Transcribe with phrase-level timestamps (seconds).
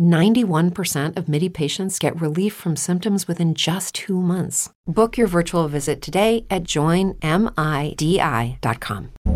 [0.00, 4.70] 91% of MIDI patients get relief from symptoms within just two months.
[4.86, 7.12] Book your virtual visit today at joinmidi.com.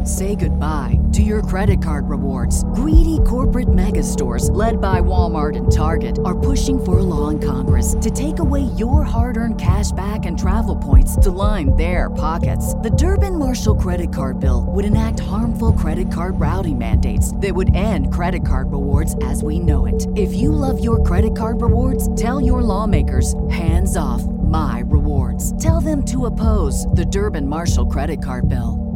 [0.04, 2.64] Say goodbye to your credit card rewards.
[2.75, 7.38] Greedy corporate mega stores, led by Walmart and Target, are pushing for a law in
[7.38, 12.11] Congress to take away your hard earned cash back and travel points to line their
[12.11, 12.75] pockets.
[12.75, 17.75] The Durbin Marshall credit card bill would enact harmful credit card routing mandates that would
[17.75, 20.07] end credit card rewards as we know it.
[20.16, 25.61] If you love your credit card rewards, tell your lawmakers hands off my rewards.
[25.63, 28.86] Tell them to oppose the Durbin Marshall credit card bill.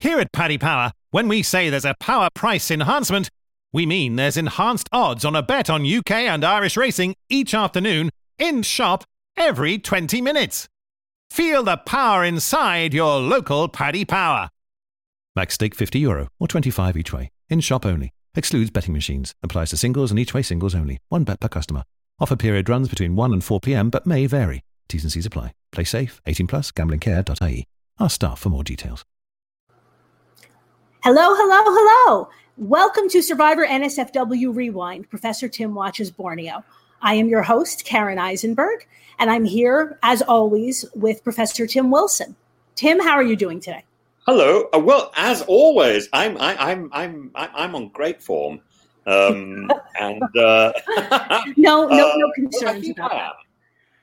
[0.00, 3.28] Here at Paddy Power, when we say there's a power price enhancement,
[3.72, 8.10] we mean there's enhanced odds on a bet on UK and Irish racing each afternoon
[8.38, 9.04] in shop
[9.36, 10.68] every 20 minutes.
[11.30, 14.48] Feel the power inside your local Paddy Power.
[15.36, 17.30] Max stake 50 euro or 25 each way.
[17.48, 18.12] In shop only.
[18.34, 19.34] Excludes betting machines.
[19.42, 20.98] Applies to singles and each way singles only.
[21.08, 21.82] One bet per customer.
[22.20, 23.90] Offer period runs between 1 and 4 p.m.
[23.90, 24.62] but may vary.
[24.88, 25.52] T's and C's apply.
[25.72, 26.20] Play safe.
[26.26, 26.70] 18 plus.
[26.70, 27.64] Gamblingcare.ie.
[27.98, 29.04] Ask staff for more details.
[31.02, 32.28] Hello, hello, hello.
[32.56, 35.08] Welcome to Survivor NSFW Rewind.
[35.08, 36.62] Professor Tim watches Borneo.
[37.02, 38.86] I am your host, Karen Eisenberg,
[39.18, 42.36] and I'm here, as always, with Professor Tim Wilson.
[42.74, 43.84] Tim, how are you doing today?
[44.30, 44.68] Hello.
[44.72, 48.60] Uh, well, as always, I'm I, I'm I'm I'm I'm on great form,
[49.04, 49.68] um,
[50.00, 50.72] and uh,
[51.56, 53.32] no, no, uh, no concerns I about I that.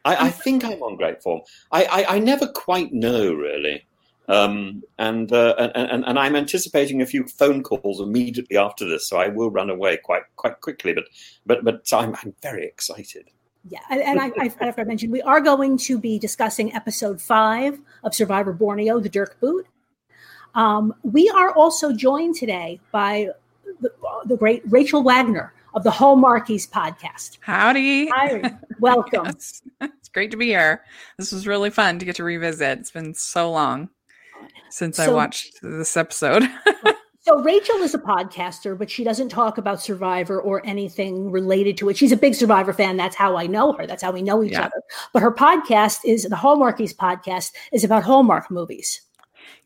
[0.03, 1.44] I, I think I'm on great form.
[1.72, 3.88] I, I, I never quite know really,
[4.28, 9.08] um, and, uh, and and and I'm anticipating a few phone calls immediately after this,
[9.08, 10.94] so I will run away quite quite quickly.
[10.94, 11.05] But
[11.45, 13.30] but but I'm I'm very excited.
[13.70, 17.80] Yeah, and, and I, I, I mentioned we are going to be discussing episode five
[18.04, 19.66] of Survivor Borneo, the Dirk Boot.
[20.57, 23.29] Um, we are also joined today by
[23.79, 23.91] the,
[24.25, 27.37] the great Rachel Wagner of the Hallmarkies podcast.
[27.41, 28.09] Howdy.
[28.09, 29.25] Hi, welcome.
[29.25, 29.61] Yes.
[29.81, 30.83] It's great to be here.
[31.19, 32.79] This was really fun to get to revisit.
[32.79, 33.89] It's been so long
[34.71, 36.43] since I watched this episode.
[37.19, 41.89] So Rachel is a podcaster, but she doesn't talk about Survivor or anything related to
[41.89, 41.97] it.
[41.97, 42.95] She's a big Survivor fan.
[42.95, 43.85] That's how I know her.
[43.85, 44.61] That's how we know each Yeah.
[44.67, 44.81] other.
[45.11, 49.01] But her podcast is the Hallmarkies podcast is about Hallmark movies.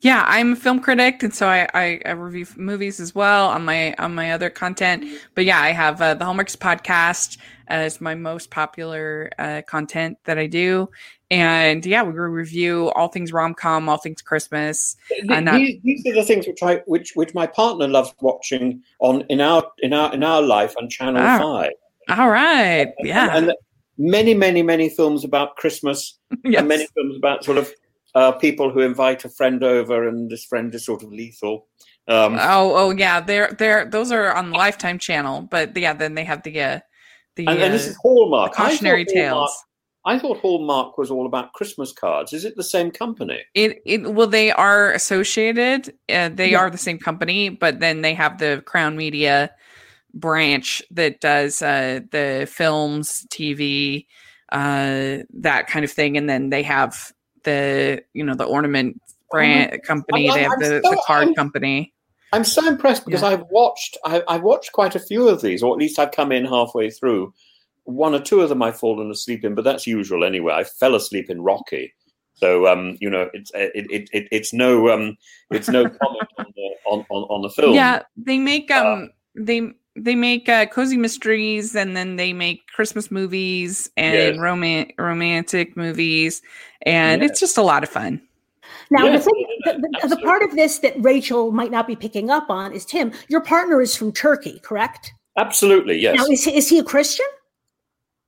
[0.01, 3.63] Yeah, I'm a film critic, and so I, I, I review movies as well on
[3.65, 5.05] my on my other content.
[5.35, 10.39] But yeah, I have uh, the Hallmarkies podcast as my most popular uh, content that
[10.39, 10.89] I do,
[11.29, 14.95] and yeah, we review all things rom com, all things Christmas.
[15.29, 18.81] And that- these, these are the things which I which which my partner loves watching
[18.99, 21.71] on in our in our in our life on Channel Ah, Five.
[22.17, 23.57] All right, yeah, and, and
[23.99, 26.59] many many many films about Christmas yes.
[26.59, 27.71] and many films about sort of
[28.15, 31.67] uh, people who invite a friend over and this friend is sort of lethal.
[32.07, 36.15] Um, Oh, oh yeah, they're they're those are on the Lifetime channel, but yeah, then
[36.15, 36.79] they have the uh,
[37.35, 38.53] the, and, and this uh, is Hallmark.
[38.53, 39.63] cautionary thought Hallmark- tales.
[40.03, 42.33] I thought Hallmark was all about Christmas cards.
[42.33, 43.39] Is it the same company?
[43.53, 45.93] It it well, they are associated.
[46.09, 46.59] Uh, they Yeah.
[46.59, 49.51] are the same company, but then they have the Crown Media
[50.13, 54.07] branch that does uh, the films, TV,
[54.51, 57.11] uh, that kind of thing, and then they have
[57.43, 60.29] the you know the ornament brand company.
[60.29, 61.93] I'm- they have I'm the, so- the card I'm- company.
[62.33, 63.29] I'm so impressed because Yeah.
[63.29, 66.31] I've watched I, I've watched quite a few of these, or at least I've come
[66.31, 67.33] in halfway through.
[67.83, 70.53] One or two of them I've fallen asleep in, but that's usual anyway.
[70.53, 71.93] I fell asleep in Rocky,
[72.35, 75.17] so um, you know it's it, it, it it's no um,
[75.49, 77.73] it's no comment on the on, on, on the film.
[77.73, 82.67] Yeah, they make Uh, um they they make uh, cozy mysteries and then they make
[82.67, 84.37] Christmas movies and Yes.
[84.37, 86.41] roman- romantic movies
[86.85, 87.31] and Yes.
[87.31, 88.21] it's just a lot of fun.
[88.89, 91.95] Now, Yes, the, thing, the, the, the part of this that Rachel might not be
[91.95, 93.11] picking up on is Tim.
[93.29, 95.13] Your partner is from Turkey, correct?
[95.37, 96.17] Absolutely, yes.
[96.17, 97.25] Now, is he, is he a Christian?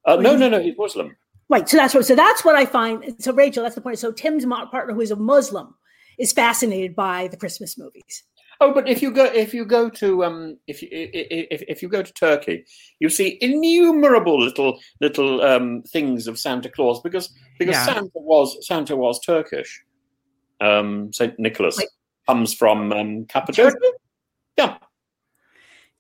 [0.05, 0.61] Uh, no, no, no.
[0.61, 1.15] He's Muslim.
[1.49, 1.67] Right.
[1.67, 2.05] So that's what.
[2.05, 3.15] So that's what I find.
[3.19, 3.99] So Rachel, that's the point.
[3.99, 5.75] So Tim's partner, who is a Muslim,
[6.17, 8.23] is fascinated by the Christmas movies.
[8.63, 11.89] Oh, but if you go if you go to um if you if if you
[11.89, 12.63] go to Turkey,
[12.99, 17.27] you see innumerable little little um things of Santa Claus because
[17.59, 17.85] because Yeah.
[17.85, 19.83] Santa was Santa was Turkish.
[20.61, 21.77] Um, Saint Nicholas
[22.25, 23.75] comes from um, Cappadocia.
[24.57, 24.77] Yeah,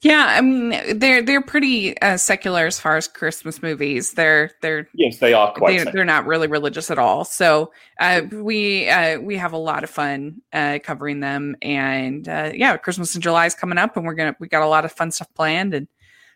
[0.03, 4.11] Yeah, I mean they're they're pretty uh, secular as far as Christmas movies.
[4.11, 5.93] They're they're yes, they are quite.
[5.93, 7.23] They, are not really religious at all.
[7.23, 7.71] So
[8.01, 12.75] uh, we uh, we have a lot of fun uh, covering them, and uh, yeah,
[12.75, 15.09] Christmas in July is coming up, and we're gonna we got a lot of fun
[15.09, 15.87] stuff planned, and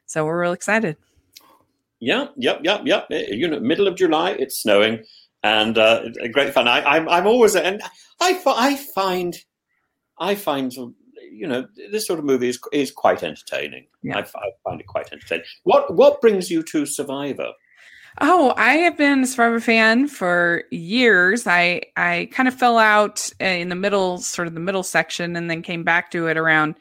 [0.06, 0.96] so we're real excited.
[2.00, 3.08] Yeah, yep, yep, yep.
[3.10, 5.04] You know, middle of July, it's snowing,
[5.44, 6.70] and uh, great fun.
[6.70, 7.82] I, I'm I'm always and
[8.22, 9.38] I I find
[10.18, 10.74] I find
[11.32, 13.88] you know, this sort of movie is is quite entertaining.
[14.04, 14.18] Yeah.
[14.18, 15.46] I, I find it quite entertaining.
[15.64, 17.52] What what brings you to Survivor?
[18.20, 21.46] Oh, I have been a Survivor fan for years.
[21.46, 25.50] I I kind of fell out in the middle, sort of the middle section, and
[25.50, 26.76] then came back to it around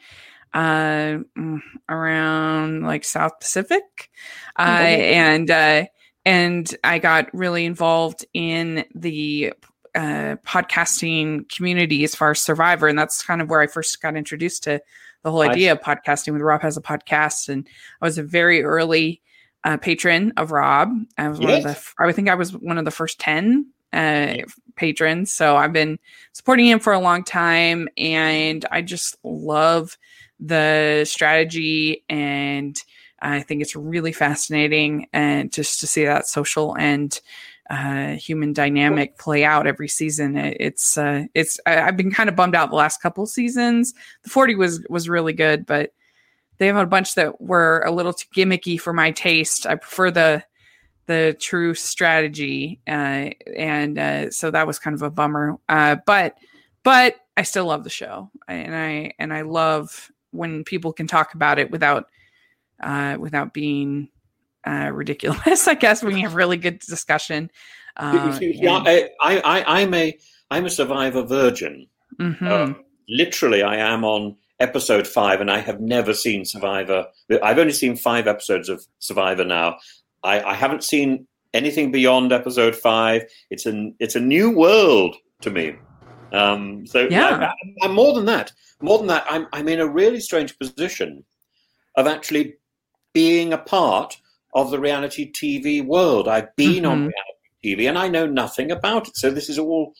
[0.55, 4.11] uh mm, around like South Pacific,
[4.59, 5.85] uh, and uh,
[6.25, 9.53] and I got really involved in the
[9.97, 14.15] uh, podcasting community as far as Survivor, and that's kind of where I first got
[14.15, 14.81] introduced to
[15.23, 16.33] the whole idea of podcasting.
[16.35, 17.67] With Rob has a podcast, and
[18.01, 19.23] I was a very early
[19.65, 20.91] uh, patron of Rob.
[21.17, 21.49] I was yes.
[21.49, 22.05] one of the.
[22.05, 24.35] I think I was one of the first ten uh,
[24.77, 25.99] patrons, so I've been
[26.33, 29.97] supporting him for a long time, and I just love
[30.39, 32.81] the strategy and.
[33.19, 37.19] I think it's really fascinating and just to see that social and
[37.71, 40.37] uh, human dynamic play out every season.
[40.37, 43.95] It, it's uh, it's I, have been kind of bummed out the last couple seasons.
[44.23, 45.93] The forty was was really good, but
[46.59, 49.67] they have a bunch that were a little too gimmicky for my taste.
[49.67, 50.45] I prefer the
[51.07, 55.57] the true strategy, uh, and uh, so that was kind of a bummer.
[55.69, 56.37] Uh, but
[56.83, 61.35] but I still love the show, and I and I love when people can talk
[61.35, 62.09] about it without
[62.81, 64.09] uh, without being
[64.67, 65.69] uh, ridiculous.
[65.69, 67.51] I guess when you have really good discussion.
[67.97, 68.83] Uh, yeah.
[68.85, 70.19] I, I, I'm a
[70.51, 71.87] I'm a survivor virgin.
[72.21, 72.47] Mm-hmm.
[72.47, 72.75] Uh,
[73.09, 77.07] literally, I am on episode five, and I have never seen Survivor.
[77.43, 79.79] I've only seen five episodes of Survivor now.
[80.23, 83.25] I, I haven't seen anything beyond episode five.
[83.51, 85.77] It's an it's a new world to me.
[86.33, 87.53] Um, so yeah,
[87.83, 88.53] I, am more than that.
[88.81, 91.25] More than that, I'm I'm in a really strange position
[91.97, 92.57] of actually
[93.15, 94.19] being a part
[94.57, 96.27] of the reality TV world.
[96.27, 96.91] I've been mm-hmm.
[96.91, 99.17] on reality TV and I know nothing about it.
[99.17, 99.93] So this is all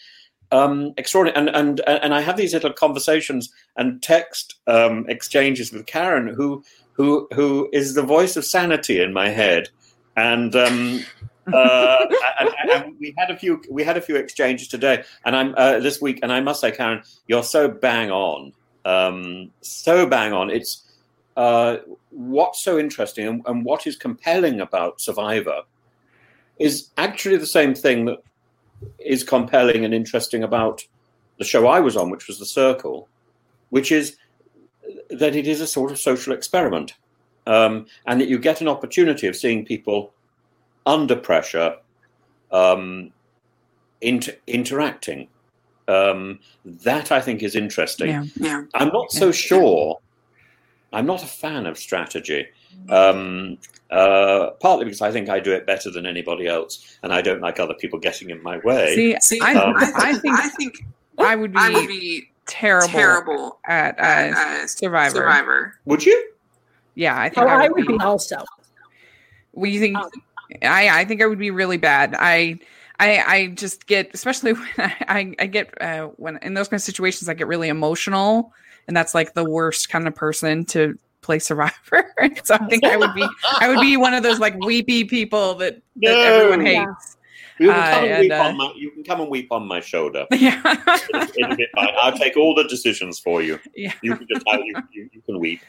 [0.51, 1.39] um, extraordinary.
[1.47, 6.65] And, and and I have these little conversations and text um, exchanges with Karen, who
[6.93, 9.69] who who is the voice of sanity in my head.
[10.17, 11.05] And, um,
[11.53, 12.07] uh,
[12.41, 15.81] and, and, we had a few we had a few exchanges today, and I'm uh,
[15.81, 18.53] this week, and I must say, Karen, you're so bang on,
[18.87, 20.49] um, so bang on.
[20.49, 20.86] It's
[21.37, 21.79] uh,
[22.11, 25.61] what's so interesting and, and, what is compelling about Survivor
[26.59, 28.23] is actually the same thing that
[28.99, 30.83] is compelling and interesting about
[31.39, 33.09] the show I was on, which was The Circle,
[33.69, 34.17] which is
[35.11, 36.95] that it is a sort of social experiment
[37.47, 40.13] um, and that you get an opportunity of seeing people
[40.87, 41.77] under pressure
[42.51, 43.13] um,
[44.01, 45.29] inter- interacting.
[45.89, 48.09] Um, that I think is interesting.
[48.09, 48.63] Yeah, yeah.
[48.75, 49.21] I'm not yeah.
[49.21, 50.01] so sure
[50.97, 52.47] I'm not a fan of strategy.
[52.89, 53.59] Um,
[53.91, 57.43] uh, partly because I think I do it better than anybody else, and I don't
[57.43, 58.95] like other people getting in my way.
[58.97, 60.87] See, See I, um, I, think I think
[61.19, 65.17] I would be, I would be terrible, terrible at uh, uh, Survivor.
[65.17, 65.79] Survivor.
[65.85, 66.31] Would you?
[66.95, 68.43] Yeah, I think oh, I, would, I would be, be also.
[69.53, 69.99] Well, you think?
[69.99, 70.11] Um,
[70.63, 72.17] I I think I would be really bad.
[72.19, 72.59] I.
[72.99, 76.83] I, I just get, especially when I, I, get, uh, when in those kind of
[76.83, 78.55] situations, I get really emotional
[78.87, 82.13] and that's like the worst kind of person to play Survivor.
[82.45, 83.27] so I think I would be
[83.61, 86.11] I would be one of those like weepy people that, no.
[86.11, 87.17] that everyone hates.
[87.59, 90.27] You can, come uh, and, uh, my, you can come and weep on my shoulder.
[90.31, 90.61] Yeah,
[91.39, 91.89] it'll, be fine.
[91.97, 93.59] I'll take all the decisions for you.
[93.75, 95.63] Yeah, you can just you, you, you can weep.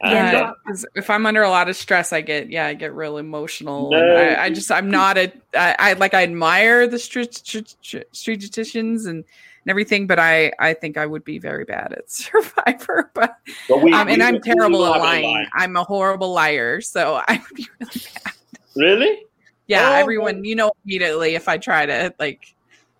[0.00, 2.94] And, yeah, uh, if I'm under a lot of stress, I get yeah, I get
[2.94, 3.90] real emotional.
[3.90, 3.98] No.
[3.98, 9.24] I, I, just I'm not a I, I like I admire the strategicians and
[9.64, 13.10] and everything, but I I think I would be very bad at Survivor.
[13.14, 13.36] But
[13.68, 15.46] we, um, and we, I'm terrible at lying.
[15.54, 18.34] I'm a horrible liar, so I would be really bad.
[18.76, 19.22] Really?
[19.66, 20.44] Yeah, oh, everyone man.
[20.44, 22.54] you know immediately if I try to like.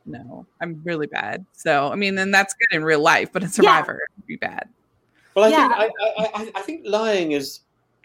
[0.06, 1.47] No, I'm really bad.
[1.52, 4.14] So I mean, then that's good in real life, but in Survivor, yeah.
[4.18, 4.68] it'd be bad.
[5.35, 5.78] Well, I yeah.
[5.78, 7.61] think I, I, I, think lying is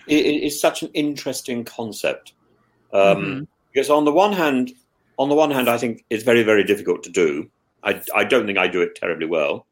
[0.08, 2.34] is such an interesting concept
[2.94, 3.44] um, mm-hmm.
[3.72, 4.72] because on the one hand,
[5.18, 7.50] on the one hand, I think it's very very difficult to do.
[7.84, 9.68] I, I don't think I do it terribly well.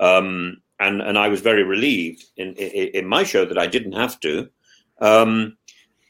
[0.00, 3.92] Um, and, and I was very relieved in, in, in, my show that I didn't
[3.92, 4.48] have to,
[5.00, 5.58] um,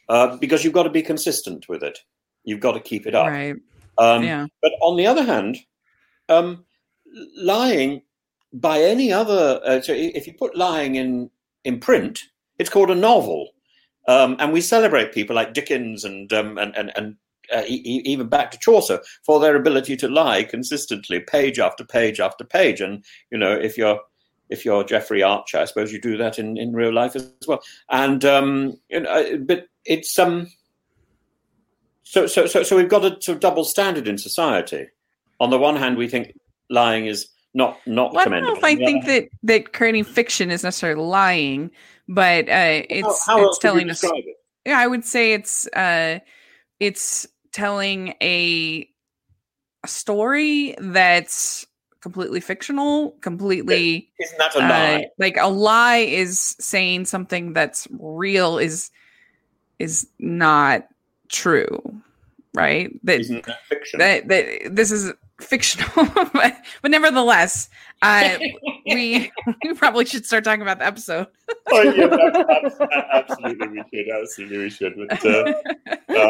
[0.08, 1.98] uh, because you've got to be consistent with it.
[2.44, 3.26] You've got to keep it up.
[3.26, 3.56] Right.
[3.98, 4.46] Um, yeah.
[4.62, 5.58] But on the other hand,
[6.28, 6.64] um,
[7.36, 8.02] lying
[8.52, 11.30] by any other, uh, so if you put lying in,
[11.64, 12.20] in print,
[12.60, 13.50] it's called a novel,
[14.06, 17.16] um, and we celebrate people like Dickens and um, and and, and
[17.54, 22.20] uh, e- even back to Chaucer for their ability to lie consistently, page after page
[22.20, 22.80] after page.
[22.80, 24.00] And you know, if you're
[24.48, 27.62] if you're Jeffrey Archer, I suppose you do that in, in real life as well.
[27.88, 30.48] And um, you know, uh, but it's um.
[32.02, 34.88] So, so, so, so we've got a sort of double standard in society.
[35.38, 36.34] On the one hand, we think
[36.68, 40.50] lying is not not well, I don't know if I think that that creating fiction
[40.50, 41.70] is necessarily lying,
[42.08, 44.02] but uh, it's how, how it's telling us.
[44.04, 44.36] It?
[44.66, 46.18] Yeah, I would say it's uh,
[46.78, 48.88] it's telling a
[49.82, 51.66] a story that's
[52.00, 54.94] completely fictional, completely isn't a lie?
[54.96, 58.90] Uh, like a lie is saying something that's real is
[59.78, 60.86] is not
[61.28, 61.80] true,
[62.54, 62.90] right?
[63.04, 63.98] That, isn't that fiction?
[63.98, 67.68] That, that this is fictional, but, but nevertheless,
[68.02, 68.38] uh,
[68.86, 69.30] we
[69.64, 71.26] we probably should start talking about the episode.
[71.70, 74.08] oh, yeah, absolutely, we should.
[74.08, 74.94] Absolutely, we should.
[74.96, 75.52] But, uh,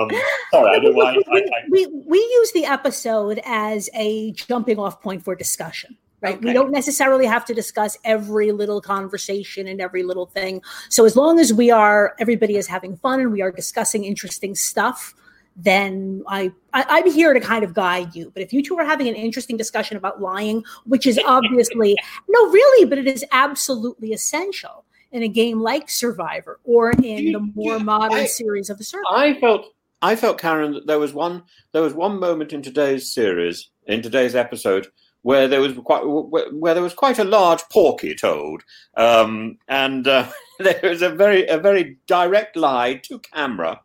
[0.03, 0.11] um,
[0.53, 5.01] sorry, I don't we, I, I, we, we use the episode as a jumping off
[5.01, 5.97] point for discussion.
[6.23, 6.37] Right.
[6.37, 6.49] Okay.
[6.49, 10.61] We don't necessarily have to discuss every little conversation and every little thing.
[10.91, 14.55] So as long as we are, everybody is having fun and we are discussing interesting
[14.55, 15.15] stuff,
[15.57, 18.31] then I, I am here to kind of guide you.
[18.33, 21.97] But if you two are having an interesting discussion about lying, which is obviously
[22.29, 27.41] no, really, but it is absolutely essential in a game like Survivor or in the
[27.55, 29.15] more modern I- series of the Survivor.
[29.15, 29.67] I felt
[30.03, 31.43] I felt Karen that there was one
[31.73, 34.87] there was one moment in today's series in today's episode
[35.23, 38.63] where there was quite where, where there was quite a large porky told,
[38.97, 40.27] um, and uh,
[40.59, 43.81] there was a very a very direct lie to camera.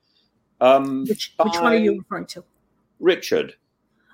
[0.62, 2.43] Um, which which one are you referring to?
[3.00, 3.55] Richard?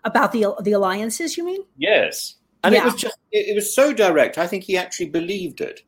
[0.04, 1.64] About the the alliances, you mean?
[1.78, 4.38] Yes, and it was just it, it was so direct.
[4.38, 5.84] I think he actually believed it.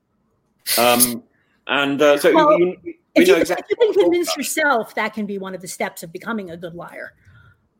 [0.77, 1.23] Um,
[1.67, 3.65] and uh, so Well, we, we If you, exactly.
[3.69, 6.57] if you can convince yourself, that can be one of the steps of becoming a
[6.57, 7.13] good liar.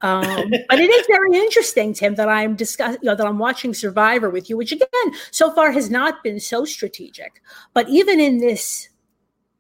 [0.02, 3.74] Um, but it is very interesting, Tim, that I'm discuss, you know, that I'm watching
[3.74, 7.42] Survivor with you, which again, so far has not been so strategic.
[7.74, 8.90] But even in this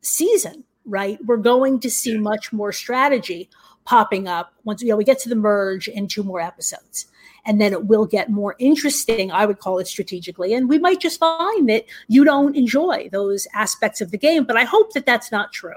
[0.01, 3.50] season, right, we're going to see much more strategy
[3.86, 7.08] popping up once you know we get to the merge in two more episodes.
[7.46, 10.54] And then it will get more interesting, I would call it strategically.
[10.54, 14.46] And we might just find that you don't enjoy those aspects of the game.
[14.46, 15.74] But I hope that that's not true.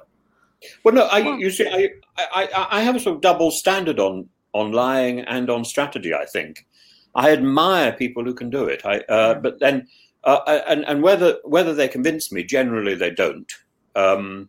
[0.84, 4.28] Well, no, I, you see, I, I, I have a sort of double standard on
[4.52, 6.14] on lying and on strategy.
[6.14, 6.66] I think
[7.14, 8.82] I admire people who can do it.
[8.84, 9.88] I, uh, but then,
[10.24, 13.52] uh, and and whether whether they convince me, generally they don't.
[13.94, 14.48] Um,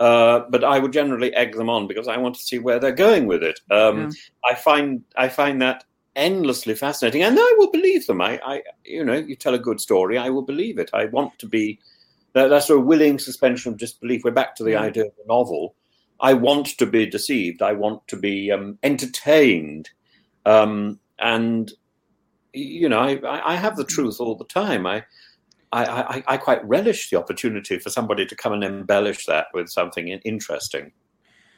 [0.00, 2.92] uh, but I would generally egg them on because I want to see where they're
[2.92, 3.60] going with it.
[3.70, 4.10] Um, Yeah.
[4.44, 5.84] I find I find that
[6.16, 8.20] endlessly fascinating, and I will believe them.
[8.20, 10.90] I, I, you know, you tell a good story, I will believe it.
[10.92, 11.78] I want to be
[12.32, 14.22] that, that's a willing suspension of disbelief.
[14.24, 14.82] We're back to the Yeah.
[14.82, 15.74] idea of the novel.
[16.20, 17.62] I want to be deceived.
[17.62, 19.90] I want to be um, entertained,
[20.46, 21.72] um, and
[22.52, 24.86] you know, I, I have the truth all the time.
[24.86, 25.04] I,
[25.72, 29.68] I, I, I quite relish the opportunity for somebody to come and embellish that with
[29.68, 30.92] something interesting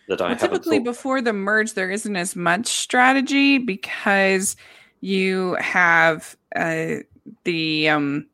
[0.08, 0.84] that I Well, typically thought.
[0.84, 4.56] before the merge, there isn't as much strategy because
[5.00, 6.96] you have uh,
[7.44, 8.26] the um,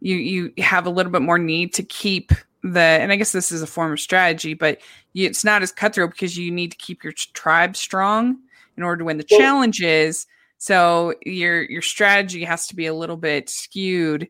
[0.00, 2.32] you you have a little bit more need to keep
[2.62, 4.78] the and I guess this is a form of strategy, but
[5.12, 8.38] you, it's not as cutthroat because you need to keep your tribe strong
[8.76, 10.26] in order to win the Well- challenges.
[10.58, 14.28] So your your strategy has to be a little bit skewed,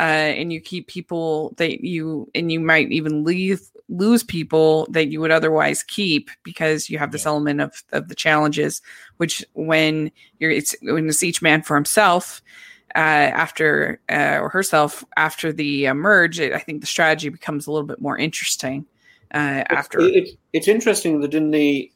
[0.00, 5.08] uh, and you keep people that you and you might even leave lose people that
[5.08, 8.80] you would otherwise keep because you have this element of of the challenges.
[9.18, 12.40] Which when you're it's when it's each man for himself,
[12.94, 17.66] uh, after uh, or herself after the uh, merge, it, I think the strategy becomes
[17.66, 18.86] a little bit more interesting
[19.34, 20.00] uh, after.
[20.00, 21.92] It, it, it's interesting that in the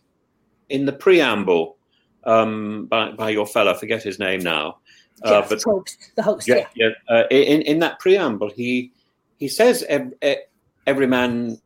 [0.68, 1.78] in the preamble
[2.24, 4.78] um, by, by your fellow, forget his name now,
[5.22, 5.62] uh, Jeff but
[6.16, 6.48] the host.
[6.48, 8.92] yeah, yeah, uh, in in that preamble, he
[9.38, 10.36] he says ev- e-
[10.86, 11.58] every man,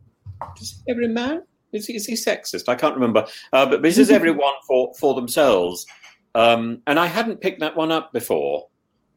[0.89, 2.69] every man is he, is he sexist?
[2.69, 5.87] I can't remember, uh, but, this is everyone for for themselves,
[6.35, 8.69] um, and I hadn't picked that one up before.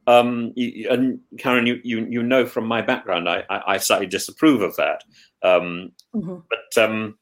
[0.07, 4.61] Um, and Karen, you, you you know from my background, I I, I slightly disapprove
[4.61, 5.03] of that.
[5.43, 6.43] Um, Mhm.
[6.49, 7.17] but um,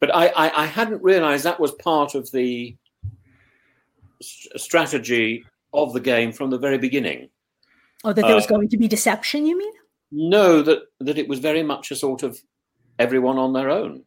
[0.00, 2.76] but I, I, I hadn't realised that was part of the
[4.56, 5.44] strategy
[5.74, 7.28] of the game from the very beginning.
[8.04, 9.72] Oh, that there was Uh, going to be deception, you mean?
[10.12, 12.40] No, that that it was very much a sort of
[12.98, 14.04] everyone on their own.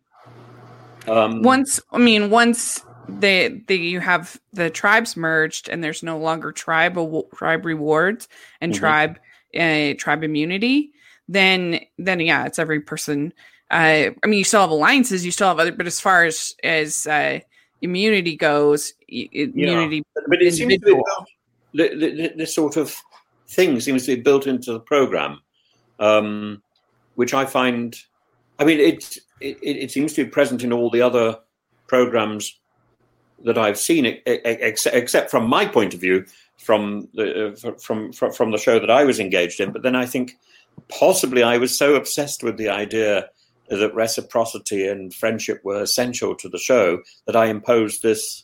[1.08, 6.18] Um, once i mean once they they you have the tribes merged and there's no
[6.18, 6.98] longer tribe
[7.34, 8.28] tribe rewards
[8.60, 8.78] and Mhm.
[8.78, 9.20] tribe
[9.58, 10.92] uh, tribe immunity
[11.30, 13.34] then then yeah it's every person
[13.70, 16.56] uh, I mean, you still have alliances, you still have other, but as far as
[16.64, 17.40] as uh,
[17.82, 19.98] immunity goes, immunity.
[19.98, 20.24] Yeah.
[20.28, 21.26] But it seems to be the, the,
[21.74, 22.96] this sort of
[23.48, 25.42] thing seems to be built into the program,
[26.00, 26.62] um,
[27.16, 27.96] which I find.
[28.60, 31.40] I mean, it, it it seems to be present in all the other
[31.88, 32.60] programs
[33.44, 36.26] that I've seen, except from my point of view,
[36.58, 39.72] from the uh, from, from from the show that I was engaged in.
[39.72, 40.38] But then I think
[40.90, 43.30] possibly I was so obsessed with the idea
[43.70, 48.44] that reciprocity and friendship were essential to the show that I imposed this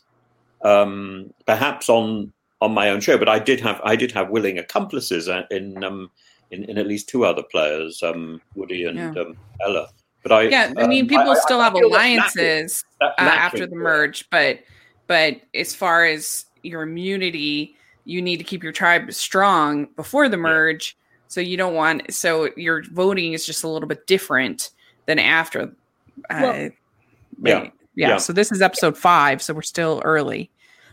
[0.62, 2.32] um, perhaps on
[2.64, 3.18] on my own show.
[3.18, 6.10] But I did have I did have willing accomplices uh, in um,
[6.50, 9.22] in, in at least two other players, um, Woody and yeah.
[9.22, 9.88] um, Ella.
[10.22, 13.76] But I yeah, I mean, um, people I, still I, have alliances uh, after the
[13.76, 14.60] merge, but
[15.06, 20.38] but as far as your immunity, you need to keep your tribe strong before the
[20.38, 20.96] merge.
[20.96, 21.24] Yeah.
[21.28, 24.70] So you don't want so your voting is just a little bit different
[25.06, 25.74] than after.
[26.30, 26.70] Uh, well, yeah.
[27.42, 27.68] yeah.
[27.94, 28.16] yeah.
[28.16, 30.50] So this is episode five, so we're still early.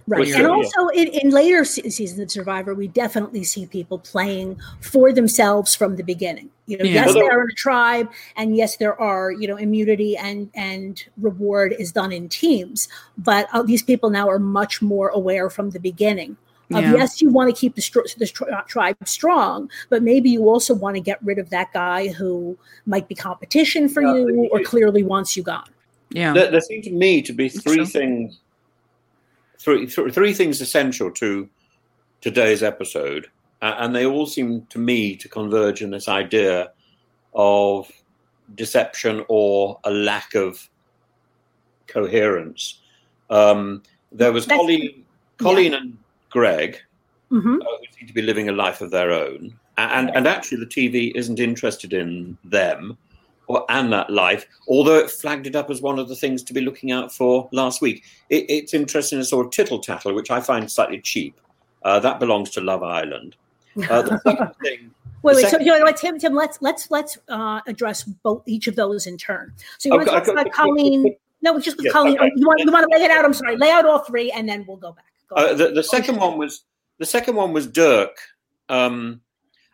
[0.08, 0.28] Right.
[0.34, 5.76] And also in, in later seasons of Survivor, we definitely see people playing for themselves
[5.76, 6.50] from the beginning.
[6.66, 7.06] You know, yeah.
[7.06, 11.04] yes, they are in a tribe, and yes, there are, you know, immunity and and
[11.18, 12.88] reward is done in teams.
[13.18, 16.38] But uh, these people now are much more aware from the beginning
[16.74, 16.94] of yeah.
[16.94, 17.82] yes, you want to keep the,
[18.18, 22.10] the uh, tribe strong, but maybe you also want to get rid of that guy
[22.10, 25.70] who might be competition for yeah, you or clearly wants you gone.
[26.12, 28.41] Yeah, there, there seem to me to be three things
[29.62, 31.48] three, th- three things essential to
[32.20, 33.28] today's episode,
[33.62, 36.72] uh, and they all seem to me to converge in this idea
[37.34, 37.90] of
[38.56, 40.68] deception or a lack of
[41.88, 42.82] coherence.
[43.30, 45.06] Um, there was That's, Colleen,
[45.38, 45.78] Colleen yeah.
[45.78, 45.98] and
[46.30, 46.80] Greg,
[47.32, 47.62] mm-hmm.
[47.62, 50.66] uh, who seem to be living a life of their own, and and actually the
[50.66, 52.98] TV isn't interested in them
[53.70, 56.62] and that life, although it flagged it up as one of the things to be
[56.62, 58.04] looking out for last week.
[58.30, 61.40] It, it's interesting, a sort of tittle tattle, which I find slightly cheap.
[61.84, 63.36] Uh, that belongs to Love Island.
[63.90, 64.92] Uh, the second thing.
[65.24, 65.42] Wait, wait.
[65.44, 69.08] Second, so, you know, Tim, Tim, let's let's let's uh, address both each of those
[69.08, 69.54] in turn.
[69.78, 71.16] So you want to talk about Colleen?
[71.42, 72.18] No, just with Colleen.
[72.18, 72.32] Okay.
[72.36, 73.26] You want you want to lay it out?
[73.26, 75.06] I'm sorry, lay out all three, and then we'll go back.
[75.30, 76.64] Go uh, the, the second one was
[76.98, 78.18] the second one was Dirk.
[78.70, 79.22] Um,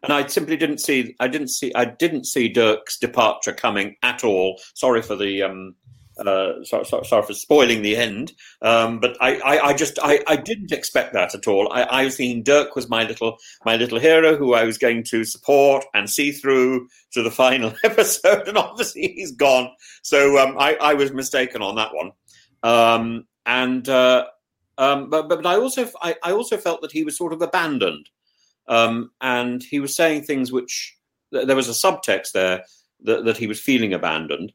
[0.03, 4.23] and I simply didn't see I didn't see I didn't see Dirk's departure coming at
[4.23, 4.59] all.
[4.73, 5.75] Sorry for the um,
[6.19, 10.19] uh, sorry, sorry, sorry, for spoiling the end, um, but I, I, I just I,
[10.27, 11.71] I, didn't expect that at all.
[11.71, 15.03] I, I was thinking Dirk was my little my little hero who I was going
[15.05, 19.69] to support and see through to the final episode, and obviously he's gone.
[20.01, 22.11] So um, I, I was mistaken on that one,
[22.63, 24.25] um, and uh,
[24.77, 28.09] um, but, but I also I, I also felt that he was sort of abandoned.
[28.67, 30.95] Um, and he was saying things which
[31.31, 32.63] there was a subtext there
[33.03, 34.51] that, that he was feeling abandoned.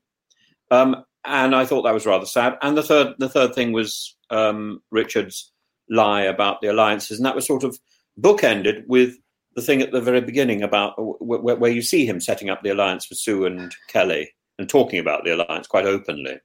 [0.70, 2.58] Um, and I thought that was rather sad.
[2.62, 5.52] And the third, the third thing was um, Richard's
[5.88, 7.78] lie about the alliances, and that was sort of
[8.20, 9.16] bookended with
[9.54, 12.70] the thing at the very beginning about where, where you see him setting up the
[12.70, 16.38] alliance with Sue and Kelly and talking about the alliance quite openly,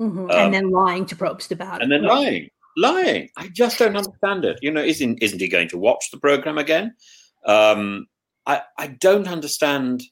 [0.00, 0.18] mm-hmm.
[0.18, 3.28] um, and then lying to Probst about it, and then lying lying.
[3.36, 4.58] I just don't understand it.
[4.62, 6.94] You know, isn't isn't he going to watch the program again?
[7.44, 8.06] Um,
[8.46, 10.02] I I don't understand.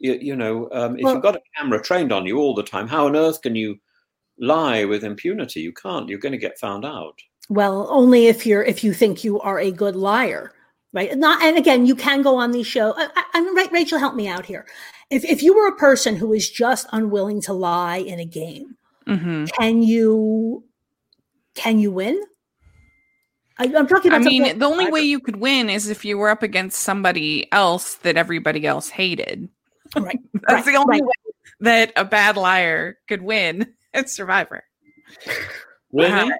[0.00, 2.62] You, you know, um, if well, you've got a camera trained on you all the
[2.62, 3.78] time, how on earth can you
[4.38, 5.60] lie with impunity?
[5.60, 6.08] You can't.
[6.08, 7.18] You're going to get found out.
[7.48, 10.52] Well, only if you're if you think you are a good liar,
[10.92, 11.16] right?
[11.16, 12.94] Not and again, you can go on these shows.
[12.96, 13.98] I, am right, Rachel.
[13.98, 14.66] Help me out here.
[15.10, 18.76] If if you were a person who is just unwilling to lie in a game,
[19.06, 19.46] mm-hmm.
[19.58, 20.62] can you
[21.58, 22.22] can you win?
[23.58, 24.20] I, am talking about.
[24.20, 27.52] I mean, the only way you could win is if you were up against somebody
[27.52, 29.48] else that everybody else hated.
[29.96, 30.18] Right.
[30.34, 31.02] That's right, the only right.
[31.02, 34.62] way that a bad liar could win at Survivor.
[35.92, 36.12] Really?
[36.12, 36.30] Uh,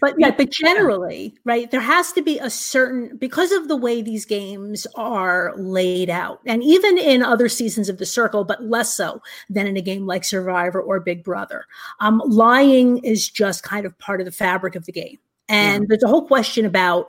[0.00, 4.02] but yeah, but generally, right, there has to be a certain because of the way
[4.02, 8.94] these games are laid out, and even in other seasons of the circle, but less
[8.94, 11.64] so than in a game like Survivor or Big Brother.
[12.00, 15.18] Um, lying is just kind of part of the fabric of the game.
[15.48, 15.86] And yeah.
[15.88, 17.06] there's a whole question about,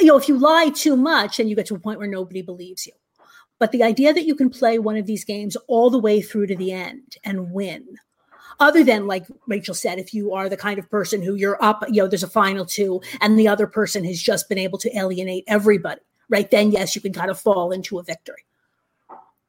[0.00, 2.42] you know, if you lie too much and you get to a point where nobody
[2.42, 2.92] believes you.
[3.58, 6.46] But the idea that you can play one of these games all the way through
[6.46, 7.86] to the end and win
[8.60, 11.84] other than like Rachel said, if you are the kind of person who you're up,
[11.88, 14.96] you know, there's a final two and the other person has just been able to
[14.96, 16.50] alienate everybody, right?
[16.50, 18.44] Then yes, you can kind of fall into a victory.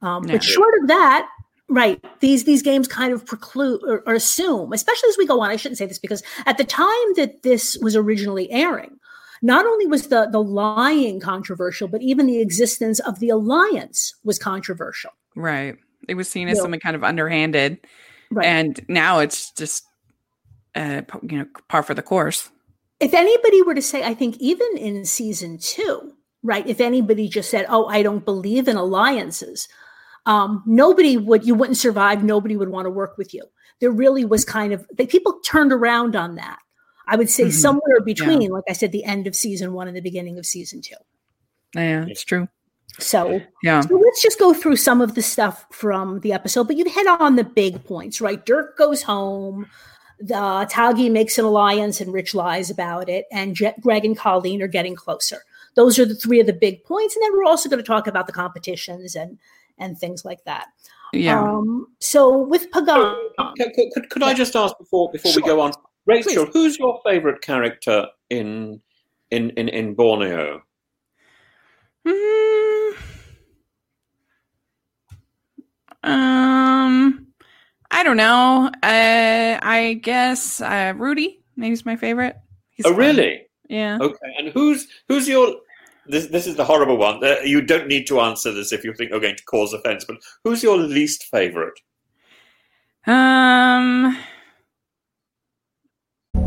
[0.02, 0.24] Um.
[0.24, 1.28] But short of that,
[1.70, 5.52] right, these these games kind of preclude or, or assume, especially as we go on.
[5.52, 8.98] I shouldn't say this because at the time that this was originally airing,
[9.44, 14.40] not only was the the lying controversial, but even the existence of the alliance was
[14.40, 15.12] controversial.
[15.36, 15.76] Right
[16.08, 16.64] It was seen as No.
[16.64, 17.78] something kind of underhanded,
[18.32, 18.46] Right.
[18.46, 19.84] and now it's just,
[20.76, 22.50] uh, you know, par for the course.
[23.00, 26.14] if anybody were to say, I think even in season two,
[26.44, 26.66] right?
[26.68, 29.68] If anybody just said, "Oh, I don't believe in alliances,"
[30.26, 31.46] um, nobody would.
[31.46, 32.24] You wouldn't survive.
[32.24, 33.44] Nobody would want to work with you.
[33.80, 36.60] There really was kind of they, people turned around on that.
[37.08, 37.52] I would say Mhm.
[37.54, 40.82] somewhere between, like I said, the end of season one and the beginning of season
[40.82, 40.96] two.
[41.76, 42.48] Yeah, it's true.
[43.02, 43.82] So Yeah.
[43.82, 47.08] So let's just go through some of the stuff from the episode, but you've hit
[47.08, 48.46] on the big points, right?
[48.46, 49.68] Dirk goes home.
[50.20, 54.62] The Tagi makes an alliance and Rich lies about it, and Je- Greg and Colleen
[54.62, 55.40] are getting closer.
[55.76, 58.06] Those are the three of the big points, and then we're also going to talk
[58.06, 59.40] about the competitions and
[59.80, 60.68] and things like that.
[61.14, 61.42] Yeah.
[61.42, 63.18] Um, so with Pagong,
[63.58, 65.74] Could, could, could, could I just ask before before we go on,
[66.06, 66.46] Rachel?
[66.46, 68.80] Who's your favourite character in
[69.32, 70.62] in in, in Borneo?
[72.08, 72.94] Mm,
[76.04, 77.28] um,
[77.92, 78.72] I don't know.
[78.82, 81.42] Uh, I guess uh, Rudy.
[81.56, 82.38] Maybe he's my favorite.
[82.72, 83.00] He's oh, fun.
[83.00, 83.48] really?
[83.70, 84.00] Yeah.
[84.02, 84.36] Okay.
[84.38, 85.56] And who's who's your
[86.08, 87.24] this this is the horrible one.
[87.24, 90.06] Uh, you don't need to answer this if you think you're going to cause offence.
[90.06, 91.80] But who's your least favourite?
[93.06, 94.18] Um.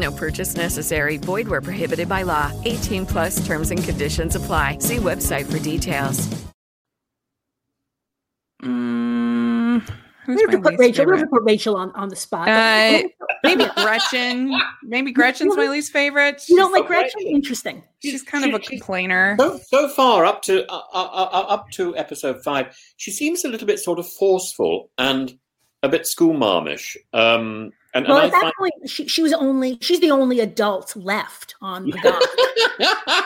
[0.00, 1.18] No purchase necessary.
[1.18, 2.50] Void where prohibited by law.
[2.64, 4.78] 18 plus terms and conditions apply.
[4.80, 6.26] See website for details.
[8.62, 9.86] Mm,
[10.26, 11.04] we're who's going to my put least Rachel.
[11.06, 12.48] We're going to put Rachel on, on the spot.
[12.48, 13.02] Uh,
[13.44, 14.58] maybe Gretchen.
[14.84, 16.42] Maybe Gretchen's my least favorite.
[16.48, 17.20] you don't like Gretchen?
[17.26, 17.82] Interesting.
[18.02, 19.36] She's kind of a She- she- complainer.
[19.38, 23.48] So, so far up to uh, uh, uh, up to episode five, she seems a
[23.48, 25.38] little bit sort of forceful and
[25.82, 26.96] a bit schoolmarmish.
[27.12, 30.10] Um, and, Well, and at I that find point, she, she was only she's the
[30.10, 32.20] only adult left on Pagong.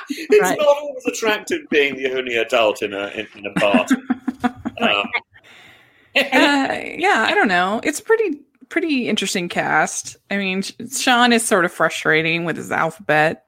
[0.09, 0.59] it's Right.
[0.59, 3.95] not always attractive being the only adult in a in, in a party.
[4.45, 4.55] um,
[6.17, 7.81] uh, yeah, I don't know.
[7.85, 10.17] It's pretty pretty interesting cast.
[10.31, 13.47] I mean, Sean is sort of frustrating with his alphabet.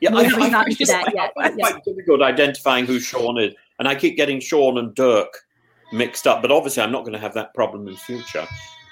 [0.00, 1.76] Yeah, I, I, gotten I just that yet, I yeah.
[1.76, 5.44] it difficult identifying who Sean is, and I keep getting Sean and Dirk
[5.92, 6.42] mixed up.
[6.42, 8.46] But obviously, I'm not going to have that problem in future.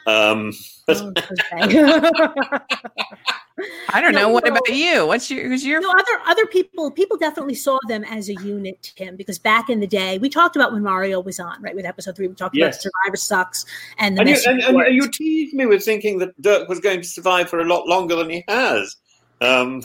[0.07, 0.53] Um,
[0.89, 1.13] Oh.
[3.89, 4.29] I don't No, know.
[4.29, 4.51] What no.
[4.53, 5.07] about you?
[5.07, 8.93] What's your who's your no, other other people people definitely saw them as a unit,
[8.97, 11.75] Tim, because back in the day, we talked about when Mario was on, right?
[11.75, 12.75] With episode three, we talked Yes.
[12.77, 13.65] about Survivor sucks
[13.99, 17.01] and the and, you, and, and you teased me with thinking that Dirk was going
[17.01, 18.95] to survive for a lot longer than he has.
[19.41, 19.83] Um,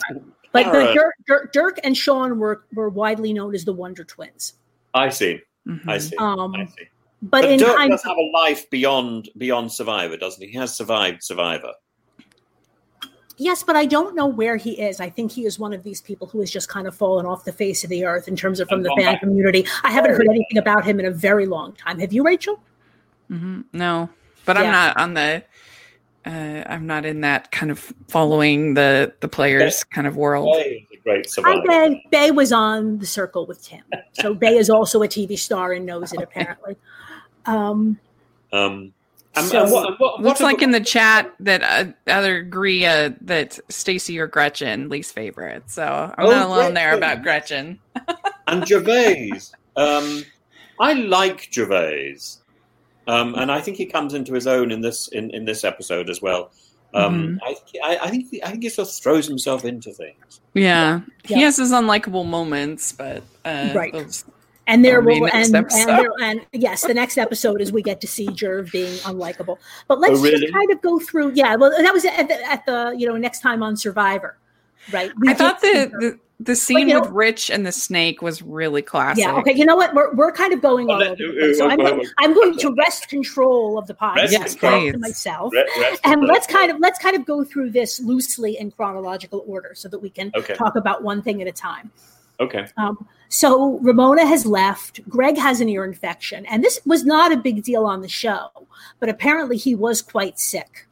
[0.52, 0.94] but all right.
[0.94, 4.54] Dirk, Dirk, Dirk and Sean were were widely known as the Wonder Twins.
[4.94, 5.40] I see.
[5.66, 5.88] Mhm.
[5.88, 6.16] I see.
[6.16, 6.88] Um, I see.
[7.22, 10.50] But, But, in Dirk kind does have a life beyond beyond Survivor, doesn't he?
[10.50, 11.72] He has survived Survivor.
[13.38, 15.00] Yes, but I don't know where he is.
[15.00, 17.44] I think he is one of these people who has just kind of fallen off
[17.44, 19.20] the face of the earth in terms of from And the fan back.
[19.20, 19.66] community.
[19.82, 21.98] I haven't heard anything about him in a very long time.
[21.98, 22.60] Have you, Rachel?
[23.30, 23.64] Mhm.
[23.72, 24.10] No,
[24.44, 25.42] but I'm not on the.
[26.24, 30.52] Uh, I'm not in that kind of following the the players kind of world.
[30.56, 31.62] Bay is a great Hi, survivor.
[31.66, 32.04] Bay.
[32.12, 33.82] Bay was on the circle with Tim.
[34.12, 36.76] So Bay is also a TV star and knows it apparently.
[37.46, 37.98] Um,
[38.52, 38.92] Um,
[39.34, 42.36] and, So- and what, and what, Looks what like in the chat that uh, other
[42.36, 45.70] agree uh, that Stacey or Gretchen least favorite.
[45.70, 45.82] So
[46.18, 47.78] I'm Oh, not alone there about Gretchen.
[48.46, 49.52] and Gervase.
[49.76, 50.24] Um,
[50.78, 52.38] I like Gervase,
[53.06, 56.10] um, and I think he comes into his own in this in, in this episode
[56.10, 56.50] as well.
[56.94, 60.40] Um, I, I, I think he, I think he sort of throws himself into things.
[60.52, 63.92] Yeah, he has his unlikable moments, but uh, Right.
[63.94, 64.26] those-
[64.72, 67.72] and there Or maybe will next and, and, there, and yes, the next episode is
[67.72, 69.58] we get to see Jerv being unlikable.
[69.88, 70.40] But let's Oh, really?
[70.40, 71.32] just kind of go through.
[71.34, 74.36] Yeah, well, that was at the, at the you know next time on Survivor.
[74.92, 75.12] right?
[75.18, 78.20] We I thought did the, the the scene you know- with Rich and the snake
[78.20, 79.22] was really classic.
[79.22, 79.36] yeah.
[79.36, 79.52] Okay.
[79.52, 79.94] You know what?
[79.94, 81.16] We're, we're kind of going all Well, over.
[81.16, 81.54] the.
[81.56, 84.16] So I'm, going, I'm going to rest control of the podcast.
[84.16, 85.52] Rest Yes, to myself.
[85.52, 89.44] Re- rest and let's kind of let's kind of go through this loosely in chronological
[89.46, 90.54] order so that we can Okay.
[90.54, 91.92] talk about one thing at a time.
[92.42, 92.66] Okay.
[92.76, 95.00] Um, so Ramona has left.
[95.08, 98.48] Greg has an ear infection, and this was not a big deal on the show,
[99.00, 100.86] but apparently he was quite sick,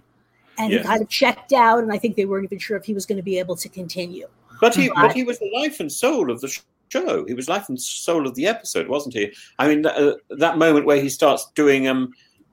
[0.59, 0.83] and Yes.
[0.83, 1.83] he kind of checked out.
[1.83, 3.69] And I think they weren't even sure if he was going to be able to
[3.69, 4.27] continue.
[4.61, 6.61] But he, But- but he was the life and soul of the sh-
[6.91, 7.25] show.
[7.27, 9.33] He was life and soul of the episode, wasn't he?
[9.59, 12.13] I mean, that, uh, that moment where he starts doing um,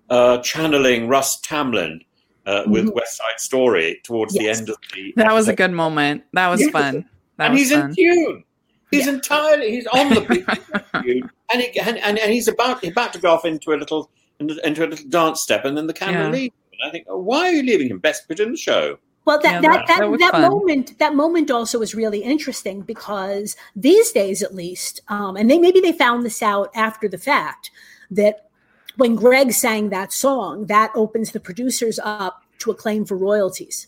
[0.09, 2.01] uh, channeling Russ Tamblyn
[2.45, 2.93] uh, with Mhm.
[2.95, 5.13] West Side Story towards the end of the.
[5.17, 6.23] That was a good moment.
[6.31, 6.69] That was Yeah.
[6.69, 7.05] fun.
[7.37, 7.89] That and was he's fun.
[7.89, 8.43] in tune.
[8.91, 9.13] He's Yeah.
[9.13, 9.71] entirely.
[9.71, 10.21] He's on the
[11.03, 14.09] beat, and, he, and, and and he's about about to go off into a little
[14.39, 16.29] into a little dance step, and then the camera Yeah.
[16.31, 16.55] leaves.
[16.79, 17.99] And I think, oh, why are you leaving him?
[17.99, 18.97] Best bit in the show.
[19.25, 22.81] Well, that Yeah, that that- that, that that moment that moment also is really interesting
[22.81, 27.17] because these days, at least, um, and they maybe they found this out after the
[27.17, 27.71] fact
[28.11, 28.47] that
[28.95, 33.87] when Greg sang that song, that opens the producers up to a claim for royalties.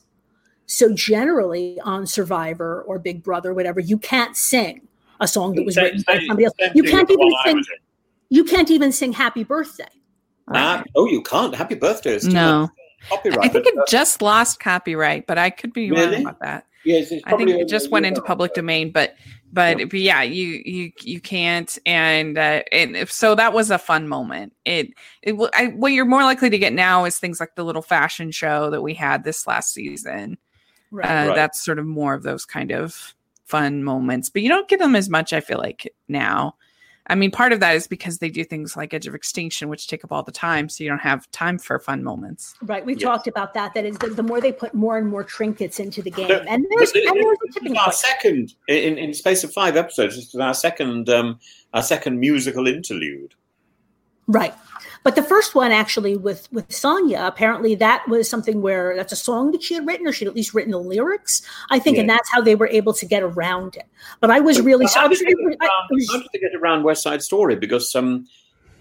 [0.66, 4.82] So generally, on Survivor or Big Brother, whatever, you can't sing
[5.20, 6.54] a song that was Same- written by somebody else.
[6.60, 7.64] same You can't even sing.
[8.30, 9.86] You can't even sing "Happy Birthday."
[10.54, 11.54] Ah, oh, you can't.
[11.56, 12.62] Happy birthday is still No.
[12.64, 12.70] on
[13.10, 13.46] copyright.
[13.46, 16.12] I think it uh, just lost copyright, but I could be Really?
[16.18, 16.66] wrong about that.
[16.86, 19.16] yes, it's I think probably it just went into public but- domain, but
[19.52, 19.86] but, Yeah.
[19.86, 24.08] but yeah, you you you can't, and uh, and if, so that was a fun
[24.08, 24.54] moment.
[24.66, 24.90] It
[25.24, 28.30] it I, what you're more likely to get now is things like the little fashion
[28.32, 30.38] show that we had this last season.
[30.92, 31.36] Uh, Right.
[31.36, 33.14] That's sort of more of those kind of
[33.50, 35.34] fun moments, but you don't get them as much.
[35.34, 36.56] I feel like now.
[37.12, 39.88] I mean, part of that is because they do things like Edge of Extinction, which
[39.88, 42.54] take up all the time, so you don't have time for fun moments.
[42.62, 43.08] Right, we've Yes.
[43.08, 43.74] talked about that.
[43.74, 46.36] That is, the, the more they put more and more trinkets into the game, No,
[46.48, 47.96] and there's this- and there's a tipping our point.
[47.96, 50.18] second in, in space of five episodes.
[50.18, 51.40] This is our second um,
[51.74, 53.34] our second musical interlude.
[54.30, 54.54] Right.
[55.04, 59.16] But the first one actually with with Sonja, apparently that was something where that's a
[59.16, 62.10] song that she had written, or she'd at least written the lyrics, I think, and
[62.10, 63.86] that's how they were able to get around it.
[64.20, 66.54] But I was really so I was did they really get I was- they get
[66.54, 67.56] around West Side Story?
[67.56, 68.28] Because um,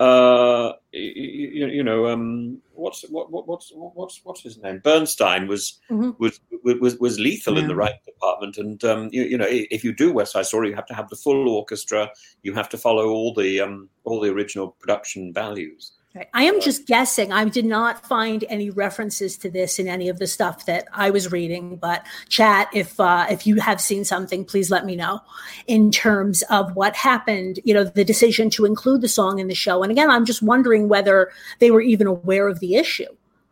[0.01, 4.81] uh, you, you know, um, what's what, what what's what's what's his name?
[4.83, 6.19] Bernstein was Mhm.
[6.19, 9.93] was was was lethal in the right department, and um, you, you know, if you
[9.93, 12.11] do West Side Story, you have to have the full orchestra.
[12.43, 15.93] You have to follow all the um, all the original production values.
[16.19, 16.29] Right.
[16.35, 17.33] I am just guessing.
[17.33, 21.11] I did not find any references to this in any of the stuff that I
[21.11, 21.77] was reading.
[21.77, 25.21] But chat, if uh, if you have seen something, please let me know.
[25.69, 29.55] In terms of what happened, you know, the decision to include the song in the
[29.55, 29.85] show.
[29.85, 33.07] And again, I'm just wondering whether they were even aware of the issue,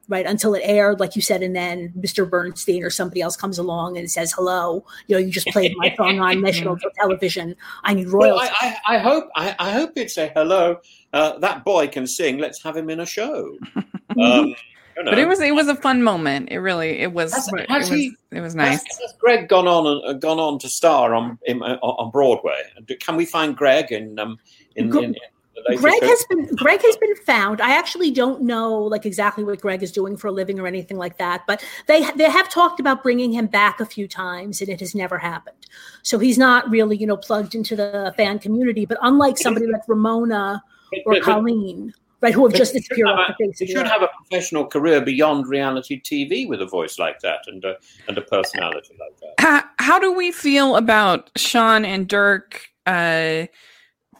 [0.08, 0.26] right?
[0.26, 2.28] Until it aired, like you said, and then Mr.
[2.28, 5.94] Bernstein or somebody else comes along and says, "Hello, you know, you just played my
[5.96, 7.54] song on national television.
[7.84, 10.78] I need Well, royalties." I, I, I hope I, I hope it's a hello.
[11.12, 12.38] Uh, that boy can sing.
[12.38, 13.56] Let's have him in a show.
[14.18, 14.54] Um,
[14.96, 15.10] you know.
[15.10, 16.48] But it was it was a fun moment.
[16.50, 18.82] It really it was Has- it has was, he- it was nice.
[18.86, 22.10] Has, has Greg gone on and uh, gone on to star on in, uh, on
[22.10, 22.62] Broadway?
[23.00, 24.38] Can we find Greg in um
[24.76, 25.35] in, in, in the latest
[25.76, 27.60] Greg has been Greg has been found.
[27.60, 30.96] I actually don't know like exactly what Greg is doing for a living or anything
[30.96, 34.68] like that, but they they have talked about bringing him back a few times, and
[34.70, 35.56] it has never happened.
[36.02, 38.86] So he's not really you know plugged into the fan community.
[38.86, 40.62] But unlike somebody like Ramona
[41.04, 43.68] or But- but- Colleen, right, who have just disappeared have off the face He of
[43.68, 47.64] the should have a professional career beyond reality TV with a voice like that and
[47.64, 47.76] a,
[48.08, 49.34] and a personality like that.
[49.40, 53.46] How, how do we feel about Sean and Dirk uh,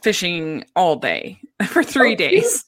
[0.07, 2.63] fishing all day for three Oh, days?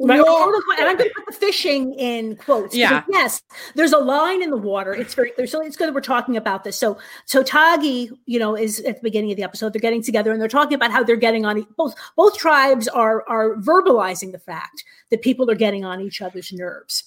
[0.00, 0.52] Right, No.
[0.76, 2.74] and I'm going to put the fishing in quotes.
[2.74, 3.02] Yeah.
[3.02, 3.42] because, Yes,
[3.76, 4.92] there's a line in the water.
[4.92, 5.46] It's very clear.
[5.46, 6.76] So it's good that we're talking about this.
[6.76, 9.72] So, so Tagi, you know, is at the beginning of the episode.
[9.72, 11.64] They're getting together and they're talking about how they're getting on.
[11.76, 16.52] Both both tribes are are verbalizing the fact that people are getting on each other's
[16.52, 17.04] nerves.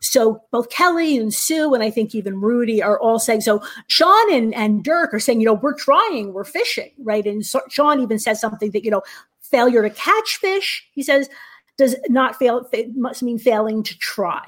[0.00, 4.32] So both Kelly and Sue, and I think even Rudy are all saying, so Sean
[4.32, 7.26] and, and Dirk are saying, you know, we're trying, we're fishing, right?
[7.26, 9.02] And so Sean even says something that, you know,
[9.42, 11.28] failure to catch fish, he says,
[11.76, 14.44] does not fail, it must mean failing to try,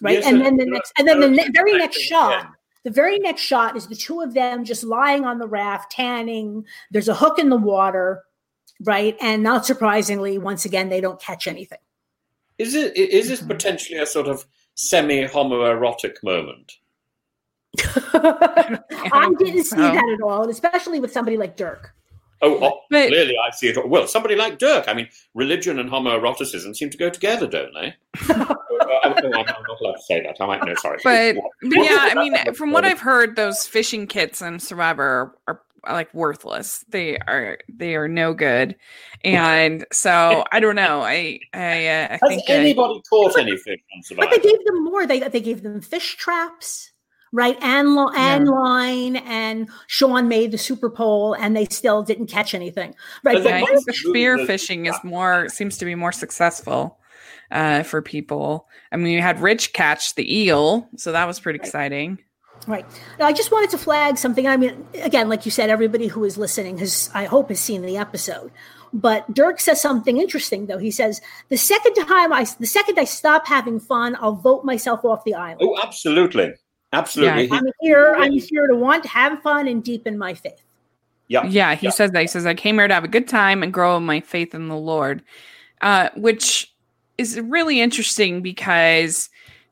[0.00, 0.14] right?
[0.14, 2.46] Yes, and then the next, and then the ne- very next shot,
[2.84, 6.64] the very next shot is the two of them just lying on the raft, tanning.
[6.90, 8.22] There's a hook in the water,
[8.84, 9.16] right?
[9.20, 11.78] And not surprisingly, once again, they don't catch anything.
[12.58, 13.30] Is it is Mm-hmm.
[13.30, 14.44] this potentially a sort of
[14.74, 16.72] semi homoerotic moment?
[17.82, 19.92] I didn't see oh.
[19.92, 21.94] that at all, and especially with somebody like Dirk.
[22.42, 23.88] Oh, oh, But- clearly I see it.
[23.88, 24.86] Well, somebody like Dirk.
[24.86, 27.94] I mean, religion and homoeroticism seem to go together, don't they?
[28.86, 30.36] Oh, I'm, I'm not allowed to say that.
[30.40, 30.74] I might know.
[30.74, 35.02] Sorry, But, but yeah, I mean, from what I've heard, those fishing kits and Survivor
[35.02, 36.84] are, are like worthless.
[36.88, 38.76] They are they are no good,
[39.22, 41.02] and so I don't know.
[41.02, 44.84] I I, uh, I Has think anybody caught any fish on But they gave them
[44.84, 45.06] more.
[45.06, 46.92] They they gave them fish traps,
[47.32, 47.56] right?
[47.62, 52.54] And lo- and line, and Sean made the super pole, and they still didn't catch
[52.54, 53.34] anything, right?
[53.34, 56.98] But yeah, I they- think the spear fishing is more seems to be more successful
[57.50, 58.68] uh, for people.
[58.92, 62.18] I mean, you had Rich catch the eel, so that was pretty exciting.
[62.66, 62.86] Right.
[63.18, 64.46] Now, I just wanted to flag something.
[64.46, 67.82] I mean, again, like you said, everybody who is listening has, I hope, has seen
[67.82, 68.50] the episode.
[68.94, 70.78] But Dirk says something interesting, though.
[70.78, 75.04] He says, "The second time I, the second I stop having fun, I'll vote myself
[75.04, 75.60] off the island.
[75.62, 76.54] Oh, absolutely,
[76.92, 77.48] absolutely.
[77.48, 78.14] He- I'm here.
[78.16, 80.62] I'm here to want to have fun and deepen my faith."
[81.28, 81.90] yeah, Yeah, he yeah.
[81.90, 82.20] says that.
[82.20, 84.68] He says, I came here to have a good time and grow my faith in
[84.68, 85.22] the Lord,
[85.80, 86.72] uh, which
[87.18, 89.28] is really interesting because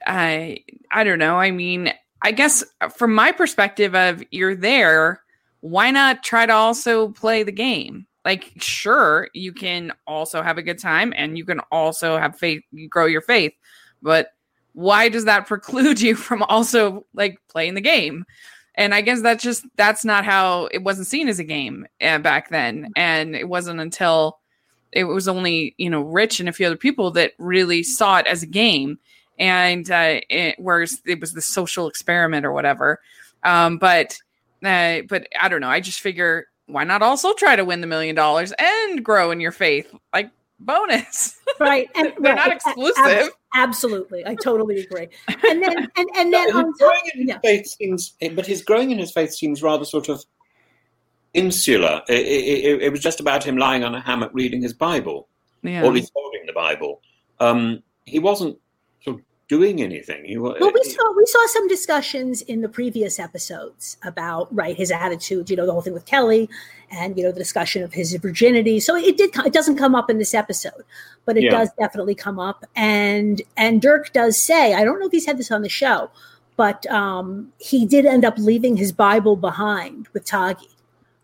[0.07, 1.37] I, I don't know.
[1.37, 2.65] I mean, I guess
[2.97, 5.23] from my perspective of you're there,
[5.61, 8.07] why not try to also play the game?
[8.25, 12.63] Like, sure, you can also have a good time and you can also have faith,
[12.89, 13.53] grow your faith,
[14.01, 14.29] but
[14.73, 18.25] why does that preclude you from also like playing the game?
[18.75, 22.19] and i guess that's just that's not how it wasn't seen as a game uh,
[22.19, 24.39] back then and it wasn't until
[24.93, 28.27] it was only you know rich and a few other people that really saw it
[28.27, 28.99] as a game
[29.43, 33.01] and uh it, whereas it was the social experiment or whatever
[33.43, 34.17] um but
[34.65, 37.87] uh but i don't know i just figure why not also try to win the
[37.87, 41.89] million dollars and grow in your faith like bonus Right.
[41.95, 45.09] And they're right, not ab- exclusive absolutely, I totally agree.
[45.49, 47.39] And then and and then his on top, in his yeah.
[47.41, 50.25] faith seems, but his growing in his faith seems rather sort of
[51.35, 52.03] insular.
[52.09, 55.29] It, it, it- it was just about him lying on a hammock reading his Bible,
[55.63, 57.01] yeah or he's holding the Bible.
[57.41, 58.62] Um, he wasn't sort of
[59.53, 60.25] doing anything.
[60.25, 60.39] He.
[60.39, 65.51] Well, we saw we saw some discussions in the previous episodes about right his attitude.
[65.51, 66.49] You know, the whole thing with Kelly,
[66.91, 68.81] and you know the discussion of his virginity.
[68.81, 69.31] So it did.
[69.45, 70.85] It doesn't come up in this episode,
[71.27, 71.51] but it Yeah.
[71.51, 72.65] does definitely come up.
[72.75, 76.11] And and Dirk does say, I don't know if he's had this on the show,
[76.57, 80.69] but um, he did end up leaving his Bible behind with Tagi.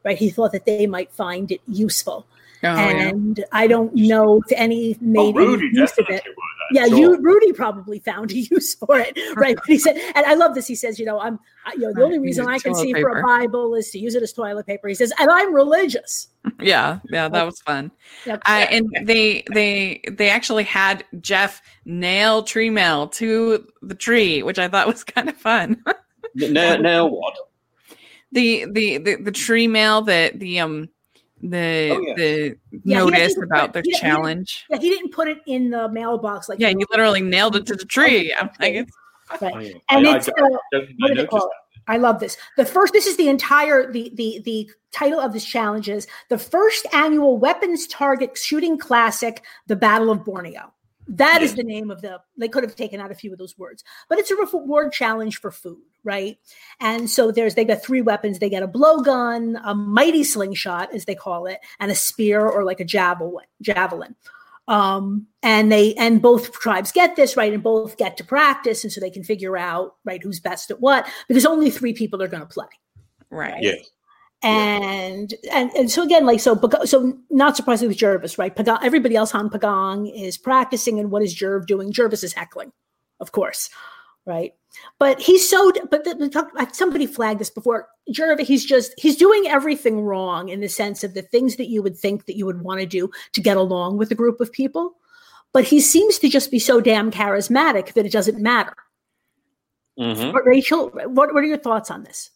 [0.04, 2.26] Right, he thought that they might find it useful,
[2.64, 3.10] Oh, yeah.
[3.10, 6.22] and I don't know if any Oh, made Rudy use of it.
[6.26, 6.34] would.
[6.72, 7.16] Yeah, I'm you.
[7.20, 9.56] Rudy probably found a use for it, right?
[9.56, 10.66] But he said, and I love this.
[10.66, 12.82] He says, you know, I'm, I, you know, the Right, only reason I can toilet
[12.82, 14.88] see for a Bible is to use it as toilet paper.
[14.88, 16.28] He says, and I'm religious.
[16.60, 17.90] yeah yeah that was fun
[18.24, 18.42] Yep.
[18.46, 24.58] uh, and they they they actually had Jeff nail tree mail to the tree, which
[24.58, 25.82] I thought was kind of fun.
[26.34, 27.34] Now, now what?
[28.32, 30.88] the, the the the tree mail, that the um
[31.42, 32.14] the Oh, yeah.
[32.14, 34.66] the Yeah, notice didn't about put- the he didn't- challenge.
[34.70, 37.74] Yeah, he didn't put it in the mailbox like Yeah, you literally nailed it to
[37.76, 38.34] the tree.
[38.38, 38.92] I'm like, it's,
[39.42, 39.76] Right.
[39.88, 41.52] I- And I- it's I uh, what do they call it?
[41.90, 42.36] I love this.
[42.58, 46.36] The first, this is the entire the the the title of this challenge is the
[46.38, 50.72] first annual weapons target shooting classic, the Battle of Borneo.
[51.08, 51.56] That is Yes.
[51.56, 52.20] the name of the.
[52.36, 55.40] They could have taken out a few of those words, but it's a reward challenge
[55.40, 56.38] for food, right?
[56.80, 58.38] And so there's they got three weapons.
[58.38, 62.64] They get a blowgun, a mighty slingshot, as they call it, and a spear or
[62.64, 63.46] like a javelin.
[63.62, 64.16] Javelin
[64.68, 68.92] um, and they and both tribes get this right and both get to practice and
[68.92, 72.28] so they can figure out right who's best at what because only three people are
[72.28, 72.66] going to play
[73.30, 73.54] right.
[73.54, 73.62] that.
[73.62, 73.90] Yes.
[74.42, 79.16] and and and so again like so so not surprisingly with Gervase right Pagong, everybody
[79.16, 82.72] else on pagong is practicing and what is Gerv doing Gervase is heckling
[83.20, 83.70] of course
[84.28, 84.52] right?
[84.98, 87.88] But he's so but the, the talk, somebody flagged this before.
[88.12, 91.82] Gerv he's just he's doing everything wrong in the sense of the things that you
[91.82, 94.52] would think that you would want to do to get along with a group of
[94.52, 94.94] people.
[95.52, 98.74] But he seems to just be so damn charismatic that it doesn't matter.
[99.98, 100.32] Mhm.
[100.32, 102.30] but rachel what, what are your thoughts on this?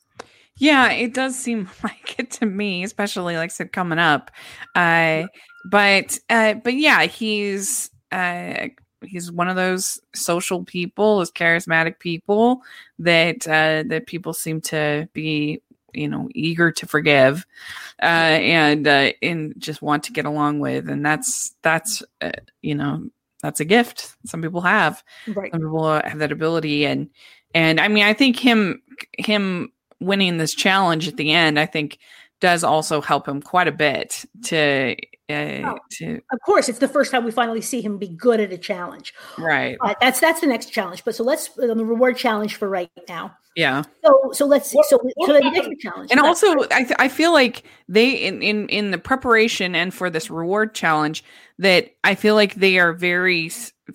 [0.56, 4.30] Yeah, it does seem like it to me, especially like I said coming up.
[4.74, 5.24] Uh,
[5.70, 8.68] but uh, but yeah, he's uh,
[9.04, 12.62] he's one of those social people, those charismatic people
[12.98, 15.60] that uh, that people seem to be
[15.92, 17.46] you know eager to forgive
[18.00, 22.30] uh, and uh, and just want to get along with, and that's that's uh,
[22.62, 23.08] you know
[23.42, 25.02] that's a gift some people have.
[25.26, 25.50] Right.
[25.52, 26.86] Some people have that ability.
[26.86, 27.10] And
[27.54, 28.82] and i mean i think him
[29.18, 31.98] him winning this challenge at the end i think
[32.40, 34.96] does also help him quite a bit to
[35.32, 35.78] uh, Oh.
[35.98, 38.58] to of course it's the first time we finally see him be good at a
[38.58, 42.56] challenge right Uh, that's that's the next challenge but so let's on the reward challenge
[42.56, 46.20] for right now yeah so so let's What- so what so the next challenge and
[46.20, 46.26] Right.
[46.28, 50.30] also I, th- I feel like they in, in in the preparation and for this
[50.30, 51.22] reward challenge
[51.58, 53.50] that i feel like they are very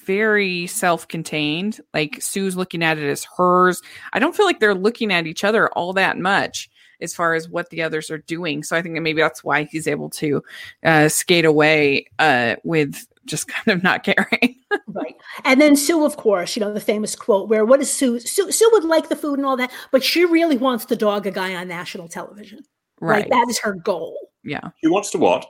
[0.05, 1.80] very self-contained.
[1.93, 3.82] Like Sue's looking at it as hers.
[4.14, 6.70] I don't feel like they're looking at each other all that much
[7.02, 8.64] as far as what the others are doing.
[8.64, 10.43] So I think that maybe that's why he's able to
[10.84, 14.56] uh, skate away uh, with just kind of not caring.
[14.88, 15.16] right.
[15.43, 18.20] And then Sue, of course, you know, the famous quote where what is Sue?
[18.20, 18.52] Sue?
[18.52, 21.32] Sue would like the food and all that, but she really wants to dog a
[21.32, 22.60] guy on national television.
[23.00, 23.22] Right.
[23.24, 24.18] Like, that is her goal.
[24.43, 24.70] Yeah.
[24.84, 25.45] She wants to what?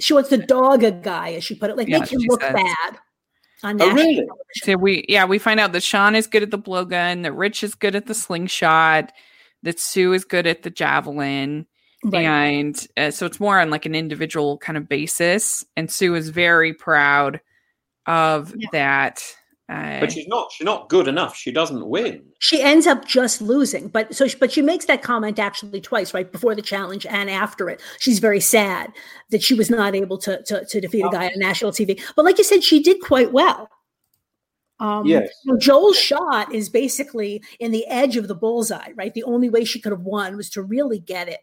[0.00, 2.40] She wants to dog a guy, as she put it, like Yeah, make him look
[2.40, 2.54] says.
[2.54, 2.98] bad
[3.64, 4.14] on Oh, national really?
[4.14, 4.36] television.
[4.62, 7.64] So we yeah, we find out that Sean is good at the blowgun, that Rich
[7.64, 9.12] is good at the slingshot,
[9.62, 11.66] that Sue is good at the javelin.
[12.04, 12.24] Right.
[12.24, 15.64] And uh, so it's more on like an individual kind of basis.
[15.76, 17.40] And Sue is very proud
[18.06, 18.68] of Yeah.
[18.72, 19.22] that.
[19.70, 20.50] Uh, But she's not.
[20.52, 21.36] She's not good enough.
[21.36, 22.22] She doesn't win.
[22.38, 26.30] she ends up just losing but so but she makes that comment actually twice right
[26.32, 28.92] before the challenge and after it she's very sad
[29.30, 32.24] that she was not able to to, to defeat a guy on national tv but
[32.24, 33.68] like you said she did quite well
[34.80, 35.28] um Yes.
[35.44, 39.48] you know, joel's shot is basically in the edge of the bullseye right the only
[39.50, 41.40] way she could have won was to really get it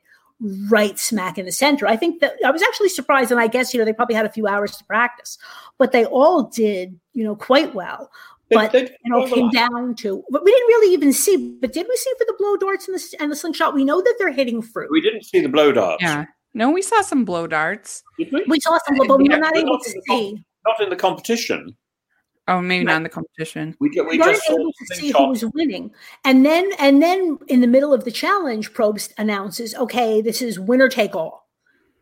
[0.70, 3.74] right smack in the center i think that i was actually surprised and i guess
[3.74, 5.38] you know they probably had a few hours to practice
[5.78, 8.10] but they all did you know quite well
[8.50, 10.24] They- but they- you know, came down to.
[10.30, 11.36] But we didn't really even see.
[11.60, 13.74] But did we see for the blow darts and the and the slingshot?
[13.74, 14.92] We know that they're hitting fruit.
[14.92, 16.04] We didn't see the blow darts.
[16.04, 16.26] yeah.
[16.54, 18.04] No, we saw some blow darts.
[18.20, 18.44] Did we?
[18.48, 20.46] We saw some, but we Yeah, were not able not to in the com- see.
[20.68, 21.76] Not in the competition.
[22.48, 22.91] Oh, maybe Right.
[22.93, 23.76] not in the competition.
[23.80, 25.91] We, ju- we We weren't able to see who was winning.
[26.24, 30.60] And then, and then in the middle of the challenge, Probst announces, "Okay, this is
[30.60, 31.50] winner take all."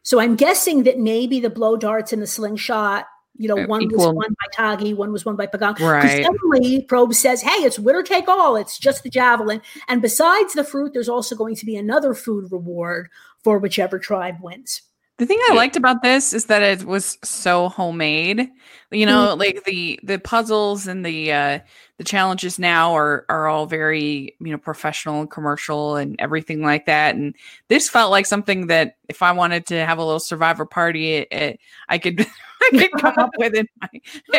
[0.01, 3.05] So I'm guessing that maybe the blow darts and the slingshot.
[3.37, 5.75] You know, Uh, one was won by Tagi, one was won by Pagong.
[5.77, 6.25] 'Cause Right.
[6.25, 8.57] Suddenly, Probst says, "Hey, it's winner take all.
[8.57, 12.51] It's just the javelin." And besides the fruit, there's also going to be another food
[12.51, 13.07] reward
[13.43, 14.81] for whichever tribe wins.
[15.19, 18.49] The thing I liked about this is that it was so homemade.
[18.89, 21.59] You know, like the the puzzles and the uh
[21.97, 26.87] the challenges now are are all very, you know, professional and commercial and everything like
[26.87, 27.15] that.
[27.15, 27.35] And
[27.67, 31.27] this felt like something that if I wanted to have a little survivor party, it,
[31.31, 31.59] it,
[31.89, 32.19] I could
[32.61, 33.89] I could come up with in my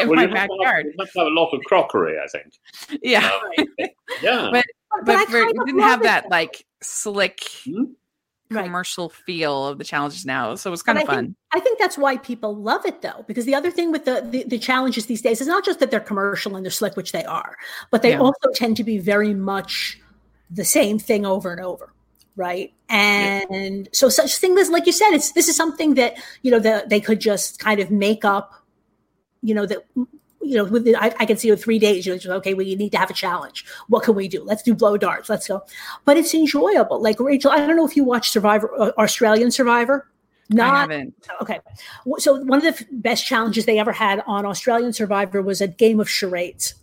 [0.00, 0.86] in Well, my you have, to have, backyard.
[0.86, 2.52] you have have a lot of crockery, I think.
[3.00, 3.30] Yeah.
[3.58, 3.66] Um,
[4.22, 4.48] yeah.
[4.52, 4.64] But
[5.04, 7.48] but for, it didn't have that like slick
[8.50, 8.56] Hmm?
[8.56, 8.64] Right.
[8.66, 10.54] commercial feel of the challenges now.
[10.54, 11.24] So it was kind But of I fun.
[11.24, 14.20] think, I think that's why people love it though, because the other thing with the,
[14.30, 17.12] the the challenges these days is not just that they're commercial and they're slick, which
[17.12, 17.56] they are,
[17.90, 18.20] but they Yeah.
[18.20, 19.98] also tend to be very much
[20.50, 21.92] the same thing over and over,
[22.36, 22.72] right?
[22.90, 26.58] And so such thing as like you said, it's this is something that you know
[26.58, 28.52] the, they could just kind of make up,
[29.42, 29.84] you know that.
[30.44, 32.06] You know, with I, I can see in three days.
[32.06, 33.64] You know, okay, we need to have a challenge.
[33.88, 34.42] What can we do?
[34.42, 35.28] Let's do blow darts.
[35.28, 35.62] Let's go.
[36.04, 37.00] But it's enjoyable.
[37.00, 40.08] Like Rachel, I don't know if you watch Survivor, uh, Australian Survivor.
[40.50, 41.14] I Not haven't.
[41.40, 41.60] Okay.
[42.18, 46.00] So one of the best challenges they ever had on Australian Survivor was a game
[46.00, 46.74] of charades.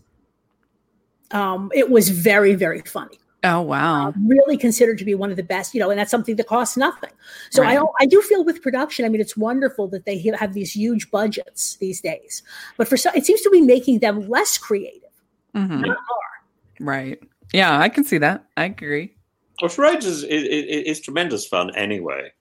[1.29, 3.20] Um, it was very, very funny.
[3.43, 4.13] Oh wow.
[4.23, 6.77] Really considered to be one of the best, you know, and that's something that costs
[6.77, 7.09] nothing.
[7.49, 7.73] So I, Right.
[7.75, 9.03] don't- I do feel with production.
[9.03, 12.43] I mean, it's wonderful that they have these huge budgets these days,
[12.77, 15.09] but for some, it seems to be making them less creative.
[15.55, 15.81] Mhm.
[15.81, 15.97] not more.
[16.79, 17.19] Right.
[17.51, 18.45] Yeah, I can see that.
[18.55, 19.15] I agree.
[19.61, 22.31] Well, charades is, is, is, is tremendous fun anyway.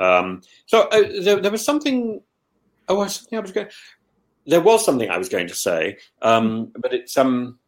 [0.00, 2.20] Um, so uh, there, there was something.
[2.88, 3.68] Oh, was something I was going.
[4.46, 7.58] There was something I was going to say, um, but it's um,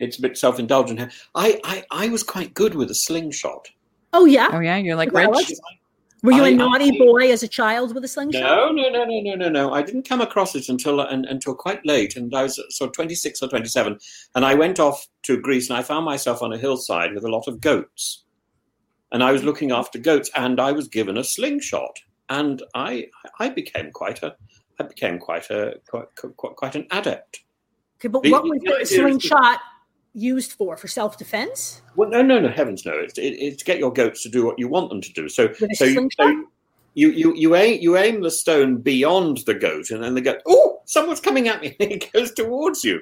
[0.00, 0.98] it's a bit self-indulgent.
[0.98, 1.10] here.
[1.34, 3.68] I, I I was quite good with a slingshot.
[4.12, 4.48] Oh yeah.
[4.52, 5.52] Oh yeah, you're like Well, Rich.
[6.22, 8.40] Were you a I- naughty I- boy as a child with a slingshot?
[8.42, 9.72] No, no, no, no, no, no, no.
[9.74, 12.62] I didn't come across it until uh, un, until quite late, and I was uh,
[12.70, 13.98] sort of twenty six or twenty seven,
[14.34, 17.28] and I went off to Greece, and I found myself on a hillside with a
[17.28, 18.24] lot of goats,
[19.12, 21.98] and I was looking after goats, and I was given a slingshot,
[22.30, 24.34] and I I became quite a
[24.80, 27.40] I became quite a quite quite, quite an adept.
[28.00, 29.60] Okay, but The- what was the idea the is slingshot
[30.14, 30.76] used for?
[30.76, 31.82] For self defense?
[31.96, 32.92] Well, no, no, no, heavens no!
[32.92, 35.28] It's, it, it's get your goats to do what you want them to do.
[35.28, 36.44] So, so, you, so
[36.94, 40.38] you, you, you aim, you aim the stone beyond the goat, and then the goat,
[40.46, 43.00] oh, someone's coming at me, and it goes towards you.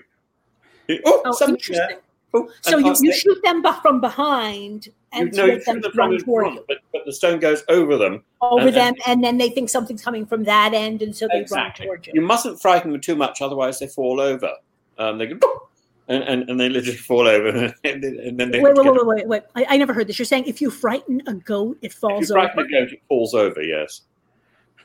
[1.04, 1.76] Oh, Oh, interesting.
[1.76, 2.00] there.
[2.34, 5.92] Oh, So you, you shoot them from behind and no, you make them shoot them
[5.94, 8.24] run from in toward front, you but, but the stone goes over them.
[8.40, 11.40] over and- them, and then they think something's coming from that end, and so they
[11.40, 11.86] Exactly.
[11.86, 12.12] run toward you.
[12.16, 14.50] You mustn't frighten them too much, otherwise they fall over.
[14.98, 15.68] Um, they go,
[16.12, 17.48] and, and, and they literally fall over,
[17.84, 19.42] and, then- and then they Wait, wait, wait, wait, wait, wait.
[19.54, 20.18] I, I never heard this.
[20.18, 22.68] You're saying if you frighten a goat, it If falls you frighten over.
[22.68, 23.62] the goat, it falls over.
[23.62, 24.02] Yes.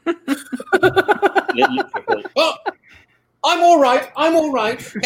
[0.05, 0.17] It
[1.53, 2.55] literally falls- oh,
[3.43, 4.09] I'm all right.
[4.15, 4.80] I'm all right.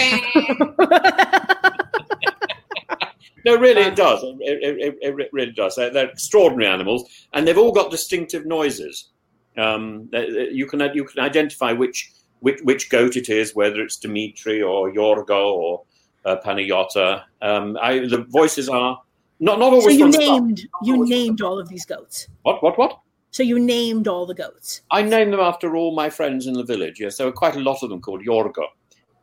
[3.45, 4.23] no, really, it does.
[4.23, 5.75] It, it, it, really does.
[5.75, 9.09] They're, they're extraordinary animals, and they've all got distinctive noises.
[9.57, 14.61] Um, you can you can identify which which which goat it is, whether it's Dimitri
[14.61, 15.83] or Yorgo or
[16.25, 17.23] uh, Panayota.
[17.41, 19.01] Um, I, the voices are
[19.39, 19.83] not not always.
[19.85, 20.43] So you from the start.
[20.43, 22.27] named you always from the named all of these goats.
[22.43, 22.99] what what what?
[23.31, 24.81] So you named all the goats.
[24.91, 26.99] I named them after all my friends in the village.
[26.99, 28.65] Yes, there were quite a lot of them called Yorgo,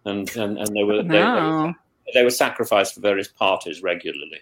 [0.05, 1.75] and and, and they were they, they, were,
[2.15, 4.41] they were sacrificed for various parties regularly.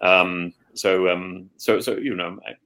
[0.00, 2.56] Um, so um, so so you know, I-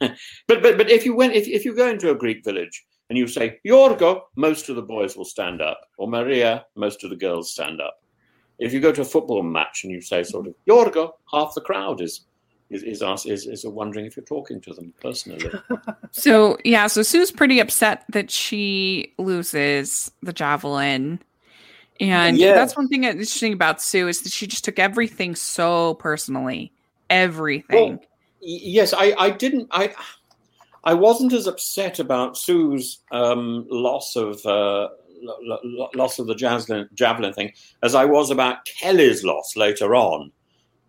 [0.46, 3.18] but but but if you went if if you go into a Greek village and
[3.18, 7.16] you say Yorgo, most of the boys will stand up, or Maria, most of the
[7.16, 7.99] girls stand up.
[8.60, 11.60] If you go to a football match and you say sort of Yorgo, half the
[11.62, 12.22] crowd is.
[12.70, 15.50] Is is, ask, is is wondering if you're talking to them personally.
[16.12, 21.20] So yeah, so Sue's pretty upset that she loses the javelin.
[21.98, 22.54] And Yeah.
[22.54, 26.72] that's one thing that's interesting about Sue is that she just took everything so personally.
[27.10, 27.94] Everything.
[27.96, 29.66] Y- yes, I, I didn't.
[29.72, 29.92] I
[30.84, 34.88] I wasn't as upset about Sue's um, loss of uh,
[35.94, 37.52] loss of the javelin, javelin thing
[37.82, 40.32] as I was about Kelly's loss later on.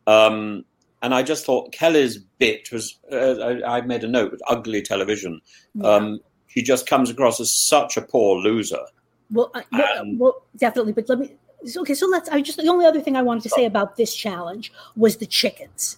[0.08, 0.66] Um,
[1.02, 3.00] and I just thought Kelly's bit was.
[3.12, 5.42] Uh, I, I made a note with ugly television.
[5.84, 8.86] Um, he just comes across as such a poor loser.
[9.32, 10.94] Well, I, well, Um, well, definitely.
[10.94, 11.34] But let me.
[11.76, 12.30] Okay, so let's.
[12.30, 15.26] I just the only other thing I wanted to say about this challenge was the
[15.26, 15.98] chickens.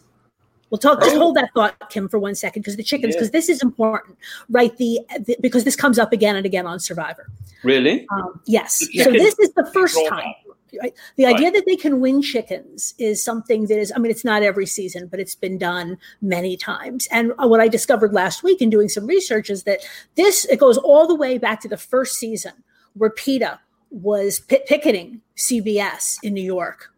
[0.73, 1.01] We'll talk.
[1.01, 1.19] Just Oh.
[1.19, 3.19] hold that thought, Kim, for one second, because the chickens, Yeah.
[3.19, 4.17] because this is important,
[4.49, 4.75] right?
[4.77, 7.27] The, the because this comes up again and again on Survivor.
[7.61, 8.07] Really?
[8.09, 8.79] Um, yes.
[9.03, 10.33] So this is the first time.
[10.81, 10.95] Right?
[11.15, 11.53] The idea Right.
[11.53, 15.05] that they can win chickens is something that is, I mean, it's not every season,
[15.05, 17.07] but it's been done many times.
[17.11, 19.81] And uh, what I discovered last week in doing some research is that
[20.15, 22.53] this, it goes all the way back to the first season
[22.95, 23.59] where PETA
[23.91, 26.91] was pit- picketing CBS in New York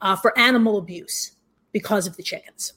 [0.00, 1.30] uh, for animal abuse
[1.70, 2.72] because of the chickens.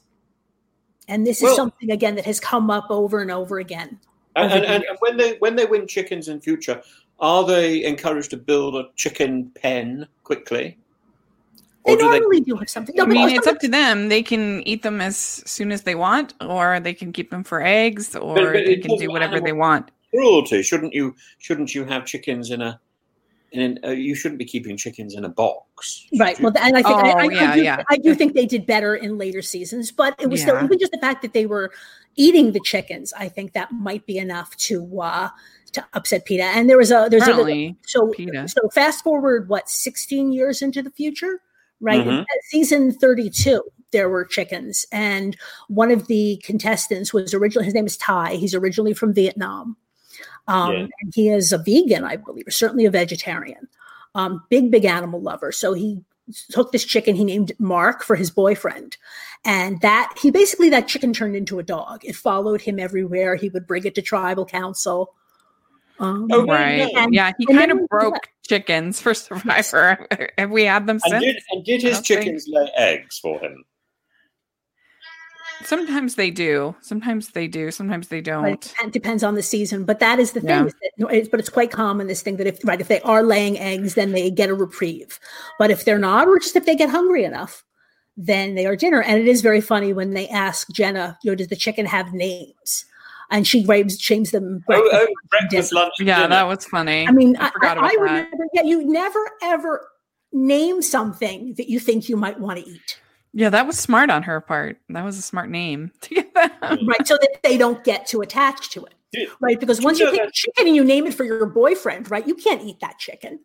[1.08, 4.00] And this is Well- something, again, that has come up over and over again.
[4.36, 6.82] And, over and, and when they when they win chickens in future,
[7.20, 10.78] are they encouraged to build a chicken pen quickly?
[11.86, 12.96] They Or do they normally do have something.
[12.96, 14.08] No, I mean, also- it's up to them.
[14.10, 17.62] They can eat them as soon as they want, or they can keep them for
[17.62, 19.92] eggs, or but they can do whatever they want.
[20.12, 20.62] cruelty?
[20.64, 22.80] Shouldn't you shouldn't you have chickens in a
[23.54, 26.06] in an, uh, you shouldn't be keeping chickens in a box.
[26.20, 26.40] Right.
[26.42, 27.84] Well, and I think I, Oh, I, yeah, I, do, yeah.
[27.90, 30.92] I do think they did better in later seasons, but it was still even just
[30.92, 31.72] the fact that they were
[32.16, 33.14] eating the chickens.
[33.14, 35.30] I think that might be enough to uh,
[35.74, 36.44] to upset PETA.
[36.44, 38.48] And there was a there's a Apparently, so PETA.
[38.48, 41.40] so fast forward what 16 years into the future,
[41.80, 42.06] right?
[42.06, 42.22] Mhm.
[42.22, 45.38] At season 32, there were chickens, and
[45.68, 48.36] one of the contestants was originally his name is Tai.
[48.36, 49.78] He's originally from Vietnam.
[50.48, 50.88] Um, Yeah.
[51.02, 53.68] and he is a vegan, I believe, or certainly a vegetarian.
[54.16, 55.52] Um, big, big animal lover.
[55.52, 56.02] So he
[56.52, 58.98] took this chicken, he named Mark for his boyfriend.
[59.46, 62.06] And that he basically that chicken turned into a dog.
[62.06, 63.36] It followed him everywhere.
[63.36, 65.14] He would bring it to tribal council.
[66.00, 66.46] Um, Oh.
[66.46, 66.90] Right.
[66.96, 70.08] And- yeah, he kind of we- broke chickens for Survivor.
[70.38, 71.24] Have we had them and since?
[71.24, 73.64] did and did his don't think- chickens lay eggs for him?
[75.64, 76.76] Sometimes they do.
[76.82, 77.72] Sometimes they do.
[77.72, 78.74] Sometimes they don't.
[78.84, 79.86] it depends on the season.
[79.86, 80.50] But that is the thing.
[80.50, 80.66] Yeah.
[80.66, 83.24] is that- it's- but it's quite common this thing that if right if they are
[83.24, 85.20] laying eggs, then they get a reprieve.
[85.60, 87.64] But if they're not, or just if they get hungry enough,
[88.18, 89.02] then they are dinner.
[89.02, 92.14] And it is very funny when they ask Jenna, you know, does the chicken have
[92.14, 92.86] names?
[93.32, 94.64] And she names shames them.
[94.70, 95.82] Oh, oh breakfast, oh lunch, breakfast, dinner.
[95.82, 96.30] lunch, Yeah, dinner.
[96.30, 97.08] that was funny.
[97.08, 98.02] I mean, I, I forgot I, about I that.
[98.02, 98.46] remember.
[98.54, 99.90] Yeah, you never ever
[100.32, 103.00] name something that you think you might want to eat,
[103.34, 104.78] Yeah, that was smart on her part.
[104.90, 106.60] That was a smart name to get that.
[106.62, 107.08] right?
[107.08, 108.94] So that they don't get too attached to it.
[109.12, 109.60] Did- right?
[109.60, 112.10] Because once you know pick that- a chicken and you name it for your boyfriend,
[112.12, 112.28] right?
[112.28, 113.40] You can't eat that chicken.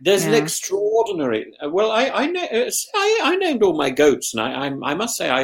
[0.00, 1.52] There's an extraordinary.
[1.64, 4.94] uh, Well, I I, uh, I I named all my goats, and I I, I
[4.94, 5.42] must say I,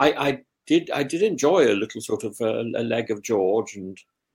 [0.00, 3.74] I I did I did enjoy a little sort of uh, a leg of George
[3.76, 3.98] and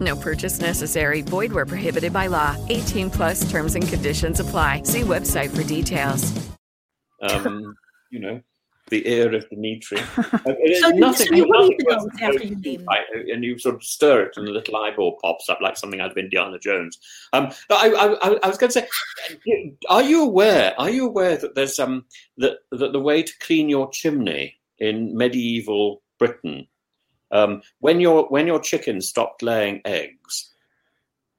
[0.00, 1.22] No purchase necessary.
[1.22, 2.56] Void where prohibited by law.
[2.68, 4.82] 18 plus terms and conditions apply.
[4.84, 6.32] See website for details.
[7.22, 7.74] um,
[8.10, 8.40] you know
[8.90, 9.96] the ear of Dimitri.
[9.96, 12.84] So nothing, so you nothing worse after you name
[13.32, 16.10] and you sort of stir it, and a little eyeball pops up like something out
[16.10, 16.98] of Indiana Jones.
[17.32, 18.88] Um, but I, I, I- I was going to say,
[19.88, 20.74] are you aware?
[20.78, 22.04] Are you aware that there's um
[22.36, 26.68] that that the way to clean your chimney in medieval Britain,
[27.34, 30.52] um, when your when your chicken stopped laying eggs,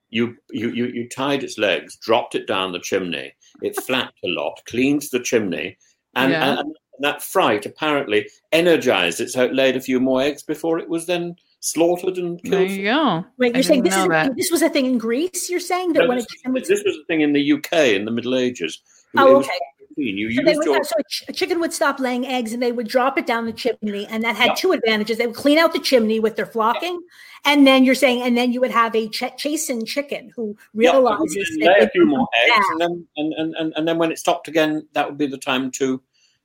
[0.10, 3.34] you you you, you tied its legs, dropped it down the chimney.
[3.62, 5.78] It flapped a lot, cleaned the chimney,
[6.16, 6.50] and, Yeah.
[6.52, 10.80] and, and that fright apparently energized it, so it laid a few more eggs before
[10.80, 12.54] it was then slaughtered and killed.
[12.54, 12.80] There killed.
[12.80, 13.26] you go.
[13.38, 15.50] Wait, you're saying this is this was a thing in Greece?
[15.50, 17.54] You're saying that No, when a this, chicken would this was a thing in the
[17.54, 18.82] UK in the Middle Ages.
[19.18, 19.60] Oh, it was okay.
[19.98, 22.62] You So, used would, your so a, ch- a chicken would stop laying eggs and
[22.62, 24.06] they would drop it down the chimney.
[24.08, 24.58] And that had Yep.
[24.58, 25.18] two advantages.
[25.18, 27.02] They would clean out the chimney with their flocking.
[27.46, 31.58] And then you're saying, and then you would have a ch- chastened chicken who realizes
[31.60, 34.48] lay a few more eggs, and then and, and, and, and then when it stopped
[34.48, 36.02] again, that would be the time to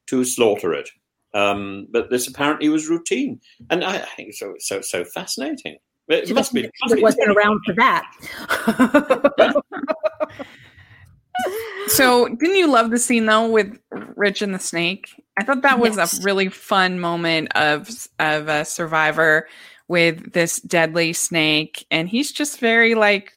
[0.07, 0.90] to slaughter it.
[1.32, 3.40] Um, but this apparently was routine,
[3.70, 5.78] and I, I think it's so so so fascinating.
[6.09, 6.64] It So must be.
[6.64, 8.05] it must be- wasn't around for that.
[11.88, 13.76] So, didn't you love the scene though with
[14.16, 15.09] Rich and the snake?
[15.38, 16.18] I thought that was Yes.
[16.20, 17.88] a really fun moment of
[18.18, 19.49] of a survivor
[19.88, 23.36] with this deadly snake, and he's just very like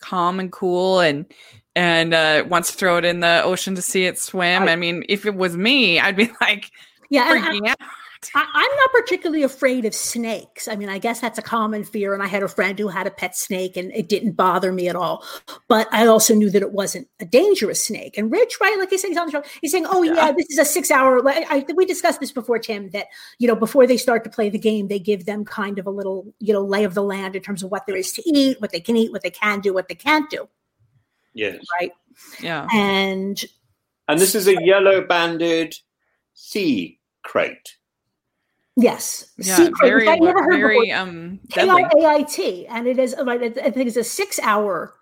[0.00, 1.24] calm and cool, and
[1.76, 4.64] and uh, wants to throw it in the ocean to see it swim.
[4.64, 6.70] I- I mean, if it was me, I'd be like
[7.08, 7.78] yeah, freaking out.
[8.34, 10.68] I, I'm not particularly afraid of snakes.
[10.68, 12.12] I mean, I guess that's a common fear.
[12.12, 14.88] And I had a friend who had a pet snake and it didn't bother me
[14.88, 15.24] at all.
[15.68, 18.18] But I also knew that it wasn't a dangerous snake.
[18.18, 20.46] And Rich, right, like he's saying, he's on the show, he's saying, oh, yeah, this
[20.50, 21.26] is a six hour.
[21.26, 23.06] I, I, we discussed this before, Tim, that,
[23.38, 25.90] you know, before they start to play the game, they give them kind of a
[25.90, 28.60] little, you know, lay of the land in terms of what there is to eat,
[28.60, 30.48] what they can eat, what they can do, what they can't do.
[31.32, 31.92] Yes, Right.
[32.40, 33.42] Yeah, And
[34.08, 35.76] and this is a yellow banded
[36.34, 37.76] sea krait.
[38.80, 40.68] Yes, yeah, sea krait, very, which I never heard before.
[40.68, 41.82] very um deadly.
[41.92, 44.94] K-R-A-I-T, and it is like I think it's a six-hour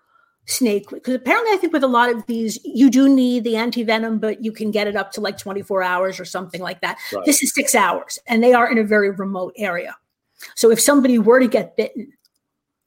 [0.45, 4.17] snake because apparently I think with a lot of these you do need the anti-venom,
[4.19, 6.97] but you can get it up to like 24 hours or something like that.
[7.13, 7.23] Right.
[7.25, 9.95] This is six hours, and they are in a very remote area.
[10.55, 12.11] So if somebody were to get bitten,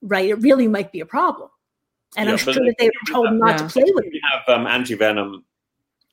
[0.00, 1.48] right, it really might be a problem.
[2.16, 3.56] And I'm sure that they were told not Yeah.
[3.58, 4.12] to play with it.
[4.12, 5.44] We have um, anti venom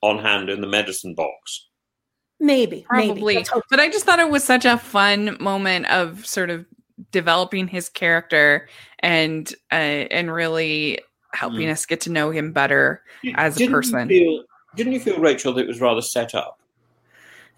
[0.02, 1.66] on hand in the medicine box.
[2.40, 3.08] Maybe, maybe.
[3.08, 3.34] Probably.
[3.36, 6.64] Let's But I just thought it was such a fun moment of sort of
[7.12, 8.68] developing his character
[9.00, 11.00] and uh, and really
[11.32, 11.72] helping Mm.
[11.72, 13.02] us get to know him better
[13.36, 14.08] as a Didn't you person.
[14.08, 14.44] feel-
[14.76, 16.58] didn't you feel, Rachel, that it was rather set up?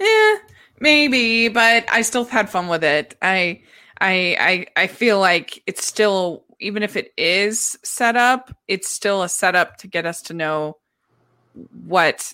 [0.00, 0.34] Yeah,
[0.80, 3.16] maybe, but I still had fun with it.
[3.22, 3.62] I
[4.00, 9.22] I I I feel like it's still even if it is set up, it's still
[9.22, 10.78] a setup to get us to know
[11.84, 12.32] what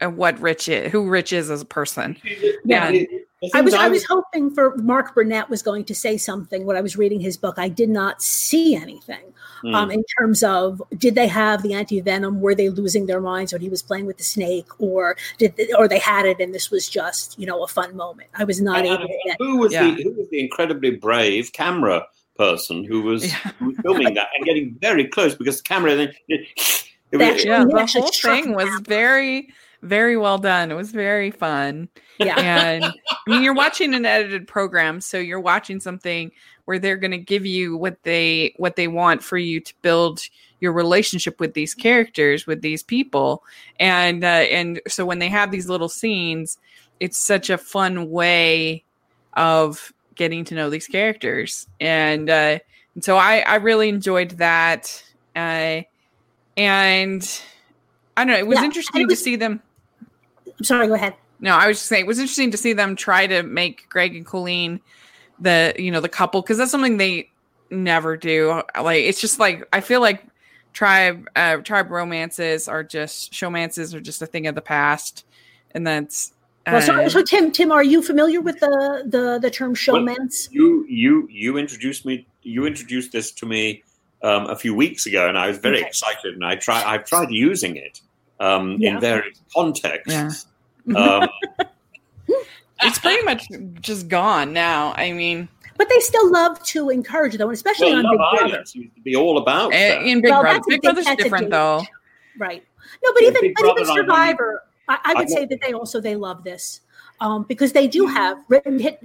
[0.00, 2.16] uh, what Rich is, who Rich is as a person.
[2.64, 2.90] Yeah.
[2.90, 3.08] The-
[3.42, 6.76] the I was I was hoping for Mark Burnett was going to say something when
[6.76, 7.54] I was reading his book.
[7.56, 9.32] I did not see anything
[9.62, 9.74] Hmm.
[9.74, 12.42] um, in terms of did they have the anti venom?
[12.42, 15.72] Were they losing their minds when he was playing with the snake, or did they,
[15.72, 18.28] or they had it and this was just you know a fun moment?
[18.34, 19.36] I was not And- able and to get.
[19.38, 19.84] who was Yeah.
[19.94, 23.36] the who was the incredibly brave camera person who was, Yeah.
[23.58, 26.46] who was filming that and getting very close because the camera then it,
[27.10, 28.84] They was- actually- Yeah, he the whole thing was down.
[28.84, 29.48] very
[29.82, 30.70] very well done.
[30.70, 31.88] It was very fun.
[32.18, 32.92] Yeah, and I
[33.26, 36.30] mean, you're watching an edited program, so you're watching something
[36.66, 40.20] where they're going to give you what they what they want for you to build
[40.60, 43.42] your relationship with these characters, with these people,
[43.78, 46.58] and uh, and so when they have these little scenes,
[47.00, 48.84] it's such a fun way
[49.34, 52.58] of getting to know these characters, and uh,
[52.94, 55.02] and so I I really enjoyed that,
[55.34, 55.80] uh,
[56.56, 57.42] and
[58.16, 59.62] I don't know, it was Yeah, interesting it to see them.
[60.60, 60.86] I'm sorry.
[60.86, 61.14] Go ahead.
[61.40, 64.14] No, I was just saying it was interesting to see them try to make Greg
[64.14, 64.80] and Colleen
[65.38, 67.30] the you know the couple because that's something they
[67.70, 68.62] never do.
[68.80, 70.22] Like it's just like I feel like
[70.74, 75.24] tribe uh, tribe romances are just showmances are just a thing of the past,
[75.72, 76.32] and that's
[76.66, 80.48] Well, so, so Tim, Tim, are you familiar with the the the term showmance?
[80.50, 83.82] you you you introduced me you introduced this to me
[84.22, 85.86] um, a few weeks ago and I was very Okay.
[85.86, 88.00] excited and I try I've tried using it
[88.40, 88.94] um, Yeah.
[88.94, 90.46] in various contexts.
[90.90, 91.26] Yeah.
[91.58, 91.64] Um,
[92.82, 93.46] it's pretty much
[93.80, 94.92] just gone now.
[94.96, 98.44] I mean, But they still love to encourage, though, and especially well, on Big Brother.
[98.54, 100.02] Island seems to be all about eh, that.
[100.06, 101.82] in Big Well, Brother, that's Big big- Brother's different though.
[102.38, 102.64] Right.
[103.04, 103.94] No, but Yeah, even but even Brother, I know.
[103.94, 106.80] Survivor, I, I would I say that they also they love this
[107.20, 108.98] um, because they do have written hit.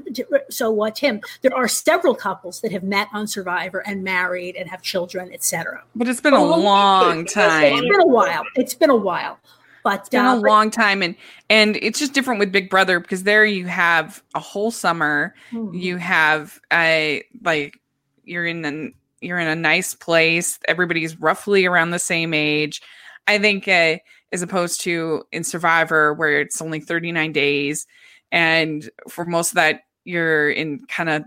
[0.50, 4.70] So uh, Tim, there are several couples that have met on Survivor and married and
[4.70, 5.84] have children, etc.
[5.96, 7.82] But it's been a Oh, long that's It's time.
[7.84, 8.44] been a while.
[8.56, 9.38] It's been a while.
[9.86, 11.16] But It's been uh, a long time, and
[11.48, 15.36] and it's just different with Big Brother because there you have a whole summer.
[15.52, 15.80] Mhm.
[15.80, 17.80] You have a like
[18.24, 20.58] you're in an you're in a nice place.
[20.68, 22.82] Everybody's roughly around the same age.
[23.28, 23.98] I think uh,
[24.32, 27.86] as opposed to in Survivor where it's only 39 days,
[28.32, 31.24] and for most of that you're in kind of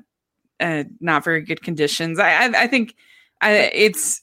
[0.59, 2.19] uh, not very good conditions.
[2.19, 2.97] I I, I think
[3.41, 4.21] I, it's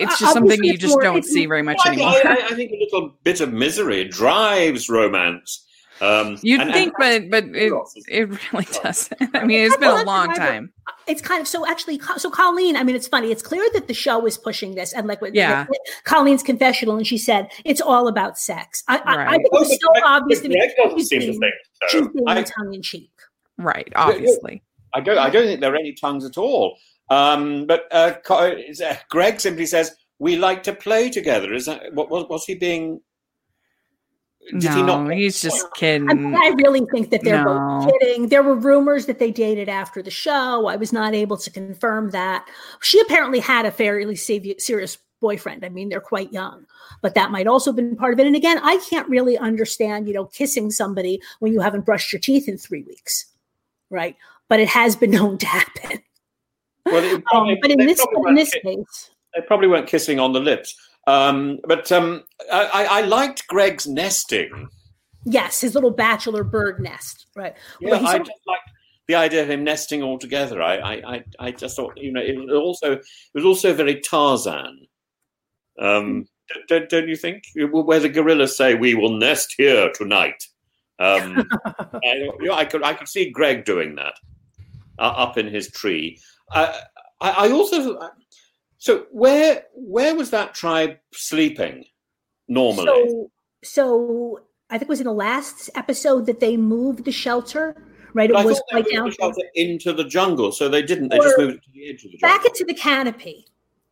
[0.00, 2.08] it's just something you just more- don't see very much I, anymore.
[2.24, 5.64] I, I think a little bit of misery drives romance.
[6.00, 7.72] Um, You'd and- think, and- but but it,
[8.08, 9.20] it really doesn't.
[9.34, 10.72] I mean, it's been a long time.
[11.08, 13.94] it's kind of so actually so colleen i mean it's funny it's clear that the
[13.94, 15.66] show is pushing this and like what Yeah.
[15.68, 19.30] like, colleen's confessional and she said it's all about sex i, I, I Right.
[19.32, 21.54] think it was so Greg- obvious to me Greg doesn't she's seem to being, think
[21.88, 23.10] she's being tongue-in-cheek
[23.58, 24.62] Right, obviously.
[24.94, 25.18] I don't.
[25.18, 26.76] I don't think there are any tongues at all.
[27.10, 31.52] Um, but uh, Co- is, uh, Greg simply says we like to play together.
[31.54, 33.00] Is that what was, was he being?
[34.52, 35.10] Did no, he not?
[35.12, 36.06] he's just I, kidding.
[36.06, 37.84] mean, I really think that they're No.
[37.84, 38.28] both kidding.
[38.28, 40.66] There were rumors that they dated after the show.
[40.66, 42.46] I was not able to confirm that.
[42.80, 45.64] She apparently had a fairly serious boyfriend.
[45.64, 46.64] I mean, they're quite young,
[47.02, 48.26] but that might also have been part of it.
[48.26, 52.20] And again, I can't really understand, you know, kissing somebody when you haven't brushed your
[52.20, 53.26] teeth in three weeks,
[53.90, 54.16] right?
[54.48, 56.02] But it has been known to happen.
[56.92, 60.40] Well, it Um, but in this in this case, they probably weren't kissing on the
[60.40, 60.74] lips.
[61.06, 64.68] Um, but um, I, I liked Greg's nesting.
[65.24, 67.54] yes, his little bachelor bird nest, right?
[67.80, 68.70] Yeah, Well, I sort of- just liked
[69.06, 70.60] the idea of him nesting all together.
[70.62, 74.00] I, I, I, I just thought, you know, it was also it was also very
[74.00, 74.86] Tarzan.
[75.80, 76.26] Um,
[76.68, 77.44] don't, don't you think?
[77.54, 80.42] Where the gorillas say, "We will nest here tonight."
[80.98, 84.14] Um, I, you know, I could I could see Greg doing that
[84.98, 86.20] uh, up in his tree.
[86.52, 86.80] I,
[87.20, 87.98] I also
[88.78, 91.84] so where where was that tribe sleeping
[92.48, 92.86] normally?
[92.86, 93.30] So,
[93.64, 94.40] so
[94.70, 97.76] I think it was in the last episode that they moved the shelter.
[98.14, 101.10] Right, it I was quite down the into the jungle, so they didn't.
[101.10, 102.38] They just moved it to the edge of the jungle.
[102.38, 103.46] back into the canopy,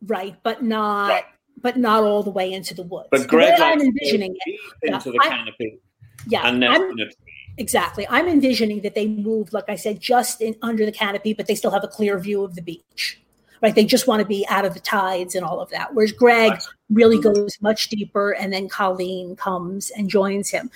[0.07, 0.35] right?
[0.43, 1.23] But not, Right.
[1.61, 3.09] but not all the way into the woods.
[3.11, 4.39] But Greg I'm likes to go envisioning it.
[4.45, 5.79] deep Yeah, into the I- canopy
[6.27, 7.26] Yeah, and nest I'm, in a tree.
[7.57, 8.07] Exactly.
[8.09, 11.55] I'm envisioning that they moved, like I said, just in under the canopy, but they
[11.55, 13.21] still have a clear view of the beach.
[13.61, 15.95] Right, they just want to be out of the tides and all of that.
[15.95, 16.53] Whereas Greg.
[16.89, 17.33] Really mm-hmm.
[17.33, 20.69] goes much deeper, and then Colleen comes and joins him.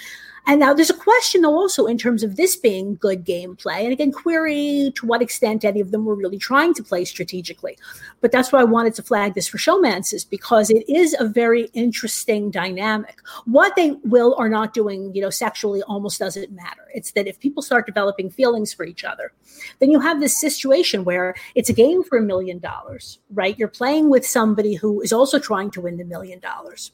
[0.47, 3.83] And now there's a question though also in terms of this being good gameplay.
[3.83, 7.77] And again, query to what extent any of them were really trying to play strategically.
[8.21, 11.65] But that's why I wanted to flag this for showmances because it is a very
[11.73, 13.19] interesting dynamic.
[13.45, 16.87] What they will or not doing, you know, sexually almost doesn't matter.
[16.93, 19.31] It's that if people start developing feelings for each other,
[19.79, 23.57] then you have this situation where it's a game for a million dollars, right?
[23.59, 26.91] You're playing with somebody who is also trying to win the million dollars.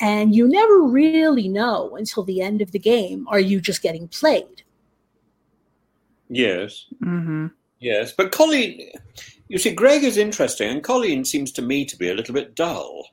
[0.00, 4.08] And you never really know until the end of the game are you just getting
[4.08, 4.62] played?
[6.28, 7.46] Yes, hmm
[7.80, 8.12] yes.
[8.12, 8.90] But Colleen,
[9.48, 12.54] you see, Greg is interesting, and Colleen seems to me to be a little bit
[12.54, 13.06] dull.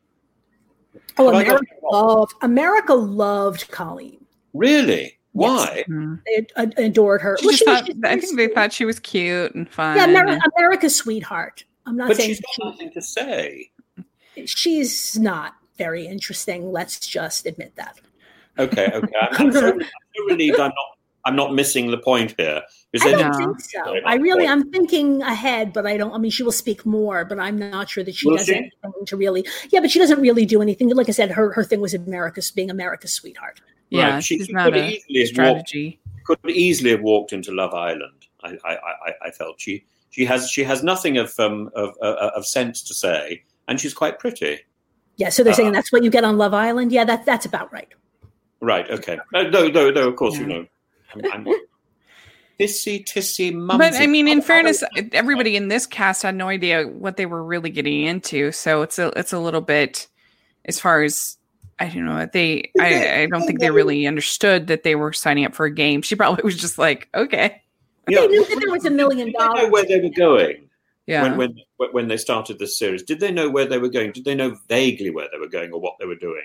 [1.17, 4.23] Oh, Have America loved America loved Colleen.
[4.53, 5.13] Really?
[5.31, 5.83] Why?
[6.25, 6.45] They
[6.77, 7.37] adored her.
[7.39, 9.69] She Well, just she was- she I was think they thought she was cute and
[9.69, 9.97] fun.
[9.97, 11.63] Yeah, Ameri- America's sweetheart.
[11.85, 13.71] I'm not But saying she's she- got nothing to say.
[14.45, 16.71] She's not very interesting.
[16.71, 17.99] Let's just admit that.
[18.59, 19.11] Okay, okay.
[19.21, 20.75] I'm, I'm, so, I'm so relieved I'm not.
[21.25, 22.61] I'm not missing the point here.
[23.03, 23.95] I don't think so.
[24.05, 24.51] I really, point.
[24.51, 26.13] I'm thinking ahead, but I don't.
[26.13, 28.55] I mean, she will speak more, but I'm not sure that she Will does she?
[28.55, 29.45] anything to really.
[29.69, 30.87] Yeah, but she doesn't really do anything.
[30.95, 33.59] Like I said, her her thing was America's being America's sweetheart.
[33.89, 35.99] yeah, Right, she- she's she not could a easily have walked- strategy.
[36.23, 38.25] could easily have walked into Love Island.
[38.43, 42.31] I, I, I, I felt she she has she has nothing of um of uh,
[42.35, 44.59] of sense to say, and she's quite pretty.
[45.17, 46.91] Yeah, so they're saying Uh, that's what you get on Love Island.
[46.91, 47.87] Yeah, that that's about right.
[48.61, 48.89] Right.
[48.89, 49.17] Okay.
[49.33, 50.07] Uh, no, no, no.
[50.09, 50.65] Of course, you know.
[51.13, 51.55] I'm, I'm
[52.59, 53.77] tissy tissy mumsy.
[53.77, 57.17] But I mean, in I- I- fairness, everybody in this cast had no idea what
[57.17, 58.51] they were really getting into.
[58.51, 60.07] So it's a it's a little bit
[60.65, 61.37] as far as
[61.79, 62.27] I don't know.
[62.31, 65.71] They I, I don't think they really understood that they were signing up for a
[65.71, 66.01] game.
[66.01, 67.61] She probably was just like, okay,
[68.07, 69.71] Yeah, They knew that there was a million did know dollars.
[69.71, 70.69] where they were going
[71.05, 73.03] yeah, when, when when they started this series?
[73.03, 74.11] Did they know where they were going?
[74.11, 76.43] Did they know vaguely where they were going or what they were doing?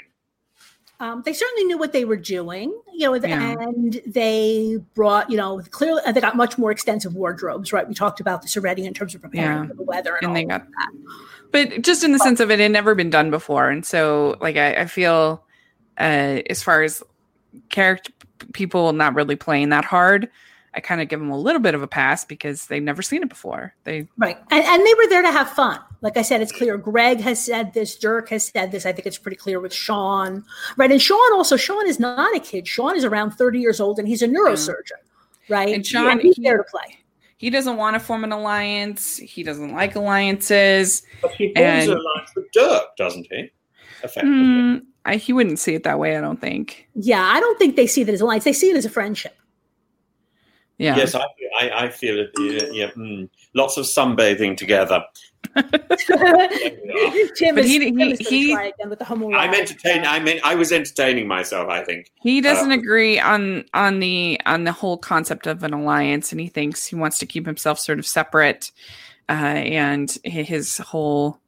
[1.00, 3.56] Um, they certainly knew what they were doing, you know, Yeah.
[3.58, 7.88] and they brought, you know, clearly they got much more extensive wardrobes, right?
[7.88, 9.66] We talked about this already in terms of preparing Yeah.
[9.68, 10.92] for the weather and, and all they of got that.
[11.50, 14.56] but just in the sense of it had never been done before and so like
[14.56, 15.44] i, I feel
[15.98, 17.02] uh as far as
[17.68, 18.12] character
[18.54, 20.30] people not really playing that hard
[20.74, 23.22] I kind of give them a little bit of a pass because they've never seen
[23.22, 23.74] it before.
[23.84, 25.78] They right, and, and they were there to have fun.
[26.00, 26.78] Like I said, it's clear.
[26.78, 27.96] Greg has said this.
[27.96, 28.86] Dirk has said this.
[28.86, 30.44] I think it's pretty clear with Sean,
[30.76, 30.90] right?
[30.90, 31.56] And Sean also.
[31.56, 32.66] Sean is not a kid.
[32.66, 35.00] Sean is around thirty years old, and he's a neurosurgeon,
[35.48, 35.74] right?
[35.74, 36.96] And Sean, he's he- there to play.
[37.36, 39.18] he doesn't want to form an alliance.
[39.18, 41.02] He doesn't like alliances.
[41.20, 43.50] But he forms And- an alliance with Dirk, doesn't he?
[44.02, 44.30] Effectively.
[44.30, 46.16] Hmm, I, he wouldn't see it that way.
[46.16, 46.88] I don't think.
[46.94, 48.42] Yeah, I don't think they see that as alliance.
[48.44, 49.36] They see it as a friendship.
[50.78, 50.96] Yeah.
[50.96, 51.24] Yes, I,
[51.60, 52.30] I, I feel it.
[52.38, 53.28] Yeah, yeah mm.
[53.54, 55.02] lots of sunbathing together.
[55.56, 55.64] Tim
[56.18, 58.56] But is, he- Tim he- he-
[58.88, 59.06] with the.
[59.06, 60.06] I'm entertaining.
[60.06, 61.68] I mean, I was entertaining myself.
[61.68, 62.10] I think.
[62.22, 66.40] He doesn't Uh, agree on on the on the whole concept of an alliance, and
[66.40, 68.70] he thinks he wants to keep himself sort of separate.
[69.28, 71.38] Uh, and his whole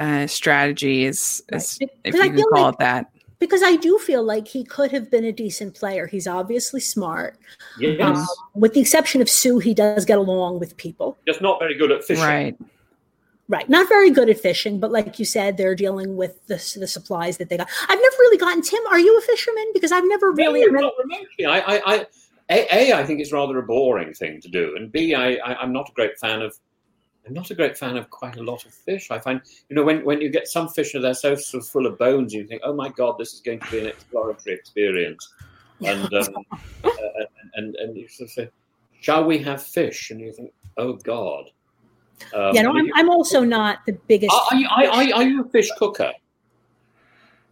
[0.00, 1.90] uh, strategy is, is Right.
[2.04, 3.06] if you can call like- it that.
[3.40, 6.06] Because I do feel like he could have been a decent player.
[6.06, 7.36] He's obviously smart.
[7.78, 8.24] Yes, Um,
[8.54, 11.18] with the exception of Sue, he does get along with people.
[11.26, 12.22] just not very good at fishing.
[12.22, 12.56] Right.
[13.48, 13.68] Right.
[13.68, 17.36] Not very good at fishing, but like you said, they're dealing with the, the supplies
[17.38, 17.68] that they got.
[17.88, 18.80] I've never really gotten Tim.
[18.88, 19.64] Are you a fisherman?
[19.74, 20.60] Because I've never really.
[20.66, 21.46] No, not remotely.
[21.46, 22.06] I, I, I,
[22.48, 25.56] a, a, I think it's rather a boring thing to do, and B, I, I,
[25.56, 26.56] I'm not a great fan of.
[27.30, 29.08] I'm not a great fan of quite a lot of fish.
[29.12, 31.68] I find, you know, when, when you get some fish and they're so sort of
[31.68, 34.56] full of bones, you think, oh my god, this is going to be an exploratory
[34.56, 35.32] experience,
[35.86, 36.34] and um,
[36.84, 36.90] uh,
[37.54, 38.48] and and you sort of say,
[38.98, 40.10] shall we have fish?
[40.10, 41.44] And you think, oh god.
[42.34, 44.34] Um, yeah, no, I'm, I'm also not the biggest.
[44.34, 46.12] are, are, you, are, are, are you a fish cooker?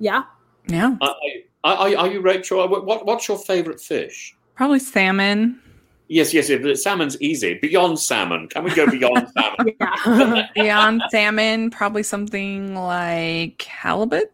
[0.01, 0.25] yeah.
[0.67, 0.97] Yeah.
[1.01, 1.15] Are,
[1.63, 2.69] are, are, are you Rachel?
[2.69, 4.35] What, what what's your favourite fish?
[4.57, 5.63] Probably salmon.
[6.09, 6.61] Yes, yes, yes.
[6.63, 7.55] But salmon's easy.
[7.61, 9.75] Beyond salmon, can we go beyond salmon?
[9.79, 10.47] Yeah.
[10.55, 14.33] Beyond salmon, probably something like halibut.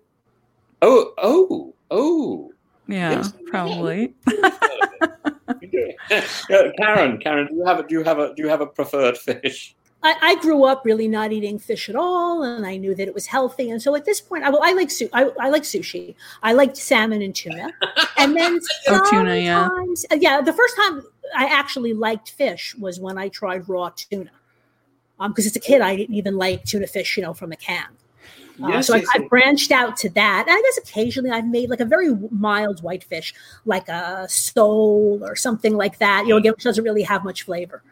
[0.83, 2.53] Oh, oh, oh.
[2.87, 3.33] Yeah, Yes.
[3.47, 4.14] probably.
[6.79, 9.16] Karen, Karen, do you have a do you have a do you have a preferred
[9.16, 9.75] fish?
[10.05, 13.14] I, I grew up really not eating fish at all, and I knew that it
[13.14, 13.70] was healthy.
[13.70, 16.14] And so at this point, I, well, I like su- I, I like sushi.
[16.42, 17.72] I liked salmon and tuna,
[18.18, 19.66] and then Oh, tuna, yeah.
[20.12, 20.42] uh, yeah.
[20.42, 21.02] The first time
[21.34, 24.30] I actually liked fish was when I tried raw tuna.
[25.18, 27.57] Um, because as a kid, I didn't even like tuna fish, you know, from a
[27.57, 27.86] can.
[28.62, 31.48] Uh, Yes, so yes, I, I branched out to that, and I guess occasionally I've
[31.48, 33.34] made like a very mild white fish,
[33.64, 36.24] like a sole or something like that.
[36.24, 37.82] You know, again, which doesn't really have much flavor.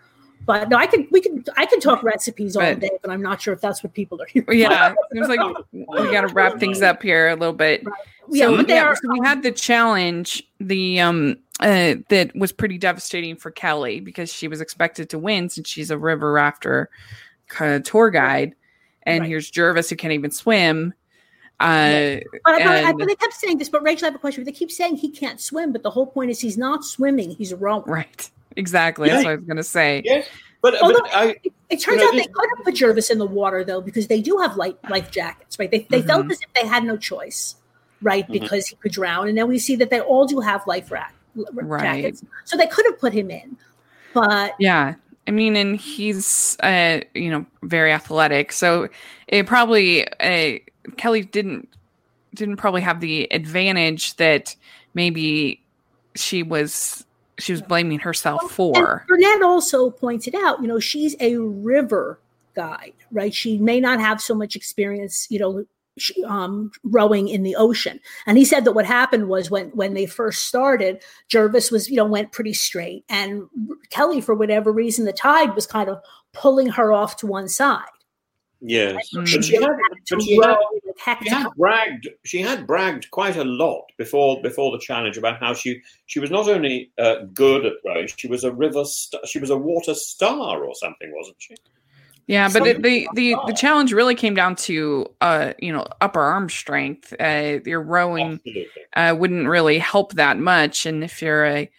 [0.45, 3.23] But no, I can we can I can talk recipes all But- day, but I'm
[3.23, 4.43] not sure if that's what people are here.
[4.43, 4.53] for.
[4.55, 5.41] yeah, seems like
[5.73, 7.85] we got to wrap things up here a little bit.
[8.29, 12.35] Yeah, so, but they yeah, are- so we had the challenge, the um uh, that
[12.35, 16.33] was pretty devastating for Kelly because she was expected to win since she's a river
[16.33, 16.91] rafter
[17.49, 18.55] kind of tour guide,
[19.05, 19.29] and Right.
[19.29, 20.93] here's Gervase who can't even swim.
[21.61, 23.69] Uh, But, but, I, and- but they kept saying this.
[23.69, 24.43] But Rachel, I have a question.
[24.43, 27.55] They keep saying he can't swim, but the whole point is he's not swimming; he's
[27.55, 27.85] rowing.
[27.87, 29.09] right, exactly.
[29.09, 30.03] That's what I was gonna say.
[30.05, 30.27] Yes,
[30.61, 31.37] but, Although- but I
[31.71, 34.07] It turns You know, out they could have put Gervase in the water though, because
[34.09, 35.71] they do have life life jackets, right?
[35.71, 36.33] They they felt Mhm.
[36.33, 37.57] as if they had no choice,
[38.03, 38.27] right?
[38.29, 38.33] Mhm.
[38.33, 41.15] Because he could drown, and then we see that they all do have life rack
[41.35, 42.03] Right.
[42.03, 43.57] jackets, so they could have put him in,
[44.13, 44.95] but Yeah.
[45.27, 48.51] I mean, and he's, uh, you know, very athletic.
[48.51, 48.89] So
[49.29, 50.59] it probably, uh,
[50.97, 51.69] Kelly didn't,
[52.35, 54.57] didn't probably have the advantage that
[54.95, 55.63] maybe
[56.17, 57.07] she was,
[57.39, 58.99] she was blaming herself for.
[58.99, 62.19] And Burnett also pointed out, you know, she's a river
[62.55, 63.33] guide, right?
[63.33, 65.65] She may not have so much experience, you know,
[65.99, 67.99] sh- um, rowing in the ocean.
[68.27, 71.97] And he said that what happened was when when they first started, Gervase was, you
[71.97, 73.49] know, went pretty straight, and
[73.91, 75.99] Kelly, for whatever reason, the tide was kind of
[76.33, 77.85] pulling her off to one side.
[78.61, 79.25] yes, Mm.
[79.35, 79.77] but she had to
[80.15, 80.82] but she had row with heck
[81.23, 85.55] she had bragged she had bragged quite a lot before before the challenge about how
[85.55, 89.39] she she was not only uh, good at rowing she was a river st- she
[89.39, 91.55] was a water star or something wasn't she
[92.27, 96.21] Yeah, but it, the, the, the challenge really came down to, uh, you know, upper
[96.21, 97.13] arm strength.
[97.19, 98.39] Uh, your rowing
[98.95, 100.87] uh, wouldn't really help that much.
[100.87, 101.71] And if you're a,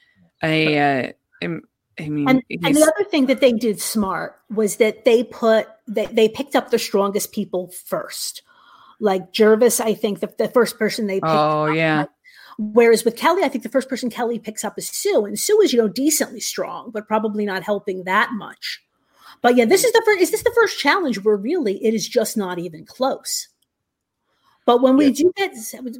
[0.43, 1.11] a, uh,
[1.45, 1.61] um,
[1.99, 5.67] I mean, And, and the other thing that they did smart was that they put
[5.87, 8.41] they, they picked up the strongest people first.
[8.99, 12.05] Like Gervase, I think the, the first person they picked oh up, yeah,
[12.57, 15.59] Whereas with Kelly, I think the first person Kelly picks up is Sue, and Sue
[15.61, 18.81] is you know decently strong, but probably not helping that much.
[19.41, 20.21] But yeah, this is the first.
[20.21, 23.47] Is this the first challenge where really it is just not even close?
[24.65, 25.53] But when we do get,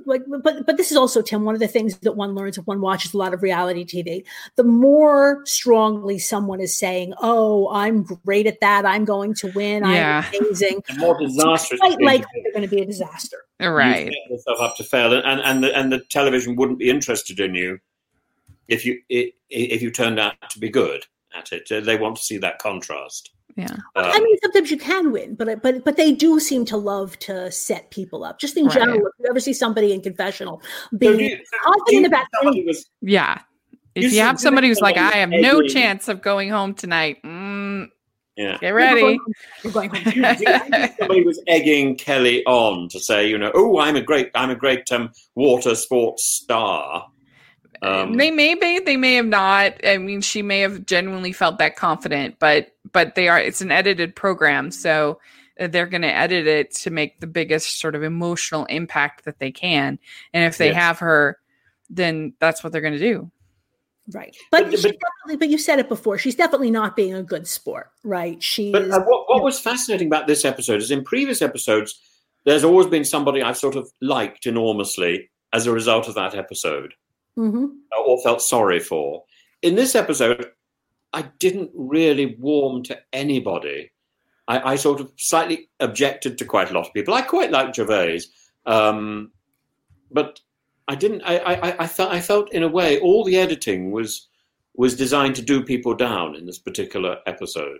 [0.05, 1.43] but but this is also Tim.
[1.43, 4.24] One of the things that one learns if one watches a lot of reality TV,
[4.55, 8.86] the more strongly someone is saying, "Oh, I'm great at that.
[8.86, 9.84] I'm going to win.
[9.84, 10.26] Yeah.
[10.26, 13.38] I'm amazing." the more disastrous Quite thing likely to they're going to be a disaster.
[13.59, 14.05] do, you right.
[14.05, 17.53] set yourself up to fail and and the, and the television wouldn't be interested in
[17.55, 17.80] you
[18.68, 21.05] if you if you turned out to be good
[21.36, 21.86] at it.
[21.86, 23.32] They want to see that contrast.
[23.56, 23.76] Yeah.
[23.95, 27.18] I Um, mean, sometimes you can win, but but but they do seem to love
[27.20, 28.39] to set people up.
[28.39, 28.74] Just in Right.
[28.74, 30.62] general, if you ever see somebody in confessional
[30.97, 33.39] being do you- so confident you about was Yeah.
[33.95, 36.49] If You you, should have somebody who's like, I have no egging- chance of going
[36.49, 37.89] home tonight, mm,
[38.36, 38.58] yeah.
[38.58, 39.20] get ready.
[39.64, 40.04] You're going home.
[40.04, 40.24] Do you
[40.99, 44.56] somebody was egging Kelly on to say, you know, oh, I'm a great, I'm a
[44.56, 47.06] great um, water sports star.
[47.84, 49.73] Um, they may be, they may have not.
[49.86, 53.39] I mean, she may have genuinely felt that confident, but but they are.
[53.39, 55.19] It's an edited program, so
[55.59, 59.39] uh, they're going to edit it to make the biggest sort of emotional impact that
[59.39, 59.99] they can.
[60.34, 60.75] And if they Yes.
[60.75, 61.39] have her,
[61.89, 63.29] then that's what they're going to do.
[64.11, 64.36] Right.
[64.51, 66.17] But, But- she's but- definitely, but you said it before.
[66.17, 68.41] She's definitely not being a good sport, right?
[68.43, 68.71] She.
[68.71, 71.99] But uh, what, what was fascinating about this episode is in previous episodes,
[72.45, 76.93] there's always been somebody I've sort of liked enormously as a result of that episode
[77.38, 77.77] Mhm.
[78.05, 79.23] or felt sorry for.
[79.61, 80.51] In this episode,
[81.13, 83.91] I didn't really warm to anybody.
[84.47, 87.13] I, I sort of slightly objected to quite a lot of people.
[87.13, 88.25] I quite like Gervase,
[88.65, 89.31] um,
[90.11, 90.39] but
[90.88, 91.21] I didn't.
[91.23, 94.27] I, I, I, felt, I felt in a way all the editing was
[94.75, 97.79] was designed to do people down in this particular episode,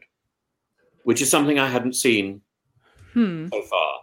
[1.04, 2.42] which is something I hadn't seen
[3.14, 3.48] Hmm.
[3.52, 3.94] so far.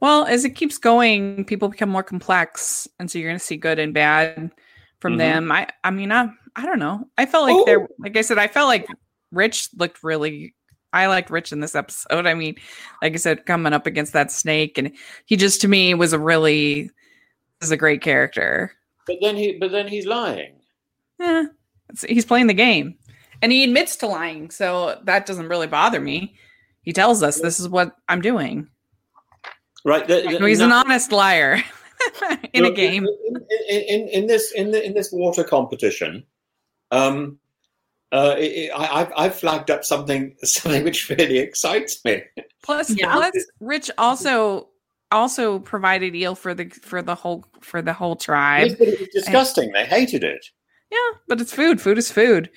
[0.00, 3.56] Well, as it keeps going, people become more complex, and so you're going to see
[3.56, 4.50] good and bad
[5.00, 5.18] from Mhm.
[5.18, 5.52] them.
[5.52, 7.08] I, I mean, I, I don't know.
[7.16, 7.88] I felt like they're, Oh.
[7.98, 8.86] like I said, I felt like
[9.32, 10.54] Rich looked really.
[10.92, 12.26] I liked Rich in this episode.
[12.26, 12.54] I mean,
[13.02, 14.92] like I said, coming up against that snake, and
[15.26, 16.90] he just to me was a really,
[17.60, 18.72] is a great character.
[19.06, 20.60] But then he, but then he's lying.
[21.18, 21.44] Yeah,
[22.06, 22.96] he's playing the game,
[23.42, 26.36] and he admits to lying, so that doesn't really bother me.
[26.82, 28.68] He tells us this is what I'm doing.
[29.84, 30.06] Right?
[30.06, 31.62] The- the- So he's an honest liar
[32.52, 33.06] in a game.
[33.06, 33.36] In,
[33.68, 36.24] in, in, in this in the, in this water competition,
[36.90, 37.38] um,
[38.12, 42.22] uh, it, I, I've, I've flagged up something something which really excites me.
[42.62, 43.12] Plus, Yeah.
[43.12, 44.68] plus, Rich also
[45.10, 48.68] also provided eel for the for the whole for the whole tribe.
[48.68, 49.70] Yes, but it was disgusting.
[49.72, 50.44] They hated it.
[50.90, 51.80] Yeah, but it's food.
[51.80, 52.50] Food is food.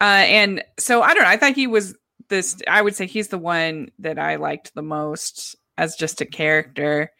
[0.00, 1.28] Uh, and so I don't know.
[1.28, 1.96] I thought he was
[2.28, 2.60] this.
[2.66, 7.12] I would say he's the one that I liked the most as just a character.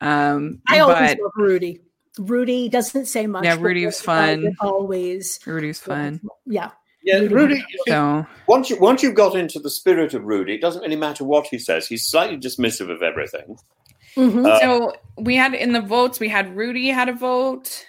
[0.00, 1.80] Um, I always but love Rudy.
[2.18, 3.44] Rudy doesn't say much.
[3.44, 4.44] Yeah, but Rudy was fun.
[4.44, 5.40] would Always.
[5.46, 6.20] Rudy's fun.
[6.46, 6.70] Yeah.
[7.02, 7.64] Yeah, Rudy- Rudy.
[7.86, 11.24] So once you once you've got into the spirit of Rudy, it doesn't really matter
[11.24, 11.86] what he says.
[11.86, 13.58] He's slightly dismissive of everything.
[14.16, 14.46] Mhm.
[14.46, 17.84] Uh, so we had in the votes we had Rudy had a vote,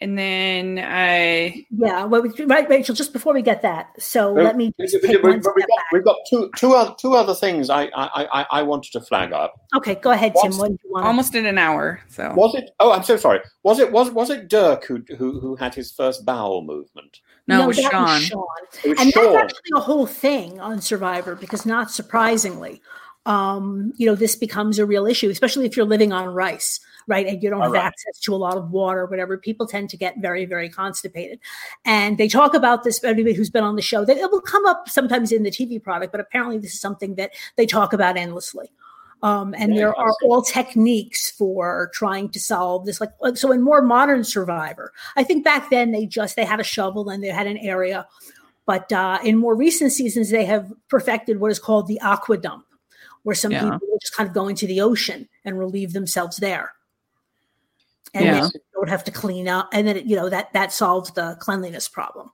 [0.00, 2.04] and then I yeah.
[2.04, 2.94] Well, we- right, Rachel.
[2.94, 5.38] Just before we get that, so Well, let me we- just we- take we- one
[5.38, 5.92] we've, got, back.
[5.92, 9.32] we've got two two other two other things I I, I, I wanted to flag
[9.32, 9.60] up.
[9.76, 10.56] Okay, go ahead, Tim.
[10.58, 11.06] What do you want?
[11.06, 12.00] almost in an hour.
[12.08, 12.70] So Was it?
[12.80, 13.40] Oh, I'm so sorry.
[13.62, 17.20] Was it was was it Dirk who who, who had his first bowel movement?
[17.48, 18.20] no, it was that Sean.
[18.84, 19.32] It was and Sean.
[19.32, 22.82] that's actually a whole thing on Survivor because, not surprisingly,
[23.28, 27.26] um, you know, this becomes a real issue, especially if you're living on rice, right?
[27.26, 27.84] And you don't have All right.
[27.84, 29.36] access to a lot of water, whatever.
[29.36, 31.38] People tend to get very, very constipated.
[31.84, 34.64] And they talk about this, anybody who's been on the show, that it will come
[34.64, 38.16] up sometimes in the TV product, but apparently this is something that they talk about
[38.16, 38.72] endlessly.
[39.22, 42.98] Um, and Yeah, there are all techniques for trying to solve this.
[42.98, 46.60] Like like, so, in more modern Survivor, I think back then they just they had
[46.60, 48.06] a shovel and they had an area,
[48.64, 52.64] but uh, in more recent seasons they have perfected what is called the aqua dump,
[53.28, 53.64] where some Yeah.
[53.64, 56.72] people will just kind of go into the ocean and relieve themselves there,
[58.14, 58.40] and Yeah.
[58.40, 61.36] then don't have to clean up, and then it, you know that that solves the
[61.38, 62.30] cleanliness problem.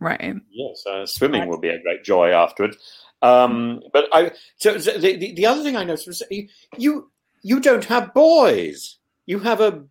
[0.00, 0.34] Right.
[0.50, 2.76] Yes, uh, swimming will be a great joy afterwards.
[3.22, 7.12] Um, but I so, so the, the the other thing I noticed was you- you
[7.42, 8.98] you don't have boys.
[9.26, 9.84] You have a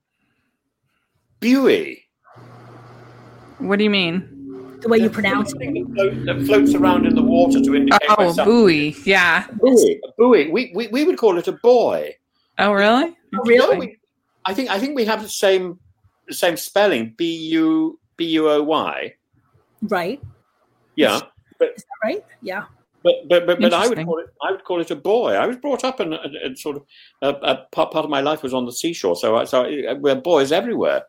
[1.40, 2.04] buoy.
[3.60, 4.33] What do you mean?
[4.84, 5.60] The way you pronounce it.
[6.26, 8.96] That, floats around in the water to indicate Oh, where buoy.
[9.06, 9.48] Yeah.
[9.60, 10.02] buoy.
[10.04, 10.52] A buoy.
[10.52, 12.16] We, we we would call it a boy.
[12.60, 13.16] Oh, really?
[13.36, 13.74] Oh, really?
[13.74, 13.98] No, we-
[14.46, 15.80] I think I think we have the same
[16.28, 17.14] the same spelling.
[17.18, 19.14] B U B U O Y.
[19.84, 20.22] Right?
[20.96, 21.16] Yeah.
[21.16, 21.22] Is
[21.60, 22.24] that right?
[22.42, 22.66] Yeah.
[23.04, 25.34] But but but, but I would call it I would call it a boy.
[25.34, 26.84] I was brought up and, and, and sort of
[27.22, 29.94] uh, a part, part of my life was on the seashore, so I, so I,
[29.94, 31.04] we're boys everywhere.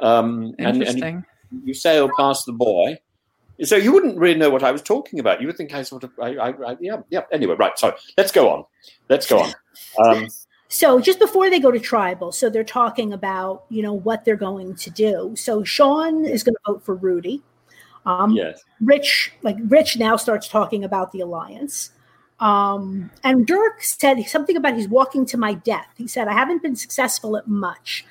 [0.00, 1.24] Um, and, and Interesting.
[1.64, 2.98] you sail past the boy,
[3.64, 5.40] so you wouldn't really know what I was talking about.
[5.40, 7.22] You would think I sort of I, I, I yeah yeah.
[7.32, 7.78] Anyway, right.
[7.78, 8.64] So let's go on.
[9.08, 9.52] Let's go on.
[10.04, 10.28] Um,
[10.72, 14.36] So just before they go to tribal, so they're talking about you know what they're
[14.36, 15.34] going to do.
[15.36, 17.42] So Sean is going to vote for Rudy.
[18.06, 18.62] Um, yes.
[18.80, 21.90] Rich, like Rich, now starts talking about the alliance.
[22.38, 25.88] Um, and Dirk said something about he's walking to my death.
[25.96, 28.06] He said, "I haven't been successful at much."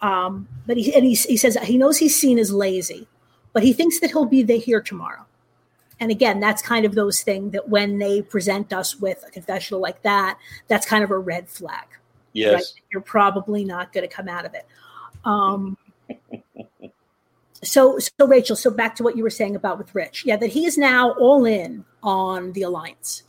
[0.00, 3.06] Um, but he and he, he says he knows he's seen as lazy,
[3.52, 5.26] but he thinks that he'll be there here tomorrow.
[6.00, 9.80] And again, that's kind of those things that when they present us with a confessional
[9.80, 11.86] like that, that's kind of a red flag.
[12.32, 12.54] Yes.
[12.54, 12.82] Right?
[12.92, 14.66] You're probably not going to come out of it.
[15.24, 15.76] Um,
[17.62, 20.24] so, so Rachel, so back to what you were saying about with Rich.
[20.24, 23.24] Yeah, that he is now all in on the alliance.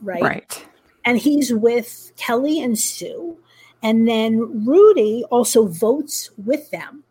[0.00, 0.22] Right.
[0.22, 0.66] Right.
[1.04, 3.38] And he's with Kelly and Sue.
[3.82, 7.04] And then Rudy also votes with them.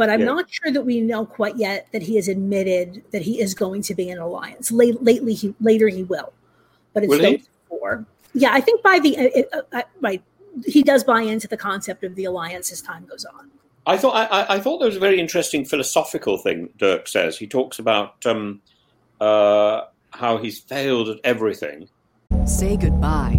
[0.00, 0.26] But I'm Yeah.
[0.34, 3.82] not sure that we know quite yet that he has admitted that he is going
[3.82, 4.72] to be in an alliance.
[4.72, 6.32] Late, lately, he later he will,
[6.94, 7.36] but it's Will
[7.68, 8.06] four.
[8.32, 10.22] Yeah, I think by the uh, uh, uh, right,
[10.64, 13.50] he does buy into the concept of the alliance as time goes on.
[13.86, 17.36] I thought I, I- I thought there was a very interesting philosophical thing Dirk says.
[17.36, 18.62] He talks about um,
[19.20, 19.82] uh,
[20.12, 21.90] how he's failed at everything.
[22.46, 23.38] Say goodbye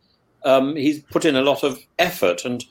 [0.43, 2.63] um, he's put in a lot of effort, and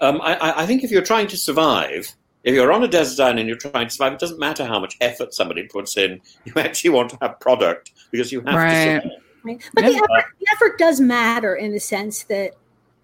[0.00, 2.14] um, I- I, I think if you're trying to survive,
[2.44, 4.78] if you're on a desert island and you're trying to survive, it doesn't matter how
[4.78, 6.20] much effort somebody puts in.
[6.44, 8.70] You actually want to have product because you have Right.
[8.70, 9.22] to survive.
[9.44, 9.70] Right?
[9.74, 10.08] But the, effort,
[10.40, 12.52] the effort does matter in the sense that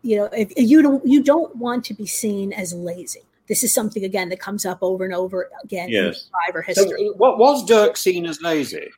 [0.03, 3.21] you know if you don't you don't want to be seen as lazy.
[3.47, 6.29] This is something again that comes up over and over again in Yes.
[6.47, 7.11] Survivor So, history.
[7.17, 8.89] what was Dirk seen as lazy?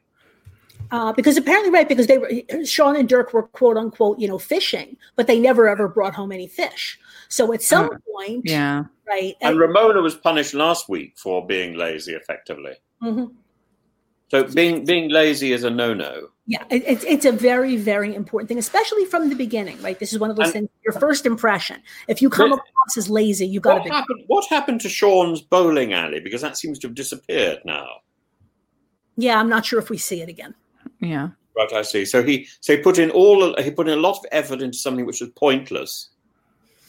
[0.90, 1.88] Uh, because apparently, right?
[1.88, 2.30] Because they were
[2.64, 6.32] Sean and Dirk were quote unquote you know fishing, but they never ever brought home
[6.32, 6.98] any fish.
[7.28, 8.84] So at some Uh, point, Yeah.
[9.06, 9.34] right?
[9.40, 12.74] And Ramona was punished last week for being lazy, effectively.
[13.02, 13.34] Mhm.
[14.30, 16.28] So being being lazy is a no no.
[16.48, 19.98] Yeah, it, it's it's a very very important thing, especially from the beginning, right?
[19.98, 20.68] This is one of those And- things.
[20.84, 21.82] Your first impression.
[22.08, 23.90] If you come across as lazy, you got to What be.
[23.90, 24.22] happened?
[24.28, 26.20] What happened to Sean's bowling alley?
[26.20, 27.88] Because that seems to have disappeared now.
[29.16, 30.54] Yeah, I'm not sure if we see it again.
[31.00, 31.30] Yeah.
[31.56, 32.04] Right, I see.
[32.04, 34.76] So he so he put in all he put in a lot of effort into
[34.76, 36.10] something which was pointless.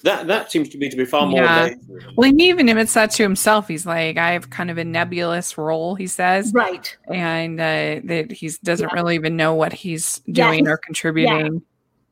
[0.03, 1.63] That that seems to me to be far more Yeah.
[1.63, 1.79] lazy.
[2.15, 3.67] Well, he even admits that to himself.
[3.67, 6.95] He's like, I have kind of a nebulous role, he says, Right.
[7.11, 8.93] and uh, that he doesn't Yeah.
[8.93, 11.61] really even know what he's doing he's- or contributing.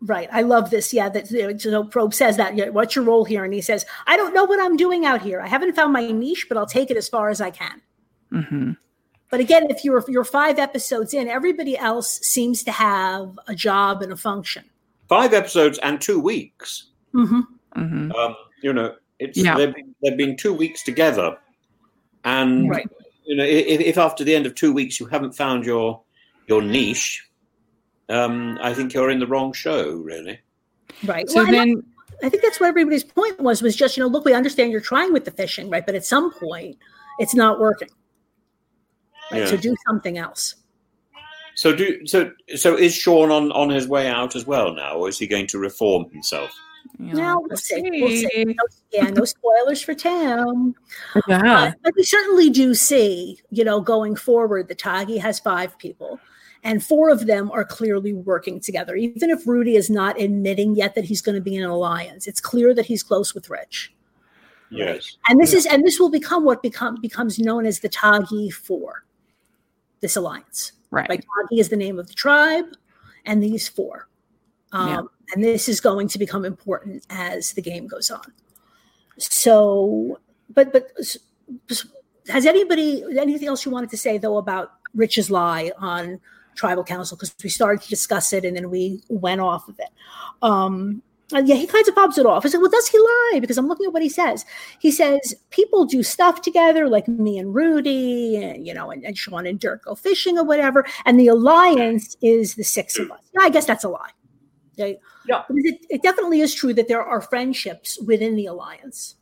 [0.01, 0.29] Right.
[0.31, 0.93] I love this.
[0.93, 1.09] Yeah.
[1.09, 2.55] That you know, Probst says that.
[2.55, 3.43] Yeah, what's your role here?
[3.43, 5.41] And he says, I don't know what I'm doing out here.
[5.41, 7.81] I haven't found my niche, but I'll take it as far as I can.
[8.31, 8.71] hmm
[9.30, 14.01] But again, if you're you're five episodes in, everybody else seems to have a job
[14.01, 14.63] and a function.
[15.09, 16.88] Five episodes and two weeks.
[17.11, 17.41] hmm
[17.73, 19.57] hmm Um, you know, it's Yeah.
[19.57, 21.38] they've, been, they've been two weeks together,
[22.23, 22.88] and Right.
[23.26, 26.01] you know, if, if after the end of two weeks you haven't found your
[26.47, 27.28] your niche,
[28.09, 30.39] um, I think you're in the wrong show, really.
[31.03, 31.28] Right.
[31.28, 31.84] So Well, and then,
[32.23, 34.82] I think that's what everybody's point was was just you know look we understand you're
[34.82, 36.78] trying with the fishing right, but at some point
[37.19, 37.89] it's not working.
[39.32, 39.41] Right.
[39.41, 39.47] Yeah.
[39.47, 40.55] So do something else.
[41.55, 42.32] So do so.
[42.55, 45.47] So is Sean on on his way out as well now, or is he going
[45.47, 46.51] to reform himself?
[46.99, 47.82] you No, we'll let's see.
[47.82, 48.28] We'll see.
[48.34, 48.43] see.
[48.45, 48.53] No,
[48.91, 50.76] yeah, no spoilers for Tim.
[51.28, 51.71] Yeah.
[51.71, 56.19] But, but we certainly do see, you know, going forward, the Tagi has five people,
[56.63, 58.95] and four of them are clearly working together.
[58.95, 62.28] Even if Rudy is not admitting yet that he's going to be in an alliance,
[62.28, 63.93] it's clear that he's close with Rich.
[64.70, 65.17] Yes.
[65.29, 69.04] And this is and this will become what become becomes known as the Tagi Four,
[70.01, 70.74] this alliance.
[70.92, 71.09] Right.
[71.09, 72.66] Right, Tagi is the name of the tribe,
[73.26, 74.08] and these four.
[74.72, 75.01] Um, Yeah.
[75.34, 78.32] And this is going to become important as the game goes on.
[79.17, 80.20] So,
[80.54, 80.92] but but
[82.28, 86.20] has anybody anything else you wanted to say though about Rich's lie on
[86.55, 87.17] tribal council?
[87.17, 89.89] Because we started to discuss it and then we went off of it.
[90.43, 92.45] Um, yeah, he kind of pops it off.
[92.45, 94.45] I said, "Well, does he lie?" Because I'm looking at what he says.
[94.79, 99.17] He says people do stuff together, like me and Rudy, and you know, and, and
[99.17, 100.85] Sean and Dirk go fishing or whatever.
[101.05, 103.21] And the alliance is the six of us.
[103.33, 104.11] Yeah, I guess that's a lie.
[104.73, 104.99] Okay?
[105.27, 105.43] Yeah.
[105.49, 109.15] It, it definitely is true that there are friendships within the alliance,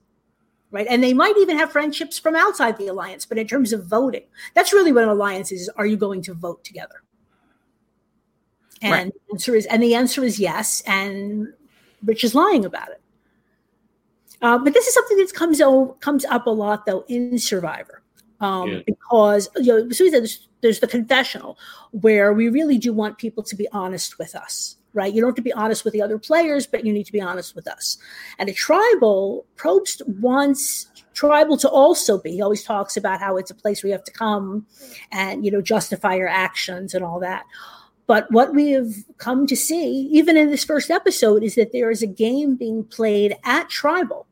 [0.71, 0.87] right?
[0.89, 3.25] And they might even have friendships from outside the alliance.
[3.25, 4.23] But in terms of voting,
[4.55, 7.03] that's really what an alliance is: are you going to vote together?
[8.81, 9.13] And Right.
[9.13, 10.81] the answer is, and the answer is yes.
[10.85, 11.53] And
[12.05, 13.01] Rich is lying about it.
[14.41, 18.01] Uh, but this is something that comes o- comes up a lot though in Survivor,
[18.41, 18.79] um, Yeah.
[18.85, 21.57] because you know so there's, there's the confessional
[21.91, 25.13] where we really do want people to be honest with us, right?
[25.13, 27.21] You don't have to be honest with the other players, but you need to be
[27.21, 27.97] honest with us.
[28.37, 32.31] And a tribal Probst wants tribal to also be.
[32.31, 34.65] He always talks about how it's a place where you have to come
[35.11, 37.45] and you know justify your actions and all that.
[38.05, 41.89] But what we have come to see, even in this first episode, is that there
[41.89, 44.27] is a game being played at Tribal,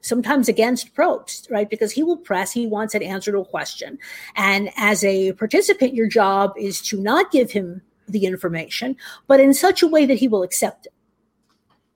[0.00, 1.68] sometimes against Probst, right?
[1.68, 3.98] Because he will press, he wants an answer to a question.
[4.36, 8.96] And as a participant, your job is to not give him the information,
[9.26, 10.92] but in such a way that he will accept it.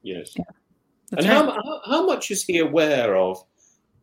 [0.03, 0.35] Yes.
[1.11, 1.61] That's and how, right.
[1.65, 3.45] how how much is he aware of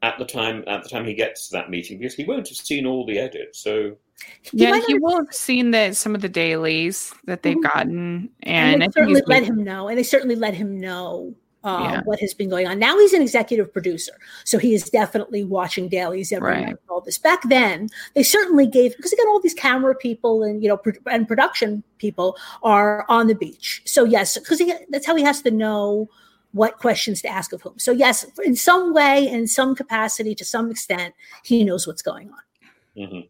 [0.02, 1.98] at the time at the time he gets to that meeting?
[2.00, 3.60] Because he won't have seen all the edits.
[3.60, 3.96] So
[4.52, 7.64] yeah, might he not- will have seen the some of the dailies that they've Mhm.
[7.64, 11.34] gotten, And, and, they certainly let him know, and they certainly let him know
[11.66, 12.02] uh, Yeah.
[12.06, 12.80] what has been going on.
[12.80, 14.14] Now he's an executive producer,
[14.46, 16.66] so he is definitely watching dailies every Right.
[16.68, 16.76] night.
[16.88, 20.70] All this back then, they certainly gave because again, all these camera people and you
[20.70, 23.82] know pro- and production people are on the beach.
[23.84, 26.08] So yes, because that's how he has to know
[26.52, 27.78] what questions to ask of whom.
[27.78, 31.14] So yes, in some way, in some capacity, to some extent,
[31.44, 32.40] he knows what's going on.
[32.98, 33.30] mhm.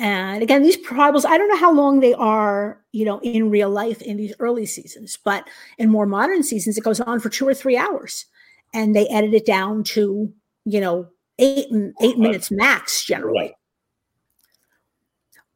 [0.00, 3.68] And again, these tribals, I don't know how long they are, you know, in real
[3.68, 7.48] life in these early seasons, but in more modern seasons, it goes on for two
[7.48, 8.26] or three hours.
[8.72, 10.32] And they edit it down to,
[10.64, 11.08] you know,
[11.40, 11.66] eight
[12.00, 13.38] eight minutes max generally.
[13.40, 13.52] Right.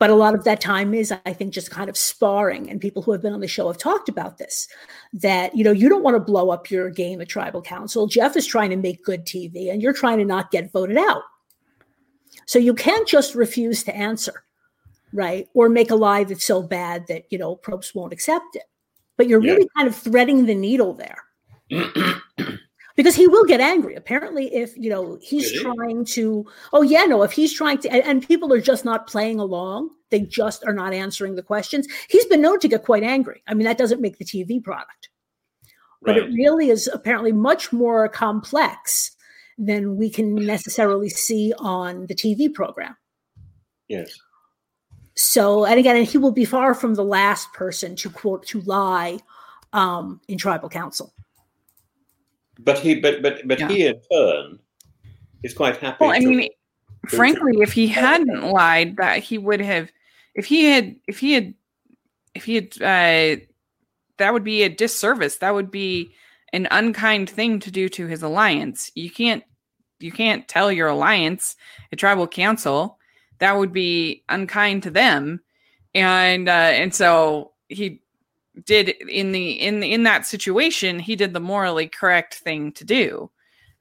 [0.02, 2.68] But a lot of that time is, I think, just kind of sparring.
[2.68, 4.66] And people who have been on the show have talked about this
[5.12, 8.08] that, you know, you don't want to blow up your game at tribal council.
[8.08, 11.22] Jeff is trying to make good TV and you're trying to not get voted out.
[12.46, 14.42] So you can't just refuse to answer,
[15.12, 15.46] right?
[15.54, 18.64] Or make a lie that's so bad that, you know, Probst won't accept it.
[19.16, 19.52] But you're Yeah.
[19.52, 21.22] really kind of threading the needle there
[22.96, 23.94] because he will get angry.
[23.94, 25.64] Apparently if you know he's Really?
[25.76, 29.06] trying to oh yeah no if he's trying to and, and people are just not
[29.06, 29.90] playing along.
[30.10, 31.86] They just are not answering the questions.
[32.10, 33.42] He's been known to get quite angry.
[33.48, 35.08] I mean that doesn't make the tv product.
[36.02, 39.12] But it really is apparently much more complex
[39.56, 42.96] than we can necessarily see on the tv program.
[43.88, 44.18] Yes.
[45.16, 48.60] so and again and he will be far from the last person to quote to
[48.62, 49.18] lie
[49.74, 51.12] um, in tribal council
[52.58, 53.68] But he but but but Yeah.
[53.68, 54.58] he in turn
[55.42, 55.98] is quite happy.
[56.00, 56.50] Well, I to- mean,
[57.08, 59.90] frankly, if he hadn't lied, that he would have,
[60.34, 61.54] if he had, if he had,
[62.34, 63.40] if he had, uh,
[64.18, 65.38] that would be a disservice.
[65.38, 66.14] That would be
[66.52, 68.92] an unkind thing to do to his alliance.
[68.94, 69.42] You can't,
[69.98, 71.56] you can't tell your alliance
[71.90, 72.98] a tribal council.
[73.38, 75.40] That would be unkind to them,
[75.94, 78.01] and uh, and so he
[78.64, 80.98] did in the in in that situation.
[80.98, 83.30] He did the morally correct thing to do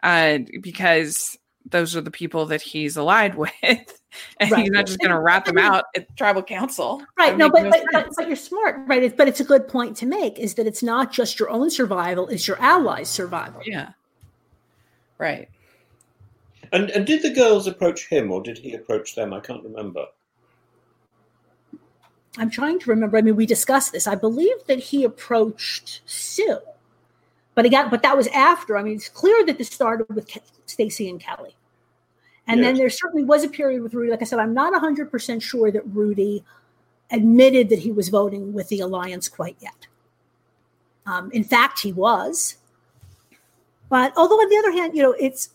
[0.04, 1.38] uh, because
[1.70, 3.52] those are the people that he's allied with,
[4.40, 4.62] and Right.
[4.62, 7.04] he's not just going to rat them out at tribal council.
[7.18, 7.38] Right.
[7.38, 9.04] No, makes but, but, but but you're smart, right?
[9.04, 11.70] It's, but it's a good point to make is that it's not just your own
[11.70, 13.62] survival; it's your allies' survival.
[13.66, 13.92] yeah,
[15.18, 15.48] right.
[16.72, 19.34] and and did the girls approach him or did he approach them?
[19.34, 20.06] I can't remember.
[22.38, 23.18] I'm trying to remember.
[23.18, 24.08] I mean, we discussed this.
[24.08, 26.60] I believe that he approached Sue,
[27.56, 28.78] but again, but that was after.
[28.78, 31.56] I mean, it's clear that this started with Ke- Stacey and Kelly,
[32.48, 34.12] and then there certainly was a period with Rudy.
[34.12, 36.44] Like I said, I'm not 100 percent sure that Rudy
[37.12, 39.88] admitted that he was voting with the alliance quite yet.
[41.06, 42.58] Um, in fact, he was.
[43.90, 45.50] But although on the other hand, you know, it's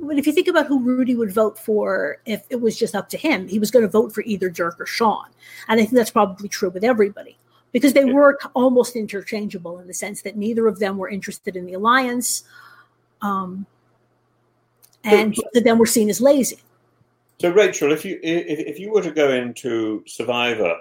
[0.00, 3.08] but if you think about who Rudy would vote for if it was just up
[3.10, 5.26] to him, he was going to vote for either Dirk or Sean.
[5.68, 7.36] And I think that's probably true with everybody
[7.72, 11.66] because they were almost interchangeable in the sense that neither of them were interested in
[11.66, 12.44] the alliance.
[13.22, 13.66] Um,
[15.04, 16.60] and both of them were seen as lazy.
[17.40, 20.76] So Rachel, if you if, if you were to go into Survivor,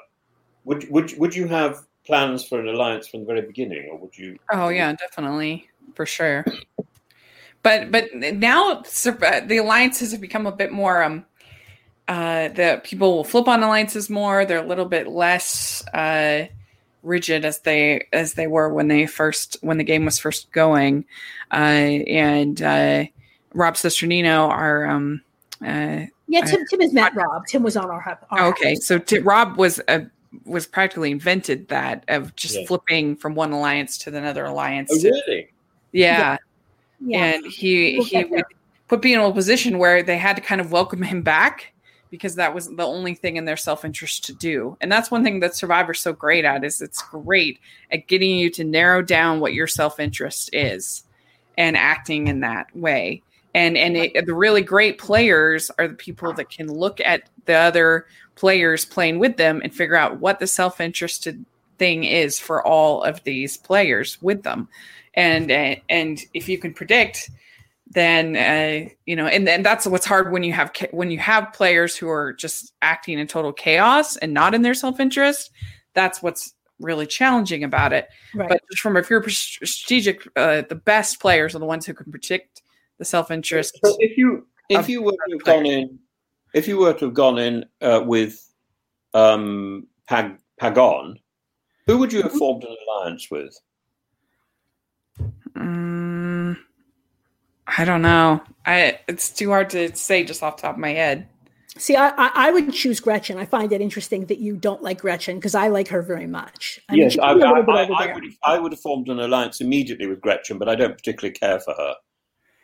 [0.66, 4.16] would would would you have plans for an alliance from the very beginning, or would
[4.16, 4.38] you?
[4.52, 6.46] Oh yeah, definitely for sure.
[7.64, 11.04] But but now uh, the alliances have become a bit more.
[11.04, 11.26] Um,
[12.08, 14.46] uh, the people will flip on alliances more.
[14.46, 16.48] They're a little bit less uh,
[17.04, 21.06] rigid as they as they were when they first when the game was first going.
[21.52, 21.56] Uh,
[22.08, 23.06] and uh,
[23.54, 25.22] Rob Cesternino, our um,
[25.64, 27.46] uh, Yeah, Tim, Tim has met Rob.
[27.46, 30.08] Tim was on our, hub- our okay, so t- Rob was a
[30.46, 32.66] was practically invented that of just Yeah.
[32.66, 34.90] flipping from one alliance to another alliance.
[34.92, 35.50] Oh, to- really?
[35.92, 36.38] yeah.
[37.04, 37.26] Yeah.
[37.26, 38.38] and he We'll he get there.
[38.38, 38.46] would
[38.88, 41.74] put me in a position where they had to kind of welcome him back
[42.10, 45.40] because that was the only thing in their self-interest to do and that's one thing
[45.40, 47.60] that survivor's so great at is it's great
[47.92, 51.04] at getting you to narrow down what your self-interest is
[51.58, 53.22] and acting in that way
[53.56, 57.54] and and it, the really great players are the people that can look at the
[57.56, 58.06] other
[58.36, 61.44] players playing with them and figure out what the self-interested
[61.78, 64.68] thing is for all of these players with them
[65.14, 67.30] and uh, and if you can predict
[67.94, 71.52] then uh, you know and then that's what's hard when you have when you have
[71.54, 75.52] players who are just acting in total chaos and not in their self-interest
[75.94, 78.50] that's what's really challenging about it Right.
[78.50, 82.10] but just from a pure strategic uh, the best players are the ones who can
[82.12, 82.62] predict
[82.98, 86.00] the self-interest So if you if you were to have gone in,
[86.54, 88.40] if you were to have gone in uh, with
[89.14, 91.16] um, Pag Pagong,
[91.88, 93.54] who would you have formed an alliance with?
[95.62, 96.58] Mm,
[97.68, 98.42] I don't know.
[98.66, 101.28] I it's too hard to say just off the top of my head.
[101.78, 103.38] See, I, I, I would choose Gretchen.
[103.38, 106.82] I find it interesting that you don't like Gretchen because I like her very much.
[106.90, 108.16] I yes, she's I, a little I, I, I there.
[108.16, 108.24] would.
[108.44, 111.74] I would have formed an alliance immediately with Gretchen, but I don't particularly care for
[111.74, 111.96] her.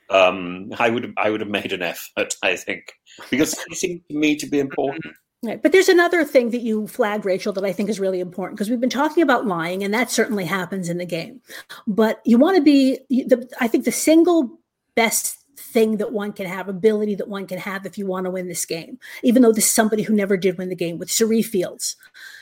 [0.09, 1.13] Um, I would.
[1.17, 2.35] I would have made an effort.
[2.43, 2.93] I think
[3.29, 5.15] because she seemed to me to be important.
[5.43, 5.61] Right.
[5.61, 8.71] But there's another thing that you flagged, Rachel, that I think is really important because
[8.71, 11.41] we've been talking about lying, and that certainly happens in the game.
[11.85, 14.59] But you want to be, the, I think, the single
[14.95, 18.31] best thing that one can have, ability that one can have if you want to
[18.31, 21.11] win this game, even though this is somebody who never did win the game with
[21.11, 21.95] Cirie Fields,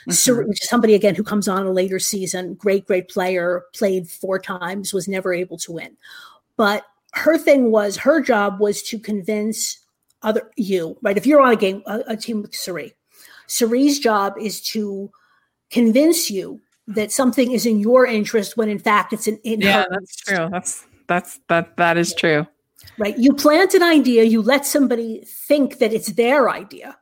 [0.08, 0.48] Cirie, mm-hmm.
[0.48, 4.38] which is somebody, again, who comes on a later season, great, great player, played four
[4.38, 5.96] times, was never able to win.
[6.56, 9.80] But her thing was, her job was to convince
[10.22, 12.92] other you right if you're on a game a, a team with Cirie
[13.46, 15.10] Cirie's job is to
[15.70, 19.84] convince you that something is in your interest when in fact it's in, in Yeah,
[19.90, 20.48] that's true.
[20.50, 22.46] That's that's that that is true.
[22.98, 26.96] right you plant an idea you let somebody think that it's their idea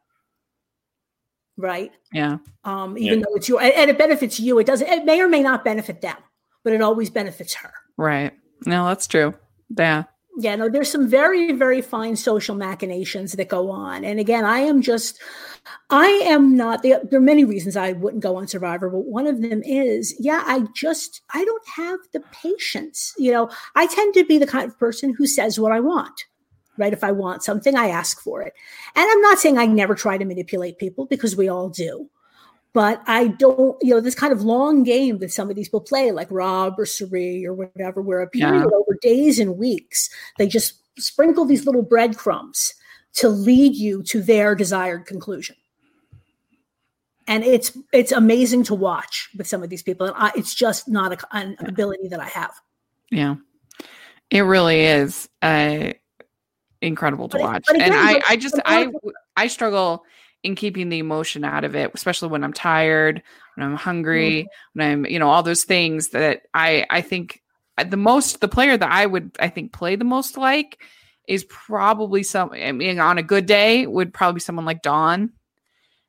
[1.56, 2.38] right Yeah.
[2.64, 5.28] um even though it's your and, and it benefits you it doesn't it may or
[5.28, 6.16] may not benefit them
[6.64, 8.32] but it always benefits her Right.
[8.66, 9.34] No, that's true.
[9.78, 10.04] Yeah.
[10.36, 14.04] Yeah, no, there's some very, very fine social machinations that go on.
[14.04, 15.20] And again, I am just,
[15.90, 19.42] I am not, there are many reasons I wouldn't go on Survivor, but one of
[19.42, 23.14] them is, yeah, I just, I don't have the patience.
[23.16, 26.24] You know, I tend to be the kind of person who says what I want,
[26.78, 26.92] right?
[26.92, 28.54] If I want something, I ask for it.
[28.96, 32.10] And I'm not saying I never try to manipulate people because we all do.
[32.74, 35.80] But I don't, you know, this kind of long game that some of these people
[35.80, 38.76] play, like Rob or Cirie or whatever, where a period Yeah.
[38.76, 42.74] over days and weeks, they just sprinkle these little breadcrumbs
[43.14, 45.54] to lead you to their desired conclusion.
[47.26, 50.06] And it's it's amazing to watch with some of these people.
[50.08, 52.52] And I, it's just not a, an ability that I have.
[53.10, 53.36] Yeah.
[54.30, 55.92] It really is uh
[56.82, 57.64] incredible to But- watch.
[57.68, 58.88] but again, and I I just I
[59.36, 60.04] I struggle
[60.44, 63.22] in keeping the emotion out of it, especially when I'm tired,
[63.56, 64.78] when I'm hungry, Mm-hmm.
[64.78, 67.42] when I'm, you know, all those things that I I think
[67.84, 70.80] the most the player that I would I think play the most like
[71.26, 75.32] is probably some I mean on a good day would probably be someone like Dawn.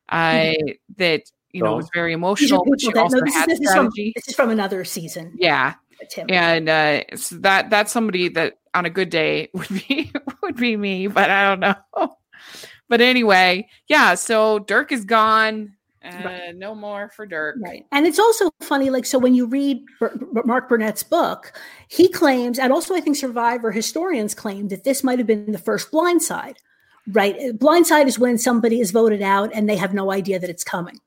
[0.09, 0.57] I
[0.97, 3.73] that you know was very emotional, but she also no, this, is, had this, is
[3.73, 5.33] from, this is from another season.
[5.39, 5.75] Yeah,
[6.11, 6.27] Tim.
[6.29, 10.11] and uh, so that that's somebody that on a good day would be
[10.43, 12.17] would be me, but I don't know.
[12.89, 14.15] But anyway, yeah.
[14.15, 15.73] So Dirk is gone.
[16.03, 16.55] Uh, Right.
[16.55, 17.57] No more for Dirk.
[17.59, 17.83] Right.
[17.91, 19.83] And it's also funny, like, so when you read
[20.45, 21.51] Mark Burnett's book,
[21.87, 25.57] he claims, and also I think survivor historians claim that this might have been the
[25.57, 26.57] first blindside,
[27.07, 27.35] right?
[27.57, 30.99] Blindside is when somebody is voted out and they have no idea that it's coming.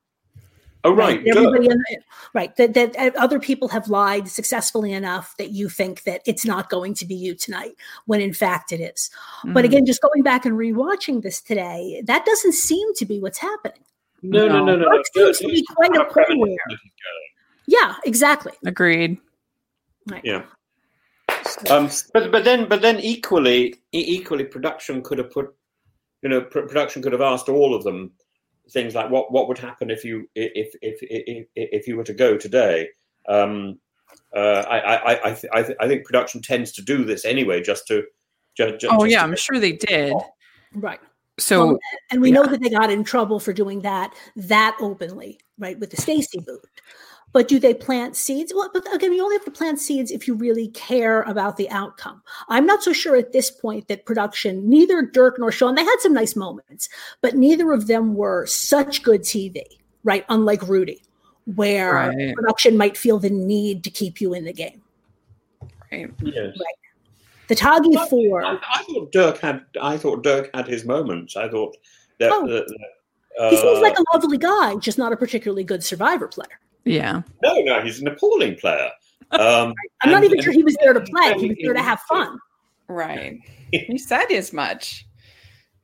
[0.84, 1.36] Oh right, good.
[1.36, 1.98] Everybody in the-
[2.34, 2.54] right.
[2.56, 6.70] That, that uh, other people have lied successfully enough that you think that it's not
[6.70, 7.72] going to be you tonight,
[8.06, 9.10] when in fact it is.
[9.44, 9.68] But Mhm.
[9.68, 13.82] again, just going back and rewatching this today, that doesn't seem to be what's happening.
[14.22, 14.88] No, no, no, no.
[14.88, 15.02] no.
[15.14, 16.56] Dirk seems to be quite a Dirk- player.
[17.66, 18.52] Yeah, exactly.
[18.64, 19.18] agreed.
[20.08, 20.24] Right.
[20.24, 20.44] Yeah.
[21.70, 25.54] Um, but but then but then equally equally production could have put
[26.22, 28.12] you know pr- production could have asked all of them
[28.70, 32.14] things like what what would happen if you if if if, if you were to
[32.14, 32.88] go today.
[33.28, 33.78] Um,
[34.34, 37.62] uh, I I I th- I, th- I think production tends to do this anyway,
[37.62, 38.04] just to
[38.56, 40.14] just, Oh yeah, I'm sure they did.
[40.74, 41.00] Right.
[41.38, 41.78] So Well,
[42.10, 45.90] and we know that they got in trouble for doing that that openly, right, with
[45.90, 46.60] the Stacey boot.
[47.32, 48.52] But do they plant seeds?
[48.54, 51.68] Well, but again, you only have to plant seeds if you really care about the
[51.70, 52.22] outcome.
[52.48, 55.96] I'm not so sure at this point that production, neither Dirk nor Sean, they had
[56.00, 56.88] some nice moments,
[57.20, 59.62] but neither of them were such good TV,
[60.04, 60.24] right?
[60.30, 61.02] Unlike Rudy,
[61.54, 62.34] where Right.
[62.34, 64.80] production might feel the need to keep you in the game.
[65.92, 66.10] Right.
[66.22, 66.56] Yes.
[67.48, 68.42] The Tagi Four.
[68.44, 69.64] I, I thought Dirk had.
[69.80, 71.34] I thought Dirk had his moments.
[71.36, 71.76] I thought
[72.18, 72.30] that.
[72.32, 72.46] Oh.
[72.46, 72.66] that-
[73.38, 76.58] that, He seems uh, like a lovely guy, just not a particularly good survivor player.
[76.84, 77.22] Yeah.
[77.42, 78.90] no, no, he's an appalling player.
[79.32, 81.34] Um, I'm not even sure he was there to play.
[81.38, 82.38] He was there to have fun.
[82.88, 83.40] Right.
[83.72, 85.06] he said as much.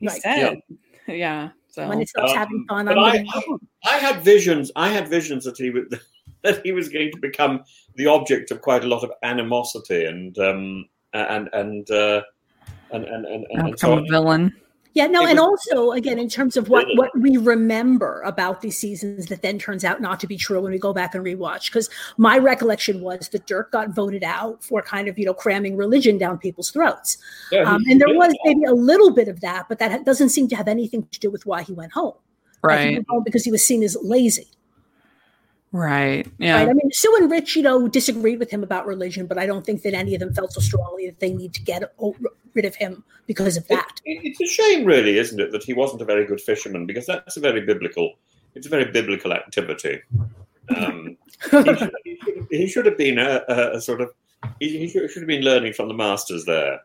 [0.01, 0.23] He Right.
[0.23, 0.59] said.
[1.07, 1.51] Yeah.
[1.69, 4.71] So When it stops Um, having fun, but I'm I, gonna I, I had visions.
[4.77, 6.01] I had visions that he would
[6.43, 7.65] that he was going to become
[7.97, 12.23] the object of quite a lot of animosity and um, and and uh,
[12.93, 14.55] and and and, and, and become so a villain.
[14.95, 19.27] Yeah, no, and also again in terms of what what we remember about these seasons
[19.27, 21.66] that then turns out not to be true when we go back and rewatch.
[21.66, 25.77] Because my recollection was that Dirk got voted out for kind of you know cramming
[25.77, 27.19] religion down people's throats,
[27.51, 30.47] Yeah, um, and there was maybe a little bit of that, but that doesn't seem
[30.49, 32.15] to have anything to do with why he went home.
[32.62, 32.95] Like, he Right.
[32.95, 34.47] went home because he was seen as lazy.
[35.73, 36.29] Right.
[36.39, 36.59] Yeah.
[36.59, 36.69] Right?
[36.69, 39.66] I mean, Sue and Rich, you know, disagreed with him about religion, but I don't
[39.66, 41.83] think that any of them felt so strongly that they need to get
[42.55, 44.01] rid of him because of that.
[44.05, 47.06] It- it's a shame, really, isn't it, that he wasn't a very good fisherman because
[47.06, 48.14] that's a very biblical.
[48.55, 50.01] It's a very biblical activity.
[50.76, 51.16] Um,
[51.51, 51.93] he, should,
[52.51, 54.10] he, should, have been a, a, a sort of.
[54.60, 56.81] He, he should, should have been learning from the masters there.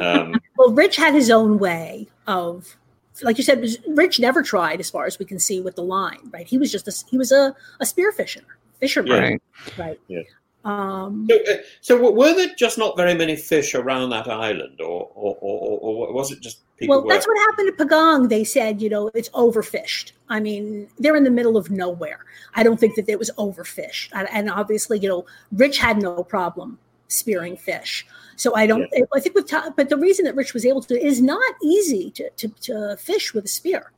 [0.00, 2.76] Um, Well, Rich had his own way of,
[3.22, 6.30] like you said, Rich never tried, as far as we can see, with the line.
[6.32, 6.46] Right?
[6.46, 9.20] He was just a he was a, a spear fisherman, fisherman.
[9.20, 9.42] Right.
[9.78, 10.00] Right.
[10.08, 10.22] Yeah.
[10.64, 15.10] Um, so, uh, so were there just not very many fish around that island, or
[15.14, 16.96] or, or, or was it just people?
[16.96, 18.28] well, were, that's what happened at Pagong.
[18.28, 20.12] They said, you know, it's overfished.
[20.28, 22.24] I mean, they're in the middle of nowhere.
[22.54, 24.10] I don't think that it was overfished.
[24.12, 26.78] And, and obviously, you know, Rich had no problem
[27.08, 28.06] spearing fish.
[28.36, 28.88] So I don't.
[29.14, 32.30] I think with but the reason that Rich was able to is not easy to,
[32.30, 33.92] to to fish with a spear.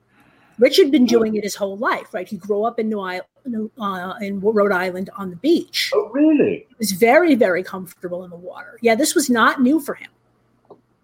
[0.58, 2.28] Rich had been doing it his whole life, right?
[2.28, 5.90] He grew up in New Island, uh, in Rhode Island on the beach.
[5.94, 6.66] Oh, really?
[6.68, 8.78] He was very, very comfortable in the water.
[8.80, 10.10] Yeah, this was not new for him.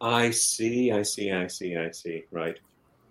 [0.00, 2.24] I see, I see, I see, I see.
[2.30, 2.58] Right.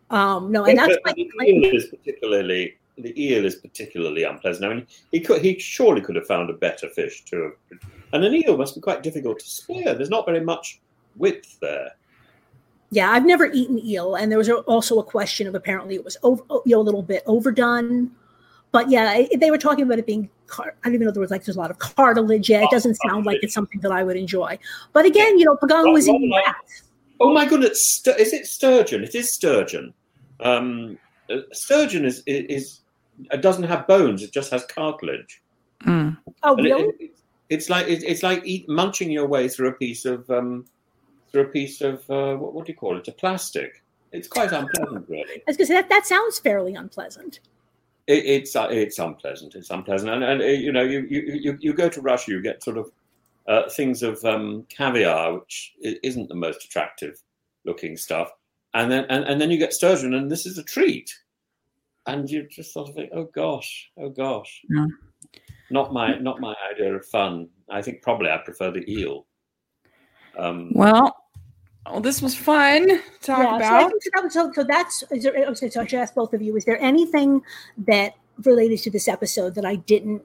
[0.10, 4.66] Um, no, and that's why the eel is particularly the eel is particularly unpleasant.
[4.66, 7.53] I mean, he could he surely could have found a better fish to,
[8.11, 9.94] and an eel must be quite difficult to spear.
[9.94, 10.80] There's not very much
[11.16, 11.91] width there.
[12.91, 16.18] Yeah, I've never eaten eel, and there was also a question of apparently it was
[16.24, 18.11] over, you know, a little bit overdone.
[18.72, 20.30] But yeah, it- they were talking about it being.
[20.48, 22.49] Car- I don't even know there was like there's a lot of cartilage.
[22.49, 24.57] Yeah, it doesn't sound like it's something that I would enjoy.
[24.94, 26.56] But again, you know, Pagong was eating like- that.
[27.22, 27.86] Oh my goodness!
[27.98, 29.03] St- is it sturgeon?
[29.03, 29.94] It is sturgeon.
[30.40, 30.98] Um,
[31.30, 32.80] uh, sturgeon is is
[33.32, 34.24] it doesn't have bones.
[34.24, 35.41] It just has cartilage.
[35.86, 36.18] Mm.
[36.44, 36.94] Oh, And it- really?
[36.99, 37.11] it-
[37.49, 40.66] it's like it, it's like eat, munching your way through a piece of um,
[41.31, 43.07] through a piece of uh, what, what do you call it?
[43.07, 43.84] A plastic.
[44.11, 45.35] It's quite unpleasant, really.
[45.35, 47.41] I was going to say that that sounds fairly unpleasant.
[48.07, 49.53] It, it's uh, it's unpleasant.
[49.56, 52.41] It's unpleasant, and, and uh, you know, you, you you you go to Russia, you
[52.41, 52.91] get sort of
[53.47, 57.22] uh, things of um, caviar, which isn't the most attractive
[57.65, 58.31] looking stuff,
[58.73, 61.14] and then and, and then you get sturgeon, and this is a treat,
[62.07, 64.88] and you just sort of think, oh gosh, oh gosh, Yeah.
[65.69, 67.47] not my not my idea of fun.
[67.69, 69.27] I think probably I prefer the eel.
[70.38, 71.15] Um, Well,
[71.85, 73.91] well, this was fun to talk yeah, so, I about.
[73.91, 76.65] think so, so that's is there, okay, so I should ask both of you: Is
[76.65, 77.41] there anything
[77.80, 80.22] that related to this episode that I didn't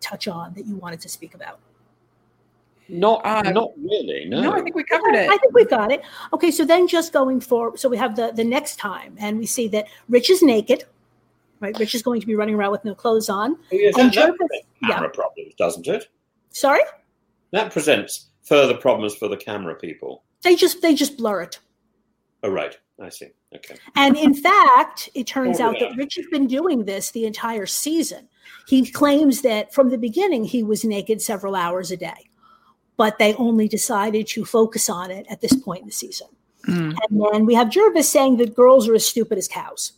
[0.00, 1.58] touch on that you wanted to speak about?
[2.88, 4.24] not Uh, not really.
[4.26, 5.30] No, no, I think we covered it.
[5.30, 6.02] I think we've got it.
[6.32, 9.46] Okay, so then just going forward, so we have the the next time, and we
[9.46, 10.84] see that Rich is naked.
[11.60, 13.52] Right, Rich is going to be running around with no clothes on.
[13.54, 16.08] Oh, yes, And that, that Gervase- presents camera problems, doesn't it?
[16.50, 16.80] Sorry,
[17.52, 20.24] That presents further problems for the camera people.
[20.42, 21.58] they just they just blur it.
[22.42, 22.76] Oh, right.
[23.00, 23.28] I see.
[23.54, 23.76] Okay.
[23.96, 28.28] And in fact, it turns out that Rich has been doing this the entire season.
[28.68, 32.30] He claims that from the beginning he was naked several hours a day,
[32.96, 36.28] but they only decided to focus on it at this point in the season.
[36.68, 36.96] Mm.
[37.08, 39.92] And then we have Gervase saying that girls are as stupid as cows.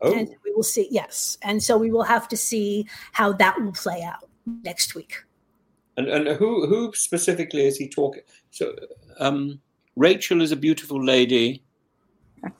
[0.00, 1.38] Oh, And we will see, yes.
[1.42, 4.28] And so we will have to see how that will play out
[4.62, 5.24] next week.
[5.98, 8.22] And, and who who specifically is he talking?
[8.50, 8.74] So,
[9.18, 9.60] um,
[9.96, 11.62] Rachel is a beautiful lady.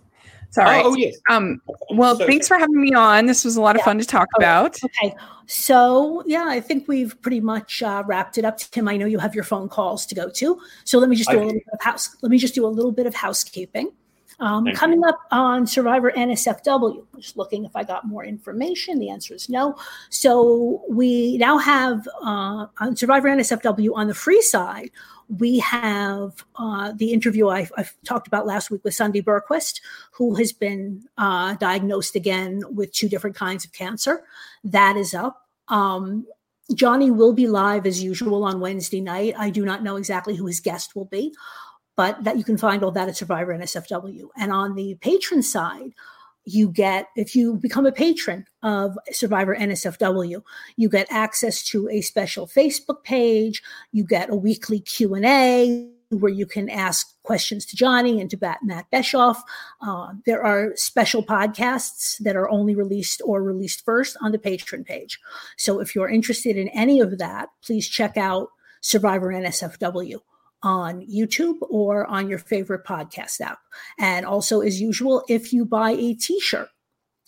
[0.51, 0.67] Sorry.
[0.67, 0.85] all right.
[0.85, 1.17] Oh, yes.
[1.31, 1.61] Um,
[1.91, 3.27] well, So- thanks for having me on.
[3.27, 3.85] This was a lot of Yeah.
[3.85, 4.77] fun to talk Oh, about.
[4.83, 5.15] Okay.
[5.47, 8.59] So, yeah, I think we've pretty much uh, wrapped it up.
[8.59, 10.61] Tim, I know you have your phone calls to go to.
[10.85, 12.17] So let me just do I a little bit of house.
[12.23, 13.93] Let me just do a little bit of housekeeping.
[14.41, 19.01] Um, coming up on Survivor NSFW, just looking if I got more information.
[19.01, 19.77] The answer is no.
[20.11, 24.91] So we now have uh, on Survivor NSFW on the free side,
[25.29, 29.81] we have uh, the interview I, I talked about last week with Sandy Berquist,
[30.13, 34.23] who has been uh, diagnosed again with two different kinds of cancer.
[34.65, 35.47] That is up.
[35.69, 36.27] Um,
[36.75, 39.35] Johnny will be live as usual on Wednesday night.
[39.39, 41.35] I do not know exactly who his guest will be,
[41.99, 44.29] but that you can find all that at Survivor NSFW.
[44.37, 45.91] And on the patron side,
[46.45, 50.41] you get if you become a patron of Survivor NSFW,
[50.77, 53.65] you get access to a special Facebook page.
[53.91, 58.31] You get a weekly Q and A where you can ask questions to Johnny and
[58.31, 59.43] to Matt Beshoff.
[59.83, 64.85] Uh, there are special podcasts that are only released or released first on the patron
[64.85, 65.19] page.
[65.57, 68.51] So if you're interested in any of that, please check out
[68.81, 70.21] Survivor NSFW
[70.63, 73.59] on YouTube or on your favorite podcast app.
[73.99, 76.69] And also, as usual, if you buy a t shirt,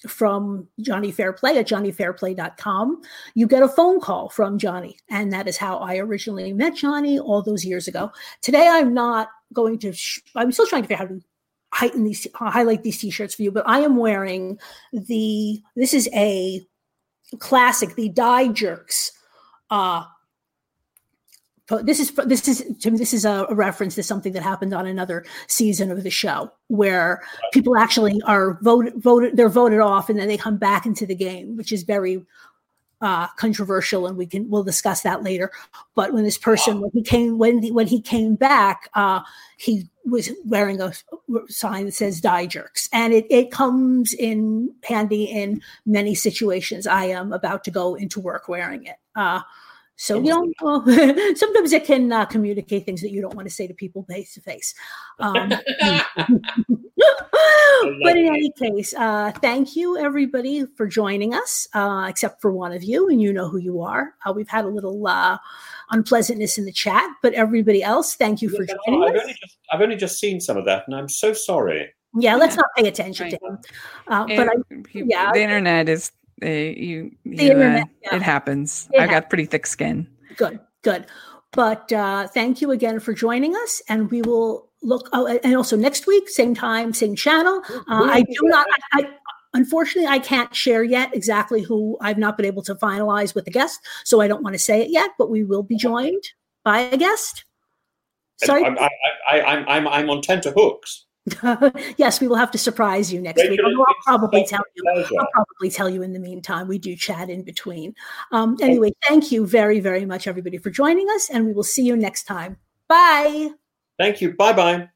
[0.08, 3.02] from Johnny Fairplay at johnnyfairplay.com,
[3.34, 4.96] you get a phone call from Johnny.
[5.10, 8.10] And that is how I originally met Johnny all those years ago.
[8.40, 11.20] Today, I'm not going to, sh- I'm still trying to figure out how to
[11.72, 14.58] heighten these, highlight these t-shirts for you, but I am wearing
[14.92, 16.62] the, this is a
[17.38, 19.12] classic, the Die Jerks
[19.70, 20.04] uh,
[21.78, 25.90] this is this is this is a, reference to something that happened on another season
[25.90, 27.22] of the show where
[27.52, 31.14] people actually are voted voted they're voted off and then they come back into the
[31.14, 32.24] game which is very
[33.00, 35.50] uh, controversial and we can we'll discuss that later.
[35.94, 39.20] But when this person when he came when he, when he came back uh,
[39.56, 40.92] he was wearing a
[41.48, 42.88] sign that says die jerks.
[42.92, 46.86] And it, it comes in handy in many situations.
[46.86, 48.96] I am about to go into work wearing it.
[49.14, 49.40] Uh,
[50.00, 50.82] so you know,
[51.36, 54.32] sometimes it can uh, communicate things that you don't want to say to people face
[54.32, 54.74] to face.
[55.18, 55.50] Um,
[58.02, 62.72] but in any case, uh, thank you everybody for joining us, uh, except for one
[62.72, 64.14] of you, and you know who you are.
[64.24, 65.36] Uh, we've had a little uh,
[65.90, 69.20] unpleasantness in the chat, but everybody else, thank you for Yeah, joining I've us.
[69.20, 71.92] only, just, I've only just seen some of that, and I'm so sorry.
[72.18, 73.58] Yeah, let's not pay attention to him.
[74.08, 74.54] Uh, but I,
[74.94, 76.10] yeah, the internet is
[76.42, 77.10] uh, you.
[77.24, 78.16] you internet, uh, yeah.
[78.16, 78.88] It happens.
[78.92, 80.06] It I've got pretty thick skin.
[80.36, 81.06] Good, good.
[81.52, 85.08] But uh, thank you again for joining us, and we will look.
[85.12, 87.62] Oh, and also next week, same time, same channel.
[87.68, 88.66] Uh, I do not.
[88.92, 89.08] I, I
[89.52, 93.50] unfortunately I can't share yet exactly who I've not been able to finalize with the
[93.50, 95.10] guest, so I don't want to say it yet.
[95.18, 96.22] But we will be joined
[96.64, 97.44] by a guest.
[98.36, 98.64] Sorry.
[98.64, 98.88] I'm, I,
[99.30, 101.04] I, I'm, I'm, I'm on tenterhooks.
[101.96, 103.60] yes, we will have to surprise you next week.
[103.62, 104.82] I'll probably tell you.
[104.82, 105.14] pleasure.
[105.18, 106.66] I'll probably tell you in the meantime.
[106.66, 107.94] We do chat in between.
[108.32, 111.82] Um, anyway, thank you very, very much, everybody, for joining us, and we will see
[111.82, 112.56] you next time.
[112.88, 113.50] Bye.
[113.98, 114.32] Thank you.
[114.32, 114.88] Bye bye.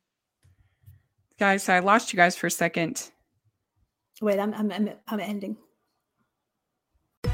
[1.38, 3.10] Guys, I lost you guys for a second.
[4.22, 5.56] Wait, I'm I'm I'm, I'm ending.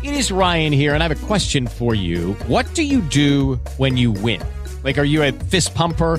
[0.02, 2.32] It is Ryan here, and I have a question for you.
[2.46, 4.42] What do you do when you win?
[4.82, 6.18] Like, are you a fist pumper?